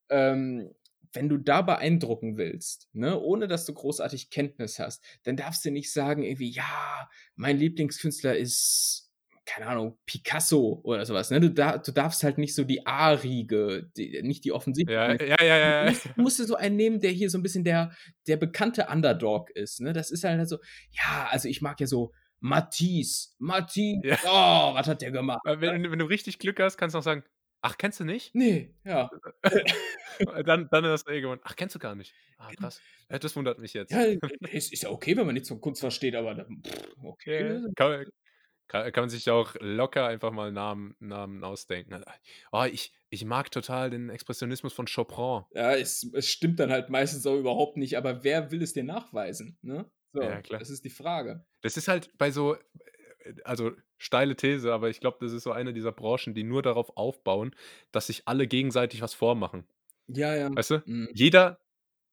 Ähm, 0.09 0.73
wenn 1.13 1.29
du 1.29 1.37
da 1.37 1.61
beeindrucken 1.61 2.37
willst, 2.37 2.89
ne, 2.93 3.19
ohne 3.19 3.47
dass 3.47 3.65
du 3.65 3.73
großartig 3.73 4.29
Kenntnis 4.29 4.79
hast, 4.79 5.03
dann 5.23 5.37
darfst 5.37 5.65
du 5.65 5.71
nicht 5.71 5.91
sagen, 5.91 6.23
irgendwie, 6.23 6.51
ja, 6.51 7.09
mein 7.35 7.57
Lieblingskünstler 7.57 8.37
ist, 8.37 9.09
keine 9.45 9.65
Ahnung, 9.65 9.97
Picasso 10.05 10.79
oder 10.83 11.05
sowas. 11.07 11.31
Ne? 11.31 11.39
Du, 11.39 11.49
da, 11.49 11.79
du 11.79 11.91
darfst 11.91 12.23
halt 12.23 12.37
nicht 12.37 12.53
so 12.53 12.63
die 12.63 12.85
A-Riege, 12.85 13.89
nicht 14.21 14.45
die 14.45 14.51
offensichtliche. 14.51 15.25
Ja, 15.25 15.41
ja, 15.41 15.43
ja, 15.43 15.57
ja. 15.57 15.85
Du 15.85 15.89
musst, 15.89 16.17
musst 16.17 16.39
du 16.39 16.43
so 16.43 16.55
einen 16.55 16.75
nehmen, 16.75 16.99
der 16.99 17.09
hier 17.09 17.31
so 17.31 17.39
ein 17.39 17.41
bisschen 17.41 17.63
der, 17.63 17.91
der 18.27 18.37
bekannte 18.37 18.87
Underdog 18.91 19.49
ist. 19.51 19.81
Ne? 19.81 19.91
Das 19.91 20.11
ist 20.11 20.23
halt 20.23 20.47
so, 20.47 20.57
ja, 20.91 21.27
also 21.31 21.47
ich 21.47 21.61
mag 21.61 21.79
ja 21.79 21.87
so 21.87 22.13
Matisse, 22.41 23.29
Matisse, 23.39 24.01
ja. 24.03 24.17
oh, 24.25 24.75
was 24.75 24.87
hat 24.87 25.01
der 25.01 25.11
gemacht? 25.11 25.41
Wenn, 25.43 25.91
wenn, 25.91 25.99
du 25.99 26.05
richtig 26.05 26.37
Glück 26.37 26.59
hast, 26.59 26.77
kannst 26.77 26.93
du 26.93 26.99
auch 26.99 27.03
sagen, 27.03 27.23
Ach, 27.61 27.77
kennst 27.77 27.99
du 27.99 28.05
nicht? 28.05 28.33
Nee, 28.33 28.73
ja. 28.85 29.09
dann, 30.45 30.69
dann 30.71 30.85
ist 30.85 31.05
das 31.05 31.13
eh 31.13 31.21
gewonnen. 31.21 31.41
Ach, 31.43 31.55
kennst 31.55 31.75
du 31.75 31.79
gar 31.79 31.95
nicht. 31.95 32.13
Ah, 32.37 32.51
krass. 32.57 32.81
Das 33.09 33.35
wundert 33.35 33.59
mich 33.59 33.73
jetzt. 33.73 33.91
Ja, 33.91 34.03
ist, 34.51 34.71
ist 34.71 34.83
ja 34.83 34.89
okay, 34.89 35.17
wenn 35.17 35.25
man 35.25 35.33
nichts 35.33 35.49
von 35.49 35.59
Kunst 35.59 35.81
versteht, 35.81 36.15
aber 36.15 36.35
dann, 36.35 36.61
okay. 37.03 37.61
Kann, 37.75 38.05
kann, 38.67 38.91
kann, 38.91 39.01
man 39.01 39.09
sich 39.09 39.29
auch 39.29 39.55
locker 39.59 40.05
einfach 40.05 40.31
mal 40.31 40.51
Namen, 40.51 40.95
Namen 40.99 41.43
ausdenken. 41.43 42.03
Oh, 42.51 42.63
ich, 42.63 42.93
ich 43.09 43.25
mag 43.25 43.51
total 43.51 43.89
den 43.89 44.09
Expressionismus 44.09 44.73
von 44.73 44.85
Chopin. 44.85 45.43
Ja, 45.53 45.73
es, 45.73 46.09
es 46.13 46.29
stimmt 46.29 46.59
dann 46.59 46.71
halt 46.71 46.89
meistens 46.89 47.25
auch 47.25 47.37
überhaupt 47.37 47.75
nicht, 47.75 47.97
aber 47.97 48.23
wer 48.23 48.51
will 48.51 48.61
es 48.61 48.73
dir 48.73 48.83
nachweisen? 48.83 49.57
Ne? 49.61 49.89
So, 50.13 50.21
ja, 50.21 50.41
klar. 50.41 50.59
Das 50.59 50.69
ist 50.69 50.85
die 50.85 50.89
Frage. 50.89 51.45
Das 51.61 51.77
ist 51.77 51.87
halt 51.87 52.17
bei 52.17 52.31
so, 52.31 52.55
also 53.43 53.71
steile 53.97 54.35
These, 54.35 54.73
aber 54.73 54.89
ich 54.89 54.99
glaube, 54.99 55.17
das 55.21 55.31
ist 55.31 55.43
so 55.43 55.51
eine 55.51 55.73
dieser 55.73 55.91
Branchen, 55.91 56.33
die 56.33 56.43
nur 56.43 56.61
darauf 56.61 56.95
aufbauen, 56.97 57.55
dass 57.91 58.07
sich 58.07 58.27
alle 58.27 58.47
gegenseitig 58.47 59.01
was 59.01 59.13
vormachen. 59.13 59.67
Ja, 60.07 60.35
ja. 60.35 60.49
Weißt 60.53 60.71
du? 60.71 60.83
Mhm. 60.85 61.09
Jeder, 61.13 61.59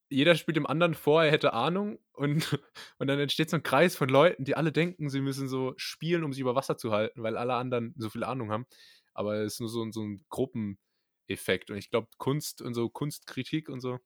jeder 0.09 0.35
spielt 0.35 0.57
dem 0.57 0.67
anderen 0.67 0.95
vor, 0.95 1.25
er 1.25 1.31
hätte 1.31 1.53
Ahnung 1.53 1.99
und, 2.13 2.59
und 2.99 3.07
dann 3.07 3.19
entsteht 3.19 3.51
so 3.51 3.57
ein 3.57 3.63
Kreis 3.63 3.97
von 3.97 4.09
Leuten, 4.09 4.45
die 4.45 4.57
alle 4.57 4.73
denken, 4.73 5.09
sie 5.09 5.21
müssen 5.21 5.49
so 5.49 5.75
spielen, 5.77 6.25
um 6.25 6.33
sich 6.33 6.41
über 6.41 6.55
Wasser 6.55 6.77
zu 6.77 6.93
halten, 6.93 7.23
weil 7.23 7.37
alle 7.37 7.55
anderen 7.55 7.95
so 7.97 8.11
viel 8.11 8.25
Ahnung 8.25 8.51
haben. 8.51 8.67
Aber 9.15 9.37
es 9.37 9.55
ist 9.55 9.61
nur 9.61 9.69
so, 9.69 9.91
so 9.91 10.03
ein 10.03 10.21
Gruppeneffekt. 10.29 11.71
Und 11.71 11.79
ich 11.79 11.91
glaube, 11.91 12.09
Kunst 12.19 12.61
und 12.61 12.75
so 12.75 12.89
Kunstkritik 12.91 13.69
und 13.69 13.81
so 13.81 13.99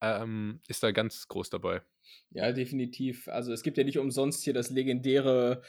ähm, 0.00 0.60
ist 0.68 0.82
da 0.82 0.92
ganz 0.92 1.28
groß 1.28 1.50
dabei. 1.50 1.82
Ja, 2.30 2.52
definitiv. 2.52 3.28
Also 3.28 3.52
es 3.52 3.62
gibt 3.62 3.78
ja 3.78 3.84
nicht 3.84 3.98
umsonst 3.98 4.44
hier 4.44 4.54
das 4.54 4.70
legendäre 4.70 5.62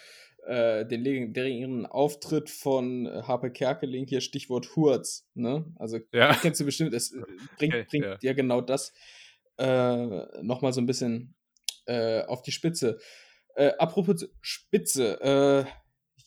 äh, 0.47 0.85
den 0.85 1.03
legendären 1.03 1.85
Auftritt 1.85 2.49
von 2.49 3.07
Harpe 3.27 3.51
Kerkeling, 3.51 4.07
hier 4.07 4.21
Stichwort 4.21 4.75
Hurz. 4.75 5.27
Ne? 5.33 5.65
Also 5.75 5.99
ja. 6.13 6.33
kennst 6.41 6.61
du 6.61 6.65
bestimmt, 6.65 6.93
es 6.93 7.11
äh, 7.11 7.21
bringt, 7.57 7.73
okay, 7.73 7.85
bringt 7.89 8.05
ja. 8.05 8.17
ja. 8.21 8.33
genau 8.33 8.61
das 8.61 8.93
äh, 9.57 10.41
nochmal 10.41 10.71
so 10.71 10.79
ein 10.81 10.85
bisschen 10.85 11.35
äh, 11.85 12.21
auf 12.23 12.41
die 12.43 12.51
Spitze. 12.51 12.99
Äh, 13.55 13.73
apropos 13.77 14.29
Spitze, 14.41 15.19
äh, 15.21 15.65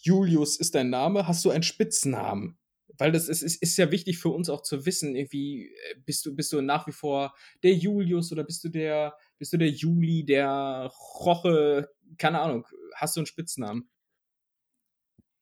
Julius 0.02 0.58
ist 0.58 0.74
dein 0.74 0.90
Name, 0.90 1.26
hast 1.26 1.44
du 1.44 1.50
einen 1.50 1.62
Spitznamen? 1.62 2.58
Weil 2.98 3.12
das 3.12 3.28
ist, 3.28 3.40
ist, 3.40 3.62
ist 3.62 3.78
ja 3.78 3.90
wichtig 3.90 4.18
für 4.18 4.28
uns 4.28 4.50
auch 4.50 4.62
zu 4.62 4.84
wissen, 4.84 5.16
irgendwie, 5.16 5.68
äh, 5.68 5.94
bist 6.04 6.26
du, 6.26 6.36
bist 6.36 6.52
du 6.52 6.60
nach 6.60 6.86
wie 6.86 6.92
vor 6.92 7.34
der 7.62 7.72
Julius 7.72 8.32
oder 8.32 8.44
bist 8.44 8.64
du 8.64 8.68
der, 8.68 9.16
bist 9.38 9.52
du 9.54 9.56
der 9.56 9.70
Juli, 9.70 10.26
der 10.26 10.92
Roche, 11.20 11.88
keine 12.18 12.40
Ahnung, 12.40 12.66
hast 12.94 13.16
du 13.16 13.20
einen 13.20 13.26
Spitznamen? 13.26 13.88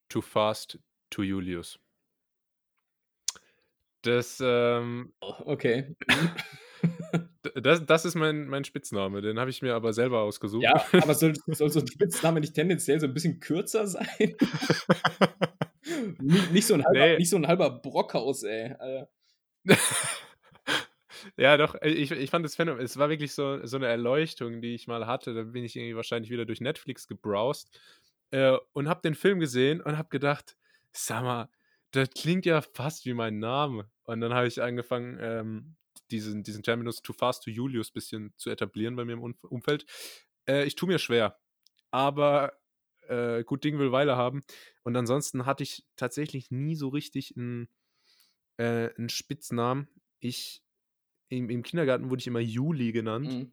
Too 0.09 0.23
Fast 0.23 0.79
to 1.11 1.23
Julius. 1.23 1.79
Das, 4.03 4.41
ähm, 4.45 5.13
oh, 5.21 5.35
okay. 5.45 5.97
das, 7.55 7.85
das 7.85 8.05
ist 8.05 8.15
mein, 8.15 8.47
mein 8.47 8.65
Spitzname, 8.65 9.21
den 9.21 9.39
habe 9.39 9.51
ich 9.51 9.61
mir 9.61 9.75
aber 9.75 9.93
selber 9.93 10.21
ausgesucht. 10.21 10.63
Ja, 10.63 10.85
aber 10.93 11.15
soll, 11.15 11.35
soll 11.47 11.71
so 11.71 11.81
ein 11.81 11.87
Spitzname 11.87 12.41
nicht 12.41 12.55
tendenziell 12.55 13.01
so 13.01 13.07
ein 13.07 13.15
bisschen 13.15 13.41
kürzer 13.41 13.87
sein? 13.87 14.07
nicht, 16.21 16.53
nicht, 16.53 16.67
so 16.67 16.75
ein 16.75 16.85
halber, 16.85 16.99
nee. 16.99 17.17
nicht 17.19 17.31
so 17.31 17.37
ein 17.37 17.47
halber 17.47 17.71
Brockhaus, 17.71 18.45
ey. 18.45 18.77
ja, 21.37 21.57
doch, 21.57 21.75
ich, 21.83 22.13
ich 22.13 22.31
fand 22.31 22.45
das 22.45 22.55
Phänomen, 22.55 22.85
es 22.85 22.99
war 22.99 23.11
wirklich 23.11 23.35
so, 23.35 23.67
so 23.67 23.77
eine 23.77 23.89
Erleuchtung, 23.89 24.63
die 24.63 24.75
ich 24.75 24.87
mal 24.87 25.07
hatte. 25.07 25.35
Da 25.35 25.43
bin 25.43 25.65
ich 25.65 25.75
irgendwie 25.75 25.97
wahrscheinlich 25.97 26.31
wieder 26.31 26.47
durch 26.47 26.61
Netflix 26.61 27.09
gebrowst 27.09 27.79
äh, 28.31 28.57
und 28.73 28.89
habe 28.89 29.03
den 29.03 29.15
Film 29.15 29.41
gesehen 29.41 29.81
und 29.81 29.99
habe 29.99 30.09
gedacht, 30.09 30.57
sag 30.93 31.23
mal, 31.23 31.49
das 31.93 32.11
klingt 32.11 32.47
ja 32.47 32.61
fast 32.61 33.07
wie 33.07 33.15
mein 33.15 33.39
Name. 33.39 33.91
Und 34.05 34.21
dann 34.21 34.35
habe 34.35 34.47
ich 34.47 34.63
angefangen, 34.63 35.19
ähm, 35.21 35.77
diesen, 36.11 36.43
diesen 36.43 36.63
Terminus 36.63 37.03
Too 37.03 37.13
Fast 37.13 37.45
to 37.45 37.51
Julius 37.51 37.91
bisschen 37.91 38.33
zu 38.37 38.51
etablieren 38.51 38.97
bei 38.97 39.05
mir 39.05 39.13
im 39.13 39.35
Umfeld. 39.43 39.87
Äh, 40.49 40.65
ich 40.65 40.75
tue 40.75 40.89
mir 40.89 40.99
schwer, 40.99 41.39
aber 41.91 42.59
äh, 43.09 43.45
gut 43.45 43.65
Ding 43.65 43.79
will 43.79 43.93
Weile 43.93 44.17
haben. 44.17 44.43
Und 44.85 44.97
ansonsten 44.97 45.47
hatte 45.47 45.63
ich 45.63 45.87
tatsächlich 45.97 46.51
nie 46.51 46.77
so 46.77 46.89
richtig 46.89 47.37
einen, 47.37 47.69
äh, 48.57 48.91
einen 48.97 49.09
Spitznamen. 49.09 49.89
Ich, 50.21 50.63
im, 51.29 51.51
im, 51.51 51.63
Kindergarten 51.63 52.11
wurde 52.11 52.21
ich 52.21 52.27
immer 52.27 52.41
Juli 52.41 52.93
genannt. 52.93 53.33
Mhm. 53.33 53.53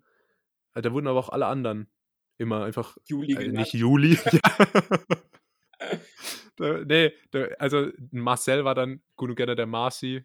Äh, 0.73 0.81
da 0.81 0.91
wurden 0.93 1.07
aber 1.07 1.19
auch 1.19 1.29
alle 1.29 1.47
anderen 1.47 1.89
immer 2.37 2.63
einfach. 2.63 2.97
Juli 3.05 3.33
äh, 3.33 3.47
Nicht 3.49 3.73
Juli. 3.73 4.17
da, 6.55 6.83
nee, 6.85 7.13
da, 7.31 7.45
also 7.59 7.89
Marcel 8.11 8.65
war 8.65 8.75
dann 8.75 9.01
gerne 9.17 9.55
der 9.55 9.65
Marci. 9.65 10.23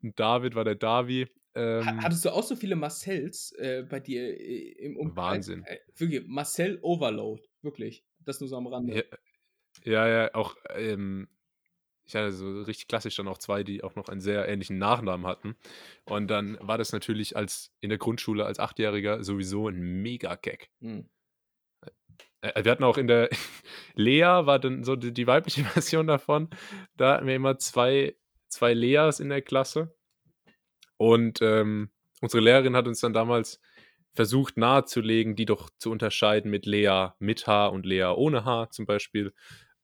David 0.00 0.54
war 0.54 0.64
der 0.64 0.74
Davi. 0.74 1.26
Ähm, 1.54 2.02
Hattest 2.02 2.24
du 2.24 2.30
auch 2.30 2.42
so 2.42 2.56
viele 2.56 2.76
Marcells 2.76 3.52
äh, 3.52 3.84
bei 3.88 4.00
dir 4.00 4.22
äh, 4.22 4.72
im 4.84 4.96
Umfeld? 4.96 5.16
Wahnsinn. 5.16 5.64
Äh, 5.64 5.78
wirklich, 5.96 6.24
Marcel 6.26 6.78
Overload, 6.82 7.42
wirklich. 7.62 8.04
Das 8.24 8.40
nur 8.40 8.48
so 8.48 8.56
am 8.56 8.66
Rande. 8.66 9.04
Ja, 9.84 10.06
ja, 10.06 10.08
ja 10.08 10.34
auch 10.34 10.56
ähm, 10.74 11.28
ich 12.08 12.16
hatte 12.16 12.32
so 12.32 12.62
richtig 12.62 12.88
klassisch 12.88 13.16
dann 13.16 13.28
auch 13.28 13.36
zwei, 13.36 13.62
die 13.62 13.84
auch 13.84 13.94
noch 13.94 14.08
einen 14.08 14.22
sehr 14.22 14.48
ähnlichen 14.48 14.78
Nachnamen 14.78 15.26
hatten. 15.26 15.56
Und 16.04 16.28
dann 16.28 16.58
war 16.60 16.78
das 16.78 16.92
natürlich 16.92 17.36
als 17.36 17.70
in 17.80 17.90
der 17.90 17.98
Grundschule 17.98 18.46
als 18.46 18.58
Achtjähriger 18.58 19.22
sowieso 19.22 19.68
ein 19.68 19.78
Mega-Gag. 20.02 20.70
Hm. 20.80 21.06
Äh, 22.40 22.64
wir 22.64 22.72
hatten 22.72 22.84
auch 22.84 22.98
in 22.98 23.06
der 23.06 23.28
Lea 23.94 24.22
war 24.22 24.58
dann 24.58 24.84
so 24.84 24.96
die, 24.96 25.12
die, 25.12 25.26
weibliche 25.26 25.64
Version 25.64 26.06
davon. 26.06 26.50
Da 26.96 27.14
hatten 27.14 27.26
wir 27.26 27.36
immer 27.36 27.58
zwei, 27.58 28.16
zwei 28.48 28.74
Leas 28.74 29.20
in 29.20 29.28
der 29.28 29.42
Klasse. 29.42 29.94
Und 30.96 31.40
ähm, 31.42 31.90
unsere 32.20 32.42
Lehrerin 32.42 32.76
hat 32.76 32.88
uns 32.88 33.00
dann 33.00 33.12
damals 33.12 33.60
versucht 34.14 34.56
nahezulegen, 34.56 35.36
die 35.36 35.44
doch 35.44 35.70
zu 35.78 35.92
unterscheiden 35.92 36.50
mit 36.50 36.66
Lea 36.66 37.10
mit 37.20 37.46
Haar 37.46 37.72
und 37.72 37.86
Lea 37.86 38.12
ohne 38.16 38.44
Haar 38.44 38.70
zum 38.70 38.84
Beispiel. 38.84 39.32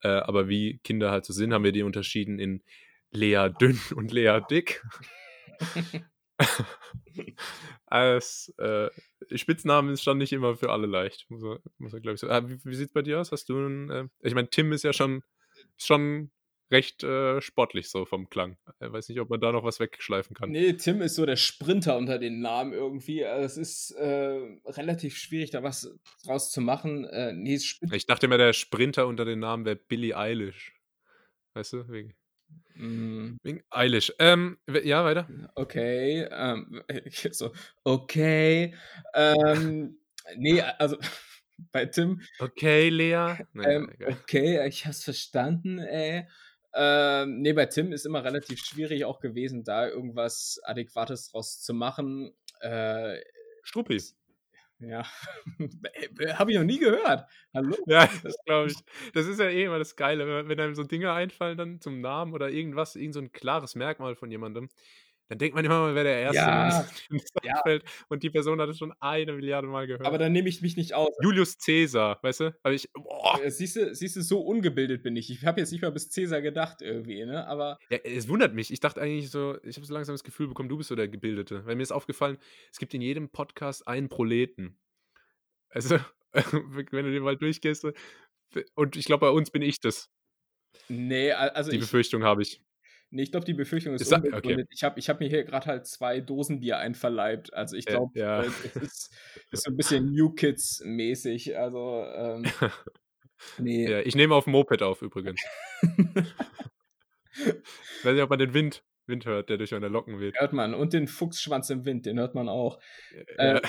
Äh, 0.02 0.08
aber 0.08 0.48
wie 0.48 0.78
Kinder 0.82 1.10
halt 1.10 1.24
so 1.24 1.32
sind, 1.32 1.52
haben 1.52 1.64
wir 1.64 1.72
die 1.72 1.84
unterschieden 1.84 2.38
in 2.38 2.62
Lea 3.10 3.48
dünn 3.60 3.80
und 3.94 4.12
Lea 4.12 4.40
dick. 4.50 4.82
Als 7.86 8.52
äh, 8.58 8.90
Spitznamen 9.34 9.92
ist 9.92 10.02
schon 10.02 10.18
nicht 10.18 10.32
immer 10.32 10.56
für 10.56 10.70
alle 10.70 10.86
leicht, 10.86 11.26
muss 11.30 11.42
er, 11.42 11.60
muss 11.78 11.94
er 11.94 12.00
glaube 12.00 12.14
ich 12.14 12.20
sagen. 12.20 12.32
Ah, 12.32 12.48
wie, 12.48 12.58
wie 12.64 12.74
sieht 12.74 12.88
es 12.88 12.92
bei 12.92 13.02
dir 13.02 13.20
aus? 13.20 13.32
Hast 13.32 13.48
du 13.48 13.56
einen, 13.56 13.90
äh, 13.90 14.08
ich 14.20 14.34
meine, 14.34 14.50
Tim 14.50 14.72
ist 14.72 14.84
ja 14.84 14.92
schon, 14.92 15.22
schon 15.76 16.30
recht 16.70 17.04
äh, 17.04 17.40
sportlich 17.40 17.88
so 17.88 18.04
vom 18.04 18.28
Klang. 18.28 18.56
Ich 18.80 18.92
weiß 18.92 19.08
nicht, 19.08 19.20
ob 19.20 19.30
man 19.30 19.40
da 19.40 19.52
noch 19.52 19.64
was 19.64 19.80
wegschleifen 19.80 20.34
kann. 20.34 20.50
Nee, 20.50 20.72
Tim 20.74 21.02
ist 21.02 21.14
so 21.14 21.26
der 21.26 21.36
Sprinter 21.36 21.96
unter 21.96 22.18
den 22.18 22.40
Namen 22.40 22.72
irgendwie. 22.72 23.24
Also 23.24 23.44
es 23.44 23.56
ist 23.56 23.90
äh, 23.92 24.58
relativ 24.66 25.16
schwierig, 25.16 25.50
da 25.50 25.62
was 25.62 25.94
draus 26.24 26.50
zu 26.50 26.60
machen. 26.60 27.04
Äh, 27.04 27.32
nee, 27.32 27.54
ich 27.54 28.06
dachte 28.06 28.28
mir, 28.28 28.38
der 28.38 28.52
Sprinter 28.52 29.06
unter 29.06 29.24
den 29.24 29.40
Namen 29.40 29.64
wäre 29.64 29.76
Billy 29.76 30.14
Eilish. 30.14 30.74
Weißt 31.54 31.74
du? 31.74 31.88
Wegen, 31.88 32.14
mm. 32.74 33.38
Eilish. 33.70 34.12
Ähm, 34.18 34.58
ja, 34.82 35.04
weiter. 35.04 35.28
Okay. 35.54 36.26
Ähm, 36.30 36.82
so, 37.32 37.52
okay. 37.84 38.74
Ähm, 39.14 39.98
nee, 40.36 40.60
also 40.60 40.96
bei 41.72 41.86
Tim. 41.86 42.20
Okay, 42.38 42.88
Lea. 42.88 43.36
Nee, 43.52 43.64
ähm, 43.64 43.92
okay, 44.06 44.66
ich 44.66 44.86
hab's 44.86 45.04
verstanden, 45.04 45.78
ey. 45.78 46.26
Ähm, 46.74 47.40
nee, 47.40 47.52
bei 47.52 47.66
Tim 47.66 47.92
ist 47.92 48.04
immer 48.04 48.24
relativ 48.24 48.58
schwierig 48.58 49.04
auch 49.04 49.20
gewesen, 49.20 49.62
da 49.62 49.86
irgendwas 49.88 50.60
Adäquates 50.64 51.30
draus 51.30 51.60
zu 51.60 51.72
machen. 51.72 52.34
Äh, 52.60 53.18
Struppi. 53.62 54.02
Ja, 54.86 55.04
habe 56.38 56.50
ich 56.52 56.58
noch 56.58 56.64
nie 56.64 56.78
gehört. 56.78 57.28
Hallo? 57.54 57.76
Ja, 57.86 58.06
das 58.22 58.36
glaube 58.44 58.70
ich. 58.70 58.76
Das 59.14 59.26
ist 59.26 59.38
ja 59.40 59.46
eh 59.48 59.64
immer 59.64 59.78
das 59.78 59.96
Geile, 59.96 60.48
wenn 60.48 60.60
einem 60.60 60.74
so 60.74 60.82
Dinge 60.84 61.12
einfallen 61.12 61.56
dann 61.56 61.80
zum 61.80 62.00
Namen 62.00 62.32
oder 62.34 62.50
irgendwas, 62.50 62.96
irgend 62.96 63.14
so 63.14 63.20
ein 63.20 63.32
klares 63.32 63.74
Merkmal 63.76 64.16
von 64.16 64.30
jemandem 64.30 64.68
dann 65.28 65.38
denkt 65.38 65.54
man 65.54 65.64
immer 65.64 65.80
mal, 65.80 65.94
wer 65.94 66.04
der 66.04 66.18
Erste 66.18 66.36
ja, 66.36 66.80
ist, 67.10 67.32
ja. 67.42 67.62
und 68.08 68.22
die 68.22 68.30
Person 68.30 68.60
hat 68.60 68.68
es 68.68 68.78
schon 68.78 68.92
eine 69.00 69.32
Milliarde 69.32 69.66
Mal 69.66 69.86
gehört. 69.86 70.04
Aber 70.04 70.18
dann 70.18 70.32
nehme 70.32 70.48
ich 70.48 70.60
mich 70.60 70.76
nicht 70.76 70.92
aus. 70.92 71.08
Julius 71.22 71.56
Caesar, 71.56 72.18
weißt 72.22 72.40
du? 72.40 72.56
Aber 72.62 72.74
ich, 72.74 72.88
äh, 73.42 73.50
Siehst 73.50 73.76
du, 73.76 73.94
siehst 73.94 74.16
du, 74.16 74.22
so 74.22 74.40
ungebildet 74.40 75.02
bin 75.02 75.16
ich. 75.16 75.30
Ich 75.30 75.46
habe 75.46 75.60
jetzt 75.60 75.72
nicht 75.72 75.80
mal 75.80 75.92
bis 75.92 76.10
Caesar 76.10 76.42
gedacht 76.42 76.82
irgendwie, 76.82 77.24
ne? 77.24 77.46
Aber. 77.46 77.78
Ja, 77.88 77.98
es 78.04 78.28
wundert 78.28 78.54
mich. 78.54 78.70
Ich 78.70 78.80
dachte 78.80 79.00
eigentlich 79.00 79.30
so, 79.30 79.56
ich 79.62 79.76
habe 79.76 79.86
so 79.86 79.94
langsam 79.94 80.14
das 80.14 80.24
Gefühl 80.24 80.48
bekommen, 80.48 80.68
du 80.68 80.76
bist 80.76 80.90
so 80.90 80.94
der 80.94 81.08
Gebildete. 81.08 81.64
Weil 81.64 81.76
mir 81.76 81.82
ist 81.82 81.92
aufgefallen, 81.92 82.36
es 82.70 82.78
gibt 82.78 82.92
in 82.92 83.00
jedem 83.00 83.30
Podcast 83.30 83.88
einen 83.88 84.08
Proleten. 84.10 84.78
Also, 85.70 85.98
wenn 86.32 87.04
du 87.04 87.12
den 87.12 87.22
mal 87.22 87.36
durchgehst, 87.36 87.86
und 88.74 88.96
ich 88.96 89.06
glaube, 89.06 89.26
bei 89.26 89.30
uns 89.30 89.50
bin 89.50 89.62
ich 89.62 89.80
das. 89.80 90.10
Nee, 90.88 91.32
also. 91.32 91.70
Die 91.70 91.78
Befürchtung 91.78 92.24
habe 92.24 92.42
ich. 92.42 92.60
Nee, 93.14 93.22
ich 93.22 93.30
glaube, 93.30 93.46
die 93.46 93.54
Befürchtung 93.54 93.94
ist, 93.94 94.02
ist 94.02 94.12
unbegründet. 94.12 94.66
Okay. 94.66 94.74
Ich 94.74 94.82
habe 94.82 94.98
ich 94.98 95.08
hab 95.08 95.20
mir 95.20 95.28
hier 95.28 95.44
gerade 95.44 95.66
halt 95.66 95.86
zwei 95.86 96.20
Dosen 96.20 96.58
Bier 96.58 96.78
einverleibt. 96.78 97.54
Also 97.54 97.76
ich 97.76 97.86
glaube, 97.86 98.18
ja. 98.18 98.42
äh, 98.42 98.46
es 98.46 98.74
ist, 98.74 99.16
ist, 99.52 99.62
so 99.62 99.70
ein 99.70 99.76
bisschen 99.76 100.10
New 100.10 100.30
Kids-mäßig. 100.30 101.56
Also, 101.56 102.04
ähm, 102.12 102.44
nee. 103.58 103.88
Ja, 103.88 104.00
ich 104.00 104.16
nehme 104.16 104.34
auf 104.34 104.48
Moped 104.48 104.82
auf 104.82 105.00
übrigens. 105.00 105.40
Weiß 108.02 108.14
nicht, 108.14 108.22
ob 108.22 108.30
man 108.30 108.40
den 108.40 108.52
Wind, 108.52 108.82
Wind 109.06 109.26
hört, 109.26 109.48
der 109.48 109.58
durch 109.58 109.70
meine 109.70 109.86
Locken 109.86 110.18
weht. 110.18 110.36
Hört 110.40 110.52
man. 110.52 110.74
Und 110.74 110.92
den 110.92 111.06
Fuchsschwanz 111.06 111.70
im 111.70 111.84
Wind, 111.84 112.06
den 112.06 112.18
hört 112.18 112.34
man 112.34 112.48
auch. 112.48 112.80
Ja. 113.38 113.58
Äh, 113.58 113.62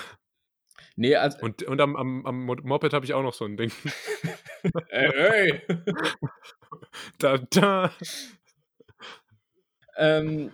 nee, 0.96 1.16
also, 1.16 1.38
und 1.41 1.62
und 1.62 1.80
am, 1.82 1.96
am, 1.96 2.26
am 2.26 2.46
Moped 2.46 2.93
habe 2.93 3.06
ich 3.06 3.14
auch 3.14 3.22
noch 3.22 3.36
so 3.36 3.46
ein 3.46 3.58
Ding. 3.58 3.72
ey, 4.89 5.12
ey. 5.14 5.62
da, 7.20 7.38
da. 7.38 7.93
Ähm, 9.98 10.52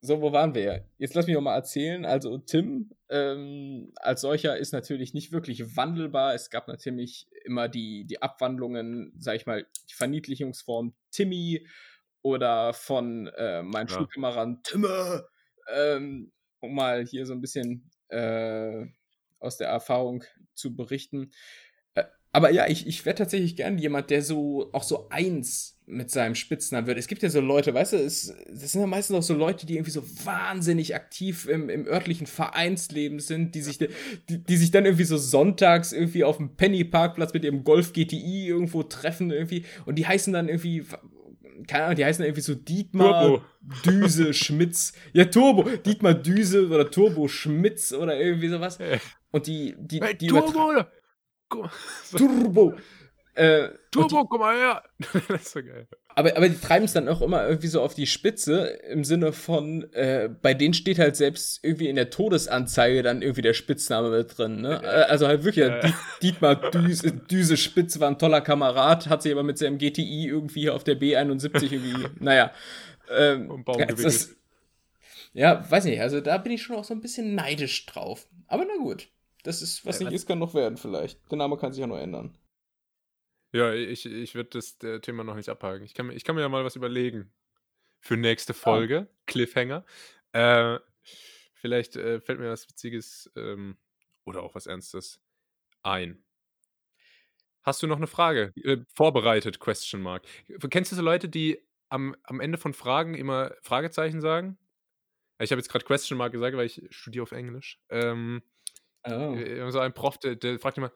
so, 0.00 0.20
wo 0.20 0.32
waren 0.32 0.54
wir? 0.54 0.84
Jetzt 0.98 1.14
lass 1.14 1.26
mich 1.26 1.34
noch 1.34 1.40
mal 1.40 1.54
erzählen. 1.54 2.04
Also 2.04 2.36
Tim 2.36 2.90
ähm, 3.08 3.92
als 3.96 4.20
solcher 4.20 4.58
ist 4.58 4.72
natürlich 4.72 5.14
nicht 5.14 5.32
wirklich 5.32 5.76
wandelbar. 5.76 6.34
Es 6.34 6.50
gab 6.50 6.68
natürlich 6.68 7.26
immer 7.44 7.68
die, 7.68 8.04
die 8.04 8.20
Abwandlungen, 8.20 9.14
sag 9.18 9.36
ich 9.36 9.46
mal, 9.46 9.66
die 9.88 9.94
Verniedlichungsform 9.94 10.94
Timmy 11.10 11.66
oder 12.20 12.74
von 12.74 13.28
äh, 13.28 13.62
meinem 13.62 13.86
ja. 13.88 13.94
Schulkameraden 13.94 14.62
Timme, 14.62 15.26
ähm, 15.72 16.32
um 16.60 16.74
mal 16.74 17.06
hier 17.06 17.24
so 17.24 17.32
ein 17.32 17.40
bisschen 17.40 17.90
äh, 18.08 18.84
aus 19.38 19.56
der 19.56 19.68
Erfahrung 19.68 20.24
zu 20.54 20.74
berichten. 20.74 21.32
Äh, 22.34 22.36
aber 22.36 22.50
ja, 22.50 22.66
ich, 22.68 22.86
ich 22.86 23.04
wäre 23.06 23.16
tatsächlich 23.16 23.56
gern 23.56 23.78
jemand, 23.78 24.10
der 24.10 24.22
so 24.22 24.68
auch 24.72 24.82
so 24.82 25.08
eins 25.08 25.78
mit 25.86 26.10
seinem 26.10 26.34
Spitznamen 26.34 26.86
wird. 26.86 26.98
Es 26.98 27.08
gibt 27.08 27.22
ja 27.22 27.28
so 27.28 27.40
Leute, 27.40 27.74
weißt 27.74 27.92
du, 27.92 27.96
es, 27.98 28.34
das 28.48 28.72
sind 28.72 28.80
ja 28.80 28.86
meistens 28.86 29.16
auch 29.16 29.22
so 29.22 29.34
Leute, 29.34 29.66
die 29.66 29.74
irgendwie 29.74 29.90
so 29.90 30.02
wahnsinnig 30.24 30.94
aktiv 30.94 31.46
im, 31.46 31.68
im 31.68 31.86
örtlichen 31.86 32.26
Vereinsleben 32.26 33.20
sind, 33.20 33.54
die 33.54 33.60
sich, 33.60 33.78
die, 33.78 34.38
die 34.38 34.56
sich 34.56 34.70
dann 34.70 34.86
irgendwie 34.86 35.04
so 35.04 35.18
sonntags 35.18 35.92
irgendwie 35.92 36.24
auf 36.24 36.38
dem 36.38 36.56
Penny-Parkplatz 36.56 37.34
mit 37.34 37.44
ihrem 37.44 37.64
Golf 37.64 37.92
GTI 37.92 38.48
irgendwo 38.48 38.82
treffen 38.82 39.30
irgendwie 39.30 39.66
und 39.84 39.96
die 39.96 40.06
heißen 40.06 40.32
dann 40.32 40.48
irgendwie, 40.48 40.84
keine 41.66 41.84
Ahnung, 41.84 41.96
die 41.96 42.04
heißen 42.06 42.22
dann 42.22 42.28
irgendwie 42.28 42.40
so 42.40 42.54
Dietmar 42.54 43.26
Turbo. 43.26 43.44
Düse 43.84 44.32
Schmitz. 44.32 44.94
Ja, 45.12 45.26
Turbo, 45.26 45.64
Dietmar 45.84 46.14
Düse 46.14 46.66
oder 46.66 46.90
Turbo 46.90 47.28
Schmitz 47.28 47.92
oder 47.92 48.18
irgendwie 48.18 48.48
sowas. 48.48 48.78
Und 49.32 49.46
die, 49.46 49.74
die, 49.78 50.00
hey, 50.00 50.16
die 50.16 50.28
Turbo! 50.28 50.86
Turbo! 52.16 52.74
Äh, 53.34 53.68
Turbo, 53.90 54.22
die, 54.22 54.28
komm 54.28 54.40
mal 54.40 54.56
her! 54.56 54.82
das 55.28 55.42
ist 55.42 55.50
so 55.52 55.62
geil. 55.62 55.88
Aber, 56.16 56.36
aber 56.36 56.48
die 56.48 56.60
treiben 56.60 56.84
es 56.84 56.92
dann 56.92 57.08
auch 57.08 57.20
immer 57.20 57.44
irgendwie 57.46 57.66
so 57.66 57.82
auf 57.82 57.94
die 57.94 58.06
Spitze, 58.06 58.66
im 58.88 59.02
Sinne 59.02 59.32
von, 59.32 59.92
äh, 59.92 60.30
bei 60.42 60.54
denen 60.54 60.72
steht 60.72 61.00
halt 61.00 61.16
selbst 61.16 61.64
irgendwie 61.64 61.88
in 61.88 61.96
der 61.96 62.10
Todesanzeige 62.10 63.02
dann 63.02 63.20
irgendwie 63.20 63.42
der 63.42 63.54
Spitzname 63.54 64.10
mit 64.10 64.38
drin. 64.38 64.60
Ne? 64.60 64.80
Äh, 64.84 64.86
also 64.86 65.26
halt 65.26 65.42
wirklich, 65.42 65.66
ja. 65.66 65.92
Dietmar 66.22 66.70
Düse, 66.70 67.10
Düse 67.10 67.56
Spitz 67.56 67.98
war 67.98 68.08
ein 68.08 68.18
toller 68.18 68.40
Kamerad, 68.40 69.08
hat 69.08 69.22
sich 69.22 69.32
aber 69.32 69.42
mit 69.42 69.58
seinem 69.58 69.78
GTI 69.78 70.28
irgendwie 70.28 70.70
auf 70.70 70.84
der 70.84 71.00
B71 71.00 71.72
irgendwie, 71.72 72.06
naja. 72.20 72.52
Ähm, 73.10 73.50
um 73.50 73.64
Baum 73.64 73.82
das, 73.86 74.30
ja, 75.34 75.68
weiß 75.68 75.84
nicht, 75.84 76.00
also 76.00 76.20
da 76.20 76.38
bin 76.38 76.52
ich 76.52 76.62
schon 76.62 76.76
auch 76.76 76.84
so 76.84 76.94
ein 76.94 77.00
bisschen 77.00 77.34
neidisch 77.34 77.86
drauf. 77.86 78.28
Aber 78.46 78.64
na 78.64 78.80
gut, 78.80 79.08
das 79.44 79.62
ist, 79.62 79.86
was 79.86 80.00
ja, 80.00 80.06
nicht 80.06 80.14
ist, 80.14 80.26
kann 80.26 80.38
noch 80.38 80.54
werden 80.54 80.76
vielleicht. 80.76 81.30
Der 81.30 81.38
Name 81.38 81.56
kann 81.56 81.72
sich 81.72 81.80
ja 81.80 81.86
noch 81.86 81.98
ändern. 81.98 82.36
Ja, 83.52 83.72
ich, 83.72 84.04
ich 84.04 84.34
würde 84.34 84.50
das 84.50 84.82
äh, 84.82 85.00
Thema 85.00 85.22
noch 85.22 85.36
nicht 85.36 85.48
abhaken. 85.48 85.84
Ich 85.84 85.94
kann, 85.94 86.10
ich 86.10 86.24
kann 86.24 86.34
mir 86.34 86.40
ja 86.42 86.48
mal 86.48 86.64
was 86.64 86.76
überlegen 86.76 87.32
für 88.00 88.16
nächste 88.16 88.52
Folge. 88.52 89.06
Oh. 89.08 89.14
Cliffhanger. 89.26 89.84
Äh, 90.32 90.78
vielleicht 91.54 91.94
äh, 91.94 92.20
fällt 92.20 92.40
mir 92.40 92.50
was 92.50 92.68
Witziges 92.68 93.30
ähm, 93.36 93.76
oder 94.24 94.42
auch 94.42 94.54
was 94.54 94.66
Ernstes 94.66 95.20
ein. 95.82 96.24
Hast 97.62 97.82
du 97.82 97.86
noch 97.86 97.98
eine 97.98 98.06
Frage 98.06 98.52
äh, 98.56 98.78
vorbereitet? 98.94 99.60
Question 99.60 100.02
Mark. 100.02 100.24
Kennst 100.70 100.90
du 100.90 100.96
so 100.96 101.02
Leute, 101.02 101.28
die 101.28 101.62
am, 101.90 102.16
am 102.24 102.40
Ende 102.40 102.58
von 102.58 102.74
Fragen 102.74 103.14
immer 103.14 103.54
Fragezeichen 103.62 104.20
sagen? 104.20 104.58
Ich 105.38 105.50
habe 105.50 105.60
jetzt 105.60 105.68
gerade 105.68 105.84
Question 105.84 106.18
Mark 106.18 106.32
gesagt, 106.32 106.56
weil 106.56 106.66
ich 106.66 106.82
studiere 106.90 107.22
auf 107.22 107.32
Englisch. 107.32 107.78
Ähm, 107.88 108.42
oh. 109.04 109.34
Äh, 109.34 109.70
so 109.70 109.80
ein 109.80 109.92
Prof, 109.92 110.18
der, 110.18 110.36
der 110.36 110.58
fragt 110.58 110.78
immer, 110.78 110.92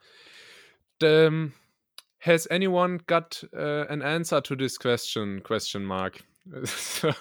ähm, 1.02 1.52
Has 2.20 2.48
anyone 2.48 2.98
got 3.06 3.48
uh, 3.52 3.86
an 3.88 4.02
answer 4.02 4.42
to 4.42 4.56
this 4.56 4.78
question? 4.78 5.40
Question 5.42 5.84
mark. 5.84 6.24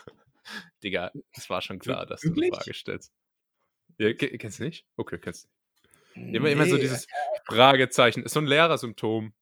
Digga, 0.84 1.12
es 1.34 1.50
war 1.50 1.62
schon 1.62 1.78
klar, 1.78 2.06
dass 2.06 2.22
du 2.22 2.34
eine 2.34 2.48
Frage 2.48 2.74
stellst. 2.74 3.14
Ja, 4.00 4.14
kennst 4.14 4.60
du 4.60 4.64
nicht? 4.64 4.86
Okay, 4.96 5.20
kennst 5.20 5.46
du. 5.46 6.20
Immer, 6.20 6.48
nee. 6.48 6.54
immer 6.54 6.66
so 6.66 6.78
dieses 6.78 7.06
Fragezeichen. 7.46 8.24
Ist 8.24 8.34
so 8.34 8.40
ein 8.40 8.48
Lehrersymptom. 8.48 9.34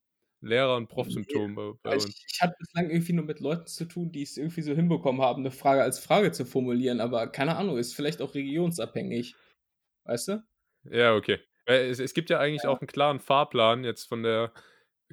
Lehrer- 0.42 0.76
und 0.76 0.90
Prof-Symptom 0.90 1.52
nee. 1.52 1.56
bei, 1.56 1.72
bei 1.82 1.94
uns. 1.96 2.08
Ich, 2.08 2.26
ich, 2.28 2.42
hatte 2.42 2.56
bislang 2.60 2.90
irgendwie 2.90 3.14
nur 3.14 3.26
mit 3.26 3.40
Leuten 3.40 3.66
zu 3.66 3.86
tun, 3.86 4.12
die 4.12 4.22
es 4.22 4.38
irgendwie 4.38 4.62
so 4.62 4.74
hinbekommen 4.74 5.22
haben, 5.22 5.42
eine 5.42 5.52
Frage 5.52 5.82
als 5.82 6.00
Frage 6.00 6.32
zu 6.34 6.46
formulieren, 6.46 7.00
aber 7.00 7.28
keine 7.32 7.56
Ahnung, 7.56 7.78
ist 7.78 7.96
vielleicht 7.96 8.22
auch 8.22 8.36
regionsabhängig. 8.36 9.36
Weißt 10.04 10.28
du? 10.28 10.44
Ja, 10.90 11.16
okay. 11.16 11.40
Es, 11.66 12.00
es 12.00 12.14
gibt 12.14 12.30
ja 12.30 12.40
eigentlich 12.40 12.64
ja. 12.64 12.70
auch 12.70 12.80
einen 12.80 12.88
klaren 12.88 13.20
Fahrplan 13.20 13.84
jetzt 13.84 14.06
von 14.06 14.24
der 14.24 14.52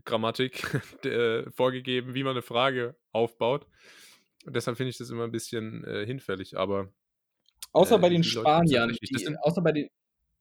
Grammatik 0.04 0.62
äh, 1.04 1.50
vorgegeben, 1.50 2.14
wie 2.14 2.22
man 2.22 2.32
eine 2.32 2.42
Frage 2.42 2.96
aufbaut. 3.12 3.66
Und 4.44 4.56
deshalb 4.56 4.76
finde 4.76 4.90
ich 4.90 4.98
das 4.98 5.10
immer 5.10 5.24
ein 5.24 5.32
bisschen 5.32 5.84
äh, 5.84 6.04
hinfällig, 6.04 6.56
aber. 6.56 6.92
Außer 7.72 7.96
äh, 7.96 7.98
bei 7.98 8.08
den 8.08 8.24
Spaniern. 8.24 8.90
Die, 8.90 9.36
außer, 9.40 9.62
bei 9.62 9.72
den, 9.72 9.88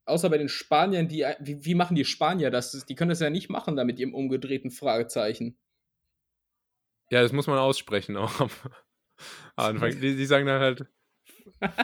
außer 0.04 0.28
bei 0.28 0.38
den 0.38 0.48
Spaniern, 0.48 1.08
die. 1.08 1.22
Äh, 1.22 1.36
wie, 1.40 1.64
wie 1.64 1.74
machen 1.74 1.94
die 1.94 2.04
Spanier 2.04 2.50
das? 2.50 2.84
Die 2.84 2.94
können 2.94 3.10
das 3.10 3.20
ja 3.20 3.30
nicht 3.30 3.48
machen 3.48 3.76
da 3.76 3.84
mit 3.84 3.98
ihrem 3.98 4.14
umgedrehten 4.14 4.70
Fragezeichen. 4.70 5.56
Ja, 7.10 7.22
das 7.22 7.32
muss 7.32 7.46
man 7.46 7.58
aussprechen 7.58 8.16
auch. 8.16 8.48
Anfang. 9.56 9.90
Die, 9.92 10.16
die 10.16 10.26
sagen 10.26 10.46
dann 10.46 10.60
halt 10.60 10.86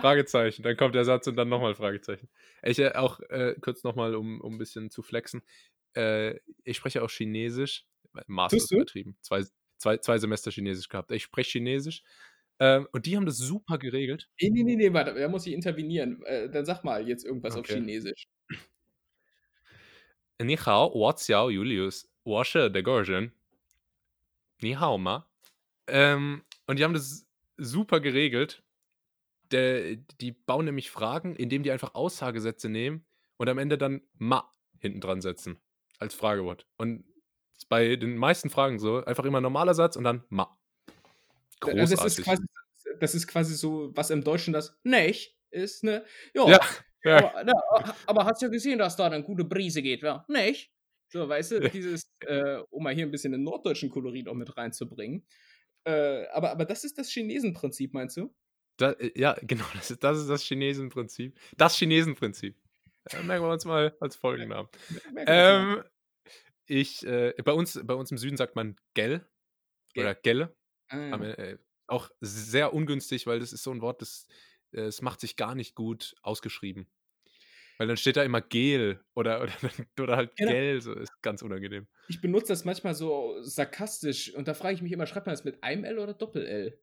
Fragezeichen. 0.00 0.62
Dann 0.62 0.76
kommt 0.76 0.94
der 0.94 1.04
Satz 1.04 1.26
und 1.26 1.36
dann 1.36 1.48
nochmal 1.48 1.74
Fragezeichen. 1.74 2.28
Ich 2.62 2.78
äh, 2.78 2.92
auch 2.92 3.20
äh, 3.30 3.54
kurz 3.60 3.84
nochmal, 3.84 4.14
um, 4.14 4.40
um 4.40 4.54
ein 4.54 4.58
bisschen 4.58 4.90
zu 4.90 5.02
flexen. 5.02 5.42
Äh, 5.94 6.38
ich 6.64 6.76
spreche 6.76 7.02
auch 7.02 7.10
Chinesisch. 7.10 7.84
Master 8.26 8.76
übertrieben. 8.76 9.16
Zwei, 9.20 9.44
zwei, 9.76 9.98
zwei 9.98 10.18
Semester 10.18 10.50
Chinesisch 10.50 10.88
gehabt. 10.88 11.12
Ich 11.12 11.22
spreche 11.22 11.58
Chinesisch. 11.58 12.02
Ähm, 12.60 12.88
und 12.92 13.06
die 13.06 13.16
haben 13.16 13.26
das 13.26 13.38
super 13.38 13.78
geregelt. 13.78 14.28
Nee, 14.40 14.50
nee, 14.50 14.62
nee, 14.64 14.76
nee 14.76 14.92
warte, 14.92 15.14
da 15.14 15.28
muss 15.28 15.46
ich 15.46 15.52
intervenieren. 15.52 16.22
Äh, 16.24 16.50
dann 16.50 16.64
sag 16.64 16.82
mal 16.82 17.06
jetzt 17.06 17.24
irgendwas 17.24 17.54
okay. 17.54 17.72
auf 17.72 17.78
Chinesisch. 17.78 18.26
Ni 20.40 20.56
hao, 20.56 20.92
wo 20.94 21.12
xiao 21.12 21.50
Julius, 21.50 22.08
wo 22.24 22.42
she 22.44 22.70
de 22.70 22.82
Gorgen. 22.82 23.32
Ni 24.60 24.74
hao 24.74 24.98
ma. 24.98 25.28
Ähm, 25.86 26.42
und 26.66 26.78
die 26.78 26.84
haben 26.84 26.94
das 26.94 27.26
super 27.56 28.00
geregelt. 28.00 28.62
Der, 29.52 29.96
die 29.96 30.32
bauen 30.32 30.66
nämlich 30.66 30.90
Fragen, 30.90 31.34
indem 31.36 31.62
die 31.62 31.70
einfach 31.70 31.94
Aussagesätze 31.94 32.68
nehmen 32.68 33.06
und 33.38 33.48
am 33.48 33.58
Ende 33.58 33.78
dann 33.78 34.02
ma 34.14 34.52
hinten 34.78 35.00
dran 35.00 35.20
setzen. 35.20 35.58
Als 35.98 36.14
Fragewort. 36.14 36.66
Und 36.76 37.04
bei 37.68 37.96
den 37.96 38.16
meisten 38.16 38.50
Fragen 38.50 38.78
so. 38.78 39.04
Einfach 39.04 39.24
immer 39.24 39.40
normaler 39.40 39.74
Satz 39.74 39.96
und 39.96 40.04
dann 40.04 40.24
ma. 40.28 40.56
Großartig. 41.60 41.98
Das, 41.98 42.18
ist 42.18 42.24
quasi, 42.24 42.44
das 43.00 43.14
ist 43.14 43.26
quasi 43.26 43.54
so, 43.54 43.90
was 43.94 44.10
im 44.10 44.22
Deutschen 44.22 44.52
das 44.52 44.78
nicht 44.84 45.36
ist, 45.50 45.82
ne? 45.82 46.04
Jo, 46.34 46.48
ja. 46.48 46.60
ja. 47.04 47.16
Aber, 47.18 47.44
na, 47.44 47.94
aber 48.06 48.24
hast 48.24 48.42
ja 48.42 48.48
gesehen, 48.48 48.78
dass 48.78 48.96
da 48.96 49.06
eine 49.06 49.22
gute 49.24 49.44
Brise 49.44 49.82
geht, 49.82 50.02
ja? 50.02 50.24
Nicht? 50.28 50.72
So, 51.08 51.28
weißt 51.28 51.52
du, 51.52 51.60
dieses, 51.70 52.02
äh, 52.20 52.58
um 52.70 52.82
mal 52.82 52.94
hier 52.94 53.06
ein 53.06 53.10
bisschen 53.10 53.32
den 53.32 53.42
norddeutschen 53.42 53.90
Kolorit 53.90 54.28
auch 54.28 54.34
mit 54.34 54.56
reinzubringen. 54.56 55.26
Äh, 55.84 56.26
aber, 56.28 56.50
aber 56.50 56.64
das 56.64 56.84
ist 56.84 56.98
das 56.98 57.08
Chinesenprinzip, 57.08 57.94
meinst 57.94 58.18
du? 58.18 58.34
Da, 58.78 58.92
äh, 58.92 59.12
ja, 59.14 59.36
genau, 59.42 59.66
das 59.74 59.90
ist, 59.90 60.02
das 60.02 60.18
ist 60.18 60.30
das 60.30 60.42
Chinesenprinzip. 60.42 61.38
Das 61.56 61.76
Chinesenprinzip. 61.76 62.56
Äh, 63.10 63.22
merken 63.22 63.44
wir 63.44 63.52
uns 63.52 63.64
mal 63.66 63.94
als 64.00 64.16
Folgennamen. 64.16 64.68
Ähm, 65.26 65.82
ich, 66.66 67.04
äh, 67.06 67.34
bei, 67.44 67.52
uns, 67.52 67.78
bei 67.84 67.94
uns 67.94 68.10
im 68.10 68.18
Süden 68.18 68.36
sagt 68.36 68.56
man 68.56 68.76
Gell 68.94 69.26
oder 69.96 70.14
Gelle. 70.14 70.56
Ah, 70.88 70.96
ja. 70.96 71.24
äh, 71.24 71.58
auch 71.86 72.10
sehr 72.20 72.72
ungünstig, 72.72 73.26
weil 73.26 73.40
das 73.40 73.52
ist 73.52 73.62
so 73.62 73.70
ein 73.70 73.80
Wort, 73.80 74.00
das, 74.00 74.26
äh, 74.72 74.82
es 74.82 75.02
macht 75.02 75.20
sich 75.20 75.36
gar 75.36 75.54
nicht 75.54 75.74
gut 75.74 76.14
ausgeschrieben. 76.22 76.86
Weil 77.78 77.86
dann 77.86 77.96
steht 77.96 78.16
da 78.16 78.24
immer 78.24 78.40
Gel 78.40 79.00
oder, 79.14 79.42
oder, 79.42 79.52
oder 80.00 80.16
halt 80.16 80.36
genau. 80.36 80.50
Gel, 80.50 80.80
so 80.80 80.92
ist 80.92 81.12
ganz 81.22 81.42
unangenehm. 81.42 81.86
Ich 82.08 82.20
benutze 82.20 82.48
das 82.48 82.64
manchmal 82.64 82.94
so 82.94 83.36
sarkastisch 83.40 84.34
und 84.34 84.48
da 84.48 84.54
frage 84.54 84.74
ich 84.74 84.82
mich 84.82 84.92
immer, 84.92 85.06
schreibt 85.06 85.26
man 85.26 85.32
das 85.32 85.44
mit 85.44 85.62
einem 85.62 85.84
L 85.84 85.98
oder 85.98 86.14
Doppel-L? 86.14 86.78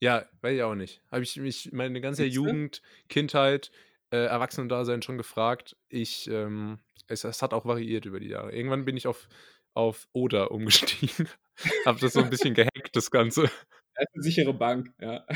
Ja, 0.00 0.26
weiß 0.42 0.56
ich 0.56 0.62
auch 0.62 0.74
nicht. 0.74 1.02
Habe 1.10 1.22
ich 1.22 1.36
mich 1.36 1.72
meine 1.72 2.00
ganze 2.00 2.22
Siehste? 2.22 2.34
Jugend, 2.34 2.82
Kindheit, 3.08 3.70
äh, 4.10 4.26
Erwachsenendasein 4.26 5.02
schon 5.02 5.16
gefragt. 5.16 5.76
Ich, 5.88 6.28
ähm, 6.30 6.78
es, 7.08 7.24
es 7.24 7.42
hat 7.42 7.54
auch 7.54 7.64
variiert 7.64 8.04
über 8.04 8.20
die 8.20 8.28
Jahre. 8.28 8.52
Irgendwann 8.52 8.84
bin 8.84 8.96
ich 8.96 9.06
auf, 9.06 9.28
auf 9.74 10.08
Oder 10.12 10.50
umgestiegen. 10.50 11.28
Hab 11.86 11.98
das 12.00 12.12
so 12.12 12.20
ein 12.20 12.30
bisschen 12.30 12.54
gehackt, 12.54 12.94
das 12.94 13.10
Ganze. 13.10 13.42
Das 13.42 14.04
ist 14.04 14.14
eine 14.14 14.22
sichere 14.22 14.52
Bank, 14.52 14.92
ja. 15.00 15.26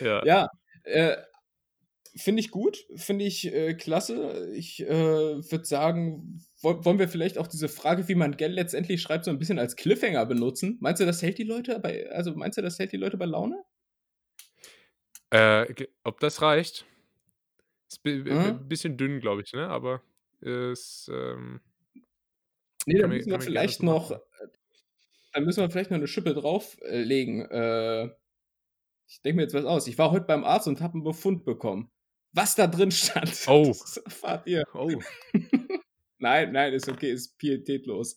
ja. 0.00 0.24
Ja, 0.24 0.48
äh, 0.84 1.16
finde 2.18 2.40
ich 2.40 2.50
gut, 2.50 2.86
finde 2.94 3.24
ich 3.24 3.52
äh, 3.52 3.74
klasse. 3.74 4.50
Ich 4.54 4.80
äh, 4.80 4.88
würde 4.88 5.64
sagen, 5.64 6.44
wollen 6.60 6.98
wir 6.98 7.08
vielleicht 7.08 7.38
auch 7.38 7.46
diese 7.46 7.68
Frage, 7.68 8.08
wie 8.08 8.14
man 8.14 8.36
Geld 8.36 8.52
letztendlich 8.52 9.00
schreibt, 9.00 9.24
so 9.24 9.30
ein 9.30 9.38
bisschen 9.38 9.58
als 9.58 9.76
Cliffhanger 9.76 10.26
benutzen? 10.26 10.76
Meinst 10.80 11.00
du, 11.00 11.06
das 11.06 11.22
hält 11.22 11.38
die 11.38 11.44
Leute 11.44 11.78
bei, 11.80 12.10
also 12.10 12.34
meinst 12.34 12.58
du, 12.58 12.62
das 12.62 12.78
hält 12.78 12.92
die 12.92 12.96
Leute 12.96 13.16
bei 13.16 13.26
Laune? 13.26 13.62
Äh, 15.30 15.86
ob 16.04 16.20
das 16.20 16.42
reicht? 16.42 16.86
Ist 17.88 18.04
ein 18.04 18.22
mhm. 18.22 18.68
bisschen 18.68 18.96
dünn, 18.96 19.20
glaube 19.20 19.42
ich, 19.42 19.52
ne? 19.52 19.68
Aber 19.68 20.02
es. 20.40 21.10
Ähm, 21.12 21.60
nee, 22.86 22.98
da 22.98 23.06
müssen 23.06 23.30
wir 23.30 23.40
vielleicht 23.40 23.82
noch. 23.82 24.10
Äh, 24.10 24.18
da 25.32 25.40
müssen 25.40 25.60
wir 25.60 25.70
vielleicht 25.70 25.90
noch 25.90 25.98
eine 25.98 26.06
Schippe 26.06 26.34
drauflegen. 26.34 27.42
Äh, 27.50 28.10
ich 29.06 29.22
denke 29.22 29.36
mir 29.36 29.42
jetzt 29.42 29.54
was 29.54 29.64
aus. 29.64 29.86
Ich 29.86 29.96
war 29.98 30.10
heute 30.10 30.26
beim 30.26 30.44
Arzt 30.44 30.68
und 30.68 30.80
habe 30.80 30.94
einen 30.94 31.04
Befund 31.04 31.44
bekommen. 31.44 31.90
Was 32.38 32.54
da 32.54 32.68
drin 32.68 32.92
stand. 32.92 33.36
Oh. 33.48 33.66
Das 33.66 33.96
erfahrt 33.96 34.46
ihr. 34.46 34.62
Oh. 34.72 34.88
nein, 36.18 36.52
nein, 36.52 36.72
ist 36.72 36.88
okay, 36.88 37.10
ist 37.10 37.36
pietätlos. 37.36 38.16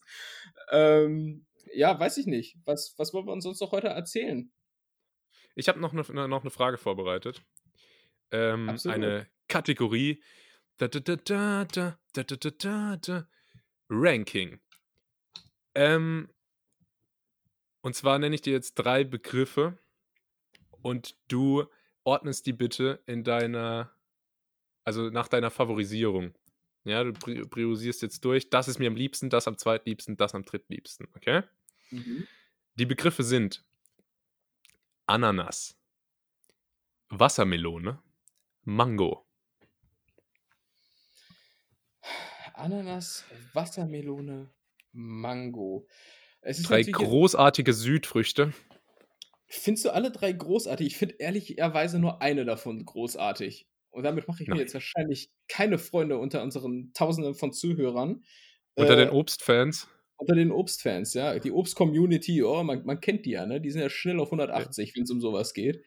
Ähm, 0.69 1.47
ja, 1.73 1.99
weiß 1.99 2.17
ich 2.17 2.27
nicht. 2.27 2.55
Was, 2.65 2.93
was 2.97 3.15
wollen 3.15 3.25
wir 3.25 3.33
uns 3.33 3.45
sonst 3.45 3.61
noch 3.61 3.71
heute 3.71 3.87
erzählen? 3.87 4.51
Ich 5.55 5.67
habe 5.67 5.79
noch 5.79 5.91
eine, 5.91 6.27
noch 6.27 6.41
eine 6.41 6.51
Frage 6.51 6.77
vorbereitet. 6.77 7.41
Ähm, 8.29 8.77
eine 8.85 9.27
Kategorie. 9.47 10.23
Da, 10.77 10.87
da, 10.87 11.65
da, 11.65 13.27
Ranking. 13.89 14.59
Ähm, 15.73 16.29
und 17.81 17.95
zwar 17.95 18.19
nenne 18.19 18.35
ich 18.35 18.43
dir 18.43 18.53
jetzt 18.53 18.75
drei 18.75 19.03
Begriffe 19.03 19.79
und 20.83 21.17
du 21.27 21.65
ordnest 22.03 22.45
die 22.45 22.53
bitte 22.53 23.01
in 23.07 23.23
deiner, 23.23 23.91
also 24.83 25.09
nach 25.09 25.27
deiner 25.27 25.51
Favorisierung. 25.51 26.33
Ja, 26.83 27.03
du 27.03 27.13
priorisierst 27.13 28.01
jetzt 28.01 28.25
durch, 28.25 28.49
das 28.49 28.67
ist 28.67 28.79
mir 28.79 28.87
am 28.87 28.95
liebsten, 28.95 29.29
das 29.29 29.47
am 29.47 29.57
zweitliebsten, 29.57 30.17
das 30.17 30.33
am 30.33 30.43
drittliebsten, 30.43 31.07
okay? 31.15 31.43
Mhm. 31.91 32.27
Die 32.75 32.85
Begriffe 32.87 33.23
sind 33.23 33.63
Ananas, 35.05 35.77
Wassermelone, 37.09 38.01
Mango. 38.63 39.27
Ananas, 42.53 43.25
Wassermelone, 43.53 44.49
Mango. 44.91 45.87
drei 46.63 46.83
großartige 46.83 47.73
Südfrüchte. 47.73 48.53
Findest 49.47 49.85
du 49.85 49.93
alle 49.93 50.11
drei 50.11 50.31
großartig? 50.31 50.87
Ich 50.87 50.97
finde 50.97 51.15
ehrlicherweise 51.19 51.99
nur 51.99 52.21
eine 52.21 52.45
davon 52.45 52.85
großartig. 52.85 53.67
Und 53.91 54.03
damit 54.03 54.27
mache 54.27 54.41
ich 54.41 54.49
Nein. 54.49 54.57
mir 54.57 54.63
jetzt 54.63 54.73
wahrscheinlich 54.73 55.29
keine 55.47 55.77
Freunde 55.77 56.17
unter 56.17 56.41
unseren 56.41 56.91
Tausenden 56.93 57.35
von 57.35 57.53
Zuhörern. 57.53 58.23
Unter 58.75 58.93
äh, 58.93 59.05
den 59.05 59.09
Obstfans? 59.09 59.87
Unter 60.15 60.35
den 60.35 60.51
Obstfans, 60.51 61.13
ja. 61.13 61.37
Die 61.39 61.51
Obst-Community, 61.51 62.43
oh, 62.43 62.63
man, 62.63 62.85
man, 62.85 63.01
kennt 63.01 63.25
die 63.25 63.31
ja, 63.31 63.45
ne? 63.45 63.59
Die 63.59 63.69
sind 63.69 63.81
ja 63.81 63.89
schnell 63.89 64.19
auf 64.19 64.29
180, 64.29 64.89
ja. 64.89 64.95
wenn 64.95 65.03
es 65.03 65.11
um 65.11 65.19
sowas 65.19 65.53
geht. 65.53 65.83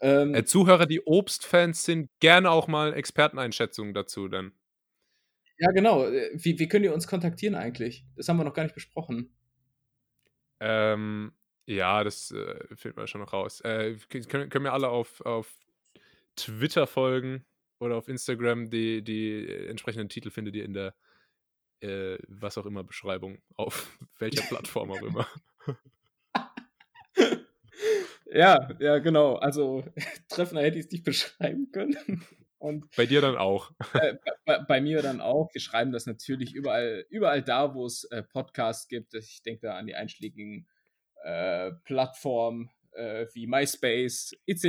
Ähm, 0.00 0.34
äh, 0.34 0.44
Zuhörer, 0.44 0.86
die 0.86 1.04
Obstfans 1.06 1.84
sind, 1.84 2.10
gerne 2.20 2.50
auch 2.50 2.68
mal 2.68 2.94
Experteneinschätzungen 2.94 3.92
dazu 3.94 4.28
dann. 4.28 4.52
Ja, 5.58 5.70
genau. 5.70 6.06
Äh, 6.06 6.30
wie, 6.34 6.58
wie 6.58 6.68
können 6.68 6.84
die 6.84 6.88
uns 6.88 7.06
kontaktieren 7.06 7.54
eigentlich? 7.54 8.04
Das 8.16 8.28
haben 8.28 8.36
wir 8.36 8.44
noch 8.44 8.54
gar 8.54 8.64
nicht 8.64 8.74
besprochen. 8.74 9.36
Ähm, 10.58 11.32
ja, 11.66 12.02
das 12.02 12.30
äh, 12.30 12.66
findet 12.74 12.96
man 12.96 13.06
schon 13.06 13.20
noch 13.20 13.32
raus. 13.32 13.60
Äh, 13.60 13.96
können, 14.08 14.48
können 14.48 14.64
wir 14.64 14.72
alle 14.72 14.88
auf, 14.88 15.20
auf 15.20 15.54
Twitter 16.36 16.86
folgen 16.86 17.44
oder 17.78 17.96
auf 17.96 18.08
Instagram. 18.08 18.70
Die, 18.70 19.02
die 19.02 19.48
entsprechenden 19.68 20.08
Titel 20.08 20.30
findet 20.30 20.54
ihr 20.54 20.64
in 20.64 20.74
der 20.74 20.94
äh, 21.82 22.18
was 22.28 22.58
auch 22.58 22.66
immer 22.66 22.84
Beschreibung, 22.84 23.38
auf 23.56 23.98
welcher 24.18 24.42
Plattform 24.46 24.92
auch 24.92 25.02
immer. 25.02 25.26
ja, 28.32 28.70
ja, 28.78 28.98
genau. 28.98 29.36
Also 29.36 29.84
treffender 30.28 30.62
hätte 30.62 30.78
ich 30.78 30.86
es 30.86 30.92
nicht 30.92 31.04
beschreiben 31.04 31.70
können. 31.72 32.24
Und, 32.58 32.94
bei 32.96 33.06
dir 33.06 33.20
dann 33.20 33.36
auch. 33.36 33.72
Äh, 33.94 34.14
bei, 34.44 34.58
bei, 34.60 34.80
mir 34.80 35.02
dann 35.02 35.20
auch. 35.20 35.52
Wir 35.52 35.60
schreiben 35.60 35.90
das 35.90 36.06
natürlich 36.06 36.54
überall, 36.54 37.04
überall 37.10 37.42
da, 37.42 37.74
wo 37.74 37.84
es 37.84 38.04
äh, 38.04 38.22
Podcasts 38.22 38.86
gibt. 38.86 39.14
Ich 39.14 39.42
denke 39.42 39.66
da 39.66 39.76
an 39.76 39.88
die 39.88 39.96
einschlägigen 39.96 40.68
äh, 41.24 41.72
Plattformen 41.82 42.70
äh, 42.92 43.26
wie 43.32 43.46
MySpace 43.46 44.36
etc. 44.46 44.64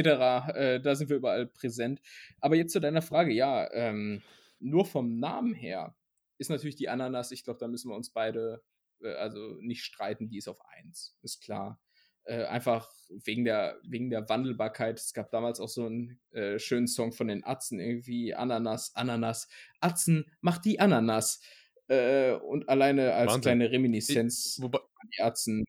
Äh, 0.56 0.80
da 0.82 0.96
sind 0.96 1.10
wir 1.10 1.18
überall 1.18 1.48
präsent. 1.48 2.02
Aber 2.40 2.56
jetzt 2.56 2.74
zu 2.74 2.80
deiner 2.80 3.02
Frage, 3.02 3.32
ja, 3.34 3.72
ähm, 3.74 4.22
nur 4.60 4.86
vom 4.86 5.20
Namen 5.20 5.54
her 5.54 5.96
ist 6.38 6.50
natürlich 6.50 6.76
die 6.76 6.90
Ananas, 6.90 7.32
ich 7.32 7.44
glaube, 7.44 7.60
da 7.60 7.68
müssen 7.68 7.90
wir 7.90 7.96
uns 7.96 8.10
beide 8.10 8.64
äh, 9.04 9.14
also 9.14 9.58
nicht 9.60 9.84
streiten, 9.84 10.28
die 10.28 10.38
ist 10.38 10.48
auf 10.48 10.60
1, 10.66 11.18
ist 11.22 11.42
klar. 11.42 11.80
Äh, 12.26 12.46
einfach 12.46 12.90
wegen 13.10 13.44
der, 13.44 13.80
wegen 13.84 14.10
der 14.10 14.30
Wandelbarkeit. 14.30 14.98
Es 14.98 15.14
gab 15.14 15.30
damals 15.32 15.60
auch 15.60 15.68
so 15.68 15.86
einen 15.86 16.22
äh, 16.32 16.58
schönen 16.58 16.88
Song 16.88 17.12
von 17.12 17.28
den 17.28 17.44
Atzen, 17.44 17.82
irgendwie 17.82 18.34
Ananas, 18.34 18.96
Ananas, 18.96 19.50
Atzen, 19.82 20.32
mach 20.40 20.58
die 20.58 20.80
Ananas. 20.80 21.42
Äh, 21.90 22.32
und 22.32 22.70
alleine 22.70 23.14
als 23.14 23.28
Wahnsinn. 23.28 23.42
kleine 23.42 23.72
Reminiszenz 23.72 24.58
ich, 24.58 24.64
an 24.64 25.10
die 25.18 25.22
Atzen 25.22 25.66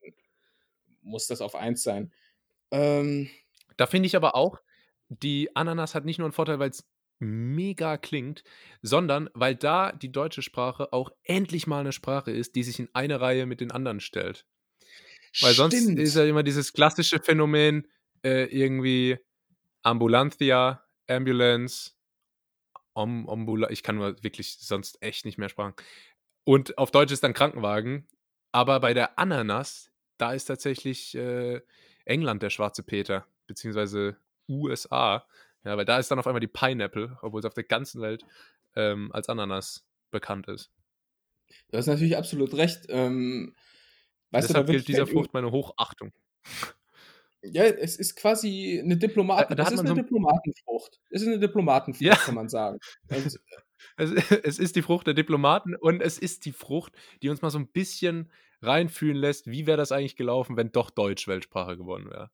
muss 1.02 1.26
das 1.26 1.40
auf 1.40 1.56
1 1.56 1.82
sein. 1.82 2.12
Ähm, 2.74 3.30
da 3.76 3.86
finde 3.86 4.08
ich 4.08 4.16
aber 4.16 4.34
auch, 4.34 4.60
die 5.08 5.54
Ananas 5.54 5.94
hat 5.94 6.04
nicht 6.04 6.18
nur 6.18 6.26
einen 6.26 6.32
Vorteil, 6.32 6.58
weil 6.58 6.70
es 6.70 6.84
mega 7.20 7.96
klingt, 7.96 8.42
sondern 8.82 9.30
weil 9.32 9.54
da 9.54 9.92
die 9.92 10.10
deutsche 10.10 10.42
Sprache 10.42 10.92
auch 10.92 11.10
endlich 11.22 11.68
mal 11.68 11.80
eine 11.80 11.92
Sprache 11.92 12.32
ist, 12.32 12.56
die 12.56 12.64
sich 12.64 12.80
in 12.80 12.88
eine 12.92 13.20
Reihe 13.20 13.46
mit 13.46 13.60
den 13.60 13.70
anderen 13.70 14.00
stellt. 14.00 14.44
Weil 15.40 15.52
sonst 15.52 15.74
ist 15.74 16.16
ja 16.16 16.24
immer 16.24 16.42
dieses 16.42 16.72
klassische 16.72 17.20
Phänomen, 17.20 17.86
äh, 18.24 18.44
irgendwie 18.46 19.18
Ambulantia, 19.82 20.84
Ambulance, 21.08 21.92
Om, 22.92 23.28
Ombula, 23.28 23.70
ich 23.70 23.82
kann 23.82 23.96
nur 23.96 24.22
wirklich 24.22 24.56
sonst 24.58 25.00
echt 25.00 25.24
nicht 25.24 25.38
mehr 25.38 25.48
sprachen. 25.48 25.74
Und 26.44 26.76
auf 26.78 26.90
Deutsch 26.90 27.12
ist 27.12 27.22
dann 27.22 27.34
Krankenwagen. 27.34 28.06
Aber 28.52 28.78
bei 28.80 28.94
der 28.94 29.18
Ananas, 29.18 29.90
da 30.16 30.32
ist 30.32 30.44
tatsächlich 30.44 31.14
äh, 31.16 31.60
England 32.04 32.42
der 32.42 32.50
schwarze 32.50 32.82
Peter, 32.82 33.26
beziehungsweise 33.46 34.16
USA. 34.48 35.26
Ja, 35.64 35.76
weil 35.76 35.84
da 35.84 35.98
ist 35.98 36.10
dann 36.10 36.18
auf 36.18 36.26
einmal 36.26 36.40
die 36.40 36.46
Pineapple, 36.46 37.18
obwohl 37.22 37.40
es 37.40 37.46
auf 37.46 37.54
der 37.54 37.64
ganzen 37.64 38.02
Welt 38.02 38.24
ähm, 38.76 39.10
als 39.12 39.28
Ananas 39.28 39.86
bekannt 40.10 40.48
ist. 40.48 40.70
Du 41.70 41.78
hast 41.78 41.86
natürlich 41.86 42.16
absolut 42.16 42.54
recht. 42.54 42.86
Ähm, 42.88 43.54
weißt 44.30 44.50
Deshalb 44.50 44.66
du, 44.66 44.72
gilt 44.72 44.88
dieser 44.88 45.06
Frucht 45.06 45.32
meine 45.32 45.50
Hochachtung. 45.50 46.12
Ja, 47.42 47.64
es 47.64 47.96
ist 47.96 48.16
quasi 48.16 48.80
eine 48.82 48.96
Diplomaten. 48.96 49.54
Da, 49.54 49.54
da 49.56 49.62
es 49.64 49.74
ist 49.74 49.80
eine 49.80 49.88
so 49.90 49.94
Diplomatenfrucht. 49.94 51.00
Es 51.10 51.22
ist 51.22 51.28
eine 51.28 51.38
Diplomatenfrucht, 51.38 52.02
ja. 52.02 52.16
kann 52.16 52.34
man 52.34 52.48
sagen. 52.48 52.78
Und, 53.08 53.38
es, 53.96 54.10
es, 54.10 54.58
ist 54.58 54.76
die 54.76 54.82
Frucht 54.82 55.06
der 55.06 55.14
Diplomaten 55.14 55.76
und 55.76 56.00
es 56.00 56.18
ist 56.18 56.46
die 56.46 56.52
Frucht, 56.52 56.94
die 57.22 57.28
uns 57.28 57.42
mal 57.42 57.50
so 57.50 57.58
ein 57.58 57.68
bisschen 57.68 58.30
reinfühlen 58.64 59.16
lässt, 59.16 59.46
wie 59.46 59.66
wäre 59.66 59.76
das 59.76 59.92
eigentlich 59.92 60.16
gelaufen, 60.16 60.56
wenn 60.56 60.72
doch 60.72 60.90
Deutsch 60.90 61.28
Weltsprache 61.28 61.76
geworden 61.76 62.10
wäre. 62.10 62.30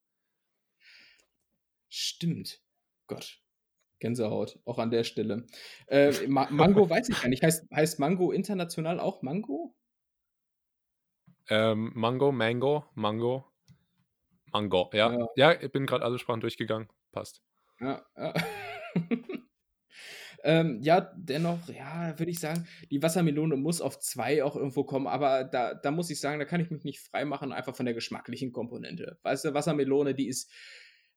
Stimmt. 1.89 2.63
Gott. 3.07 3.41
Gänsehaut, 3.99 4.59
auch 4.65 4.79
an 4.79 4.91
der 4.91 5.05
Stelle. 5.05 5.47
Äh, 5.87 6.13
Ma 6.29 6.49
Mango 6.51 6.89
weiß 6.89 7.09
ich 7.11 7.21
gar 7.21 7.29
nicht. 7.29 7.43
Heißt, 7.43 7.71
heißt 7.71 7.99
Mango 7.99 8.33
international 8.33 8.99
auch 8.99 9.23
Mango? 9.23 9.77
Ähm, 11.49 11.93
Mango, 11.95 12.33
Mango, 12.33 12.85
Mango, 12.95 13.45
Mango. 14.53 14.91
Ja, 14.93 15.13
ja, 15.13 15.27
ja 15.37 15.61
ich 15.61 15.71
bin 15.73 15.87
gerade 15.87 16.05
alle 16.05 16.19
Sprachen 16.19 16.41
durchgegangen. 16.41 16.89
Passt. 17.13 17.43
Ja, 17.81 18.05
ja. 18.17 18.35
ähm, 20.45 20.79
ja, 20.83 21.13
dennoch, 21.17 21.69
ja, 21.69 22.19
würde 22.19 22.31
ich 22.31 22.41
sagen, 22.41 22.67
die 22.91 23.03
Wassermelone 23.03 23.57
muss 23.57 23.81
auf 23.81 23.99
zwei 24.01 24.43
auch 24.43 24.57
irgendwo 24.57 24.85
kommen, 24.85 25.07
aber 25.07 25.45
da, 25.45 25.75
da 25.75 25.91
muss 25.91 26.11
ich 26.11 26.21
sagen, 26.21 26.39
da 26.39 26.45
kann 26.45 26.61
ich 26.61 26.71
mich 26.71 26.85
nicht 26.85 27.01
freimachen, 27.01 27.53
einfach 27.53 27.77
von 27.77 27.87
der 27.87 27.95
geschmacklichen 27.95 28.53
Komponente. 28.53 29.19
Weißt 29.23 29.45
du, 29.45 29.55
Wassermelone, 29.55 30.15
die 30.15 30.29
ist 30.29 30.51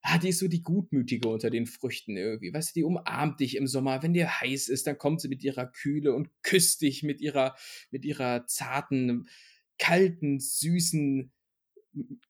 ah, 0.04 0.18
die 0.18 0.28
ist 0.28 0.38
so 0.38 0.48
die 0.48 0.62
Gutmütige 0.62 1.28
unter 1.28 1.50
den 1.50 1.66
Früchten 1.66 2.16
irgendwie. 2.16 2.52
Weißt 2.52 2.70
du, 2.70 2.80
die 2.80 2.84
umarmt 2.84 3.40
dich 3.40 3.56
im 3.56 3.66
Sommer, 3.66 4.02
wenn 4.02 4.12
dir 4.12 4.40
heiß 4.40 4.68
ist, 4.68 4.86
dann 4.86 4.98
kommt 4.98 5.20
sie 5.20 5.28
mit 5.28 5.42
ihrer 5.42 5.66
Kühle 5.66 6.14
und 6.14 6.28
küsst 6.42 6.82
dich 6.82 7.02
mit 7.02 7.20
ihrer, 7.20 7.56
mit 7.90 8.04
ihrer 8.04 8.46
zarten, 8.46 9.28
kalten, 9.78 10.38
süßen 10.38 11.32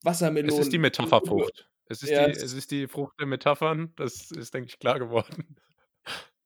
Wassermelone. 0.03 0.53
Es 0.53 0.59
ist 0.59 0.72
die 0.72 0.78
Metapherfrucht. 0.78 1.68
Es 1.86 2.03
ist, 2.03 2.11
ja, 2.11 2.26
die, 2.26 2.32
es 2.32 2.53
ist 2.53 2.70
die 2.70 2.88
Frucht 2.88 3.14
der 3.20 3.26
Metaphern, 3.26 3.92
das 3.97 4.30
ist, 4.30 4.55
denke 4.55 4.68
ich, 4.68 4.78
klar 4.78 4.99
geworden. 4.99 5.57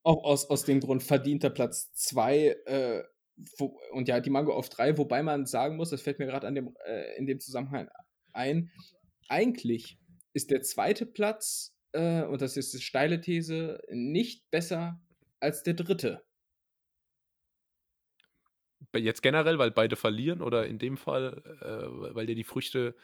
Auch 0.09 0.25
aus, 0.25 0.49
aus 0.49 0.65
dem 0.65 0.81
Grund 0.81 1.03
verdienter 1.03 1.51
Platz 1.51 1.93
2 1.93 2.57
äh, 2.65 3.03
und 3.93 4.09
ja, 4.09 4.21
die 4.21 4.31
Mango 4.31 4.55
auf 4.55 4.71
3, 4.71 4.97
wobei 4.97 5.23
man 5.23 5.45
sagen 5.45 5.77
muss, 5.77 5.91
das 5.91 6.01
fällt 6.01 6.19
mir 6.19 6.25
gerade 6.25 6.47
äh, 6.47 7.19
in 7.19 7.27
dem 7.27 7.41
Zusammenhang 7.41 7.91
ein, 8.33 8.71
eigentlich 9.29 9.99
ist 10.33 10.51
der 10.51 10.63
zweite 10.63 11.05
Platz, 11.05 11.77
äh, 11.93 12.23
und 12.23 12.41
das 12.41 12.57
ist 12.57 12.73
eine 12.73 12.81
steile 12.81 13.21
These, 13.21 13.83
nicht 13.91 14.51
besser 14.51 14.99
als 15.41 15.63
der 15.63 15.75
dritte. 15.75 16.25
Jetzt 18.97 19.23
generell, 19.23 19.59
weil 19.59 19.73
beide 19.73 19.97
verlieren 19.97 20.41
oder 20.41 20.67
in 20.67 20.79
dem 20.79 20.97
Fall, 20.97 21.43
äh, 21.61 22.15
weil 22.15 22.25
dir 22.25 22.35
die 22.35 22.45
Früchte 22.45 22.97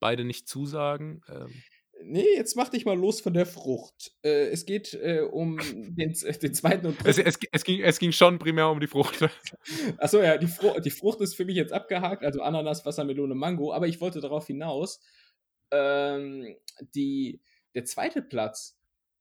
beide 0.00 0.24
nicht 0.24 0.48
zusagen? 0.48 1.20
Ähm. 1.28 1.52
Nee, 2.02 2.26
jetzt 2.36 2.56
mach 2.56 2.68
dich 2.68 2.84
mal 2.84 2.96
los 2.96 3.20
von 3.20 3.34
der 3.34 3.46
Frucht. 3.46 4.12
Äh, 4.22 4.48
es 4.48 4.64
geht 4.66 4.94
äh, 4.94 5.20
um 5.20 5.58
den, 5.96 6.14
den, 6.14 6.54
zweiten 6.54 6.86
und 6.86 6.98
dritten. 6.98 7.08
Es, 7.08 7.18
es, 7.18 7.38
es, 7.52 7.64
ging, 7.64 7.82
es 7.82 7.98
ging 7.98 8.12
schon 8.12 8.38
primär 8.38 8.68
um 8.68 8.80
die 8.80 8.86
Frucht. 8.86 9.28
Achso, 9.98 10.22
ja, 10.22 10.36
die, 10.36 10.46
Fru 10.46 10.78
die 10.80 10.90
Frucht 10.90 11.20
ist 11.20 11.34
für 11.34 11.44
mich 11.44 11.56
jetzt 11.56 11.72
abgehakt, 11.72 12.24
also 12.24 12.42
Ananas, 12.42 12.84
Wassermelone, 12.84 13.34
Mango, 13.34 13.72
aber 13.72 13.88
ich 13.88 14.00
wollte 14.00 14.20
darauf 14.20 14.46
hinaus, 14.46 15.00
ähm, 15.72 16.56
die, 16.94 17.40
der 17.74 17.84
zweite 17.84 18.22
Platz 18.22 18.78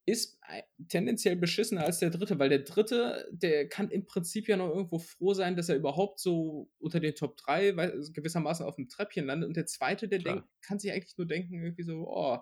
ist 0.07 0.39
tendenziell 0.88 1.36
beschissener 1.36 1.84
als 1.84 1.97
der 1.99 2.11
dritte, 2.11 2.38
weil 2.38 2.49
der 2.49 2.59
dritte, 2.59 3.28
der 3.32 3.67
kann 3.67 3.89
im 3.89 4.05
Prinzip 4.05 4.47
ja 4.47 4.55
noch 4.55 4.69
irgendwo 4.69 4.99
froh 4.99 5.34
sein, 5.34 5.55
dass 5.55 5.69
er 5.69 5.76
überhaupt 5.76 6.19
so 6.19 6.69
unter 6.78 6.99
den 6.99 7.15
Top 7.15 7.38
3 7.38 7.76
weil, 7.76 7.99
gewissermaßen 8.13 8.65
auf 8.65 8.76
dem 8.76 8.88
Treppchen 8.88 9.26
landet. 9.26 9.47
Und 9.47 9.57
der 9.57 9.65
zweite, 9.65 10.07
der 10.07 10.19
denkt, 10.19 10.47
kann 10.61 10.78
sich 10.78 10.91
eigentlich 10.91 11.17
nur 11.17 11.26
denken, 11.26 11.55
irgendwie 11.55 11.84
so, 11.84 12.05
oh, 12.07 12.38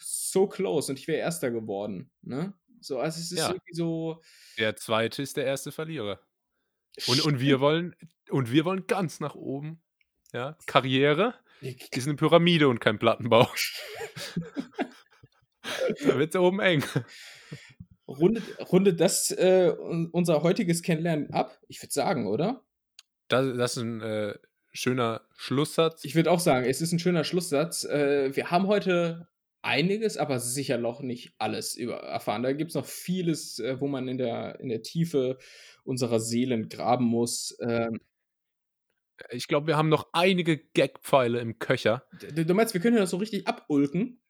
so 0.00 0.46
close 0.46 0.92
und 0.92 0.98
ich 0.98 1.08
wäre 1.08 1.18
Erster 1.18 1.50
geworden. 1.50 2.10
Ne? 2.22 2.54
So, 2.80 2.98
also 2.98 3.18
es 3.18 3.32
ist 3.32 3.38
ja. 3.38 3.48
irgendwie 3.48 3.74
so. 3.74 4.22
Der 4.58 4.76
zweite 4.76 5.22
ist 5.22 5.36
der 5.36 5.44
erste 5.44 5.72
Verlierer. 5.72 6.20
Und, 7.06 7.24
und 7.24 7.40
wir 7.40 7.60
wollen, 7.60 7.94
und 8.30 8.50
wir 8.50 8.64
wollen 8.64 8.86
ganz 8.86 9.20
nach 9.20 9.34
oben. 9.34 9.82
Ja, 10.32 10.58
Karriere 10.66 11.34
ist 11.60 12.06
eine 12.06 12.16
Pyramide 12.16 12.68
und 12.68 12.80
kein 12.80 12.98
Plattenbau. 12.98 13.48
da 16.04 16.18
wird 16.18 16.34
es 16.34 16.40
oben 16.40 16.60
eng. 16.60 16.84
Rundet, 18.06 18.44
rundet 18.72 19.00
das 19.00 19.30
äh, 19.30 19.72
unser 20.12 20.42
heutiges 20.42 20.82
Kennenlernen 20.82 21.32
ab? 21.32 21.58
Ich 21.68 21.82
würde 21.82 21.92
sagen, 21.92 22.26
oder? 22.26 22.64
Das, 23.28 23.56
das 23.56 23.76
ist 23.76 23.82
ein 23.82 24.00
äh, 24.00 24.34
schöner 24.78 25.22
Schlusssatz. 25.36 26.04
Ich 26.04 26.14
würde 26.14 26.30
auch 26.30 26.40
sagen, 26.40 26.66
es 26.66 26.80
ist 26.80 26.92
ein 26.92 26.98
schöner 26.98 27.24
Schlusssatz. 27.24 27.84
Äh, 27.84 28.34
wir 28.34 28.50
haben 28.50 28.66
heute 28.68 29.28
einiges, 29.62 30.16
aber 30.16 30.38
sicher 30.38 30.78
noch 30.78 31.00
nicht 31.00 31.34
alles 31.38 31.74
über 31.76 31.96
erfahren. 31.96 32.42
Da 32.42 32.52
gibt 32.52 32.70
es 32.70 32.74
noch 32.74 32.86
vieles, 32.86 33.58
äh, 33.58 33.80
wo 33.80 33.88
man 33.88 34.08
in 34.08 34.18
der, 34.18 34.60
in 34.60 34.68
der 34.68 34.82
Tiefe 34.82 35.38
unserer 35.84 36.20
Seelen 36.20 36.68
graben 36.68 37.04
muss. 37.04 37.56
Ähm, 37.60 38.00
ich 39.30 39.48
glaube, 39.48 39.66
wir 39.66 39.76
haben 39.76 39.88
noch 39.88 40.08
einige 40.12 40.58
Gagpfeile 40.58 41.40
im 41.40 41.58
Köcher. 41.58 42.04
Du, 42.34 42.46
du 42.46 42.54
meinst, 42.54 42.72
wir 42.72 42.80
können 42.80 42.94
ja 42.94 43.02
das 43.02 43.10
so 43.10 43.16
richtig 43.16 43.46
abulken? 43.46 44.22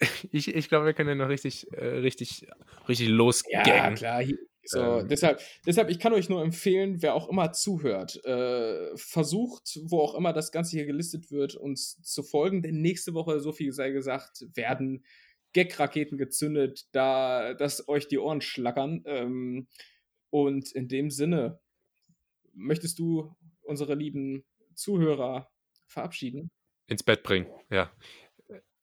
Ich, 0.32 0.52
ich 0.52 0.68
glaube, 0.68 0.86
wir 0.86 0.92
können 0.92 1.10
ja 1.10 1.14
noch 1.14 1.28
richtig, 1.28 1.72
äh, 1.72 1.86
richtig, 1.86 2.48
richtig 2.88 3.08
losgehen. 3.08 3.62
Ja, 3.64 3.92
klar. 3.92 4.24
So, 4.64 5.00
ähm. 5.00 5.08
deshalb, 5.08 5.40
deshalb, 5.66 5.90
ich 5.90 5.98
kann 5.98 6.12
euch 6.12 6.28
nur 6.28 6.42
empfehlen, 6.42 7.02
wer 7.02 7.14
auch 7.14 7.28
immer 7.28 7.52
zuhört, 7.52 8.24
äh, 8.24 8.96
versucht, 8.96 9.80
wo 9.84 10.00
auch 10.00 10.14
immer 10.14 10.32
das 10.32 10.52
Ganze 10.52 10.76
hier 10.76 10.86
gelistet 10.86 11.30
wird, 11.30 11.54
uns 11.54 12.00
zu 12.02 12.22
folgen, 12.22 12.62
denn 12.62 12.80
nächste 12.80 13.14
Woche, 13.14 13.40
so 13.40 13.52
viel 13.52 13.72
sei 13.72 13.90
gesagt, 13.90 14.46
werden 14.54 15.04
Gag-Raketen 15.52 16.18
gezündet, 16.18 16.86
da 16.92 17.54
dass 17.54 17.88
euch 17.88 18.08
die 18.08 18.18
Ohren 18.18 18.40
schlackern. 18.40 19.02
Ähm, 19.06 19.68
und 20.30 20.72
in 20.72 20.88
dem 20.88 21.10
Sinne, 21.10 21.60
möchtest 22.52 22.98
du 22.98 23.34
unsere 23.62 23.94
lieben 23.94 24.44
Zuhörer 24.74 25.50
verabschieden. 25.86 26.50
Ins 26.86 27.02
Bett 27.02 27.22
bringen, 27.22 27.46
ja. 27.70 27.92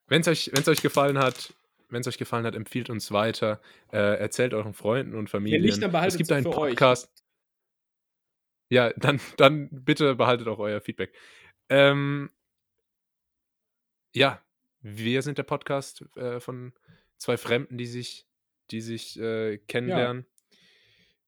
Wenn 0.08 0.22
es 0.22 0.28
euch, 0.28 0.68
euch 0.68 0.82
gefallen 0.82 1.20
hat, 1.20 1.54
wenn 1.92 2.02
es 2.02 2.08
euch 2.08 2.18
gefallen 2.18 2.46
hat, 2.46 2.56
empfiehlt 2.56 2.90
uns 2.90 3.12
weiter, 3.12 3.62
äh, 3.92 4.20
erzählt 4.20 4.54
euren 4.54 4.74
Freunden 4.74 5.16
und 5.16 5.30
Familien. 5.30 5.62
Nicht, 5.62 5.82
dann 5.82 5.94
es 6.06 6.18
gibt 6.18 6.32
einen 6.32 6.50
Podcast. 6.50 7.12
Euch. 7.14 7.22
Ja, 8.70 8.94
dann, 8.96 9.20
dann 9.38 9.70
bitte 9.70 10.16
behaltet 10.16 10.48
auch 10.48 10.60
euer 10.60 10.80
Feedback. 10.80 11.14
Ähm, 11.70 12.30
ja, 14.14 14.42
wir 14.82 15.22
sind 15.22 15.38
der 15.38 15.44
Podcast 15.44 16.06
äh, 16.16 16.40
von 16.40 16.74
zwei 17.18 17.38
Fremden, 17.38 17.78
die 17.78 17.86
sich, 17.86 18.26
die 18.72 18.82
sich 18.82 19.20
äh, 19.20 19.58
kennenlernen. 19.58 20.26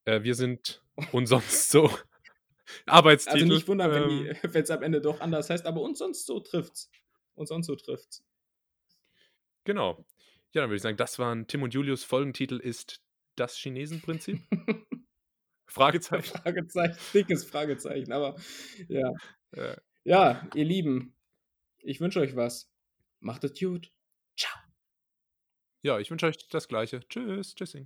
Ja. 0.05 0.13
Äh, 0.13 0.23
wir 0.23 0.35
sind 0.35 0.81
und 1.11 1.27
sonst 1.27 1.69
so. 1.69 1.91
Arbeitstitel. 2.85 3.43
Also 3.43 3.53
nicht 3.53 3.67
wundern, 3.67 3.91
ähm, 3.91 4.35
wenn 4.43 4.63
es 4.63 4.71
am 4.71 4.81
Ende 4.81 5.01
doch 5.01 5.19
anders 5.19 5.49
heißt, 5.49 5.65
aber 5.65 5.81
uns 5.81 5.99
sonst 5.99 6.25
so 6.25 6.39
trifft's. 6.39 6.89
Und 7.35 7.47
sonst 7.47 7.67
so 7.67 7.75
trifft's. 7.75 8.23
Genau. 9.65 10.05
Ja, 10.53 10.61
dann 10.61 10.69
würde 10.69 10.77
ich 10.77 10.81
sagen, 10.83 10.97
das 10.97 11.17
waren 11.17 11.47
Tim 11.47 11.63
und 11.63 11.73
Julius. 11.73 12.03
Folgentitel 12.03 12.57
ist 12.57 13.01
das 13.35 13.57
Chinesenprinzip. 13.57 14.39
Fragezeichen. 15.67 16.37
Fragezeichen, 16.37 16.97
dickes 17.13 17.43
Fragezeichen, 17.45 18.11
aber 18.11 18.35
ja. 18.87 19.11
ja. 19.55 19.75
Ja, 20.03 20.47
ihr 20.53 20.65
Lieben, 20.65 21.15
ich 21.79 21.99
wünsche 21.99 22.19
euch 22.19 22.35
was. 22.35 22.71
Macht 23.19 23.43
es 23.45 23.57
gut. 23.57 23.91
Ciao. 24.37 24.53
Ja, 25.81 25.99
ich 25.99 26.11
wünsche 26.11 26.27
euch 26.27 26.47
das 26.49 26.67
Gleiche. 26.67 26.99
Tschüss. 27.07 27.55
Tschüssing. 27.55 27.81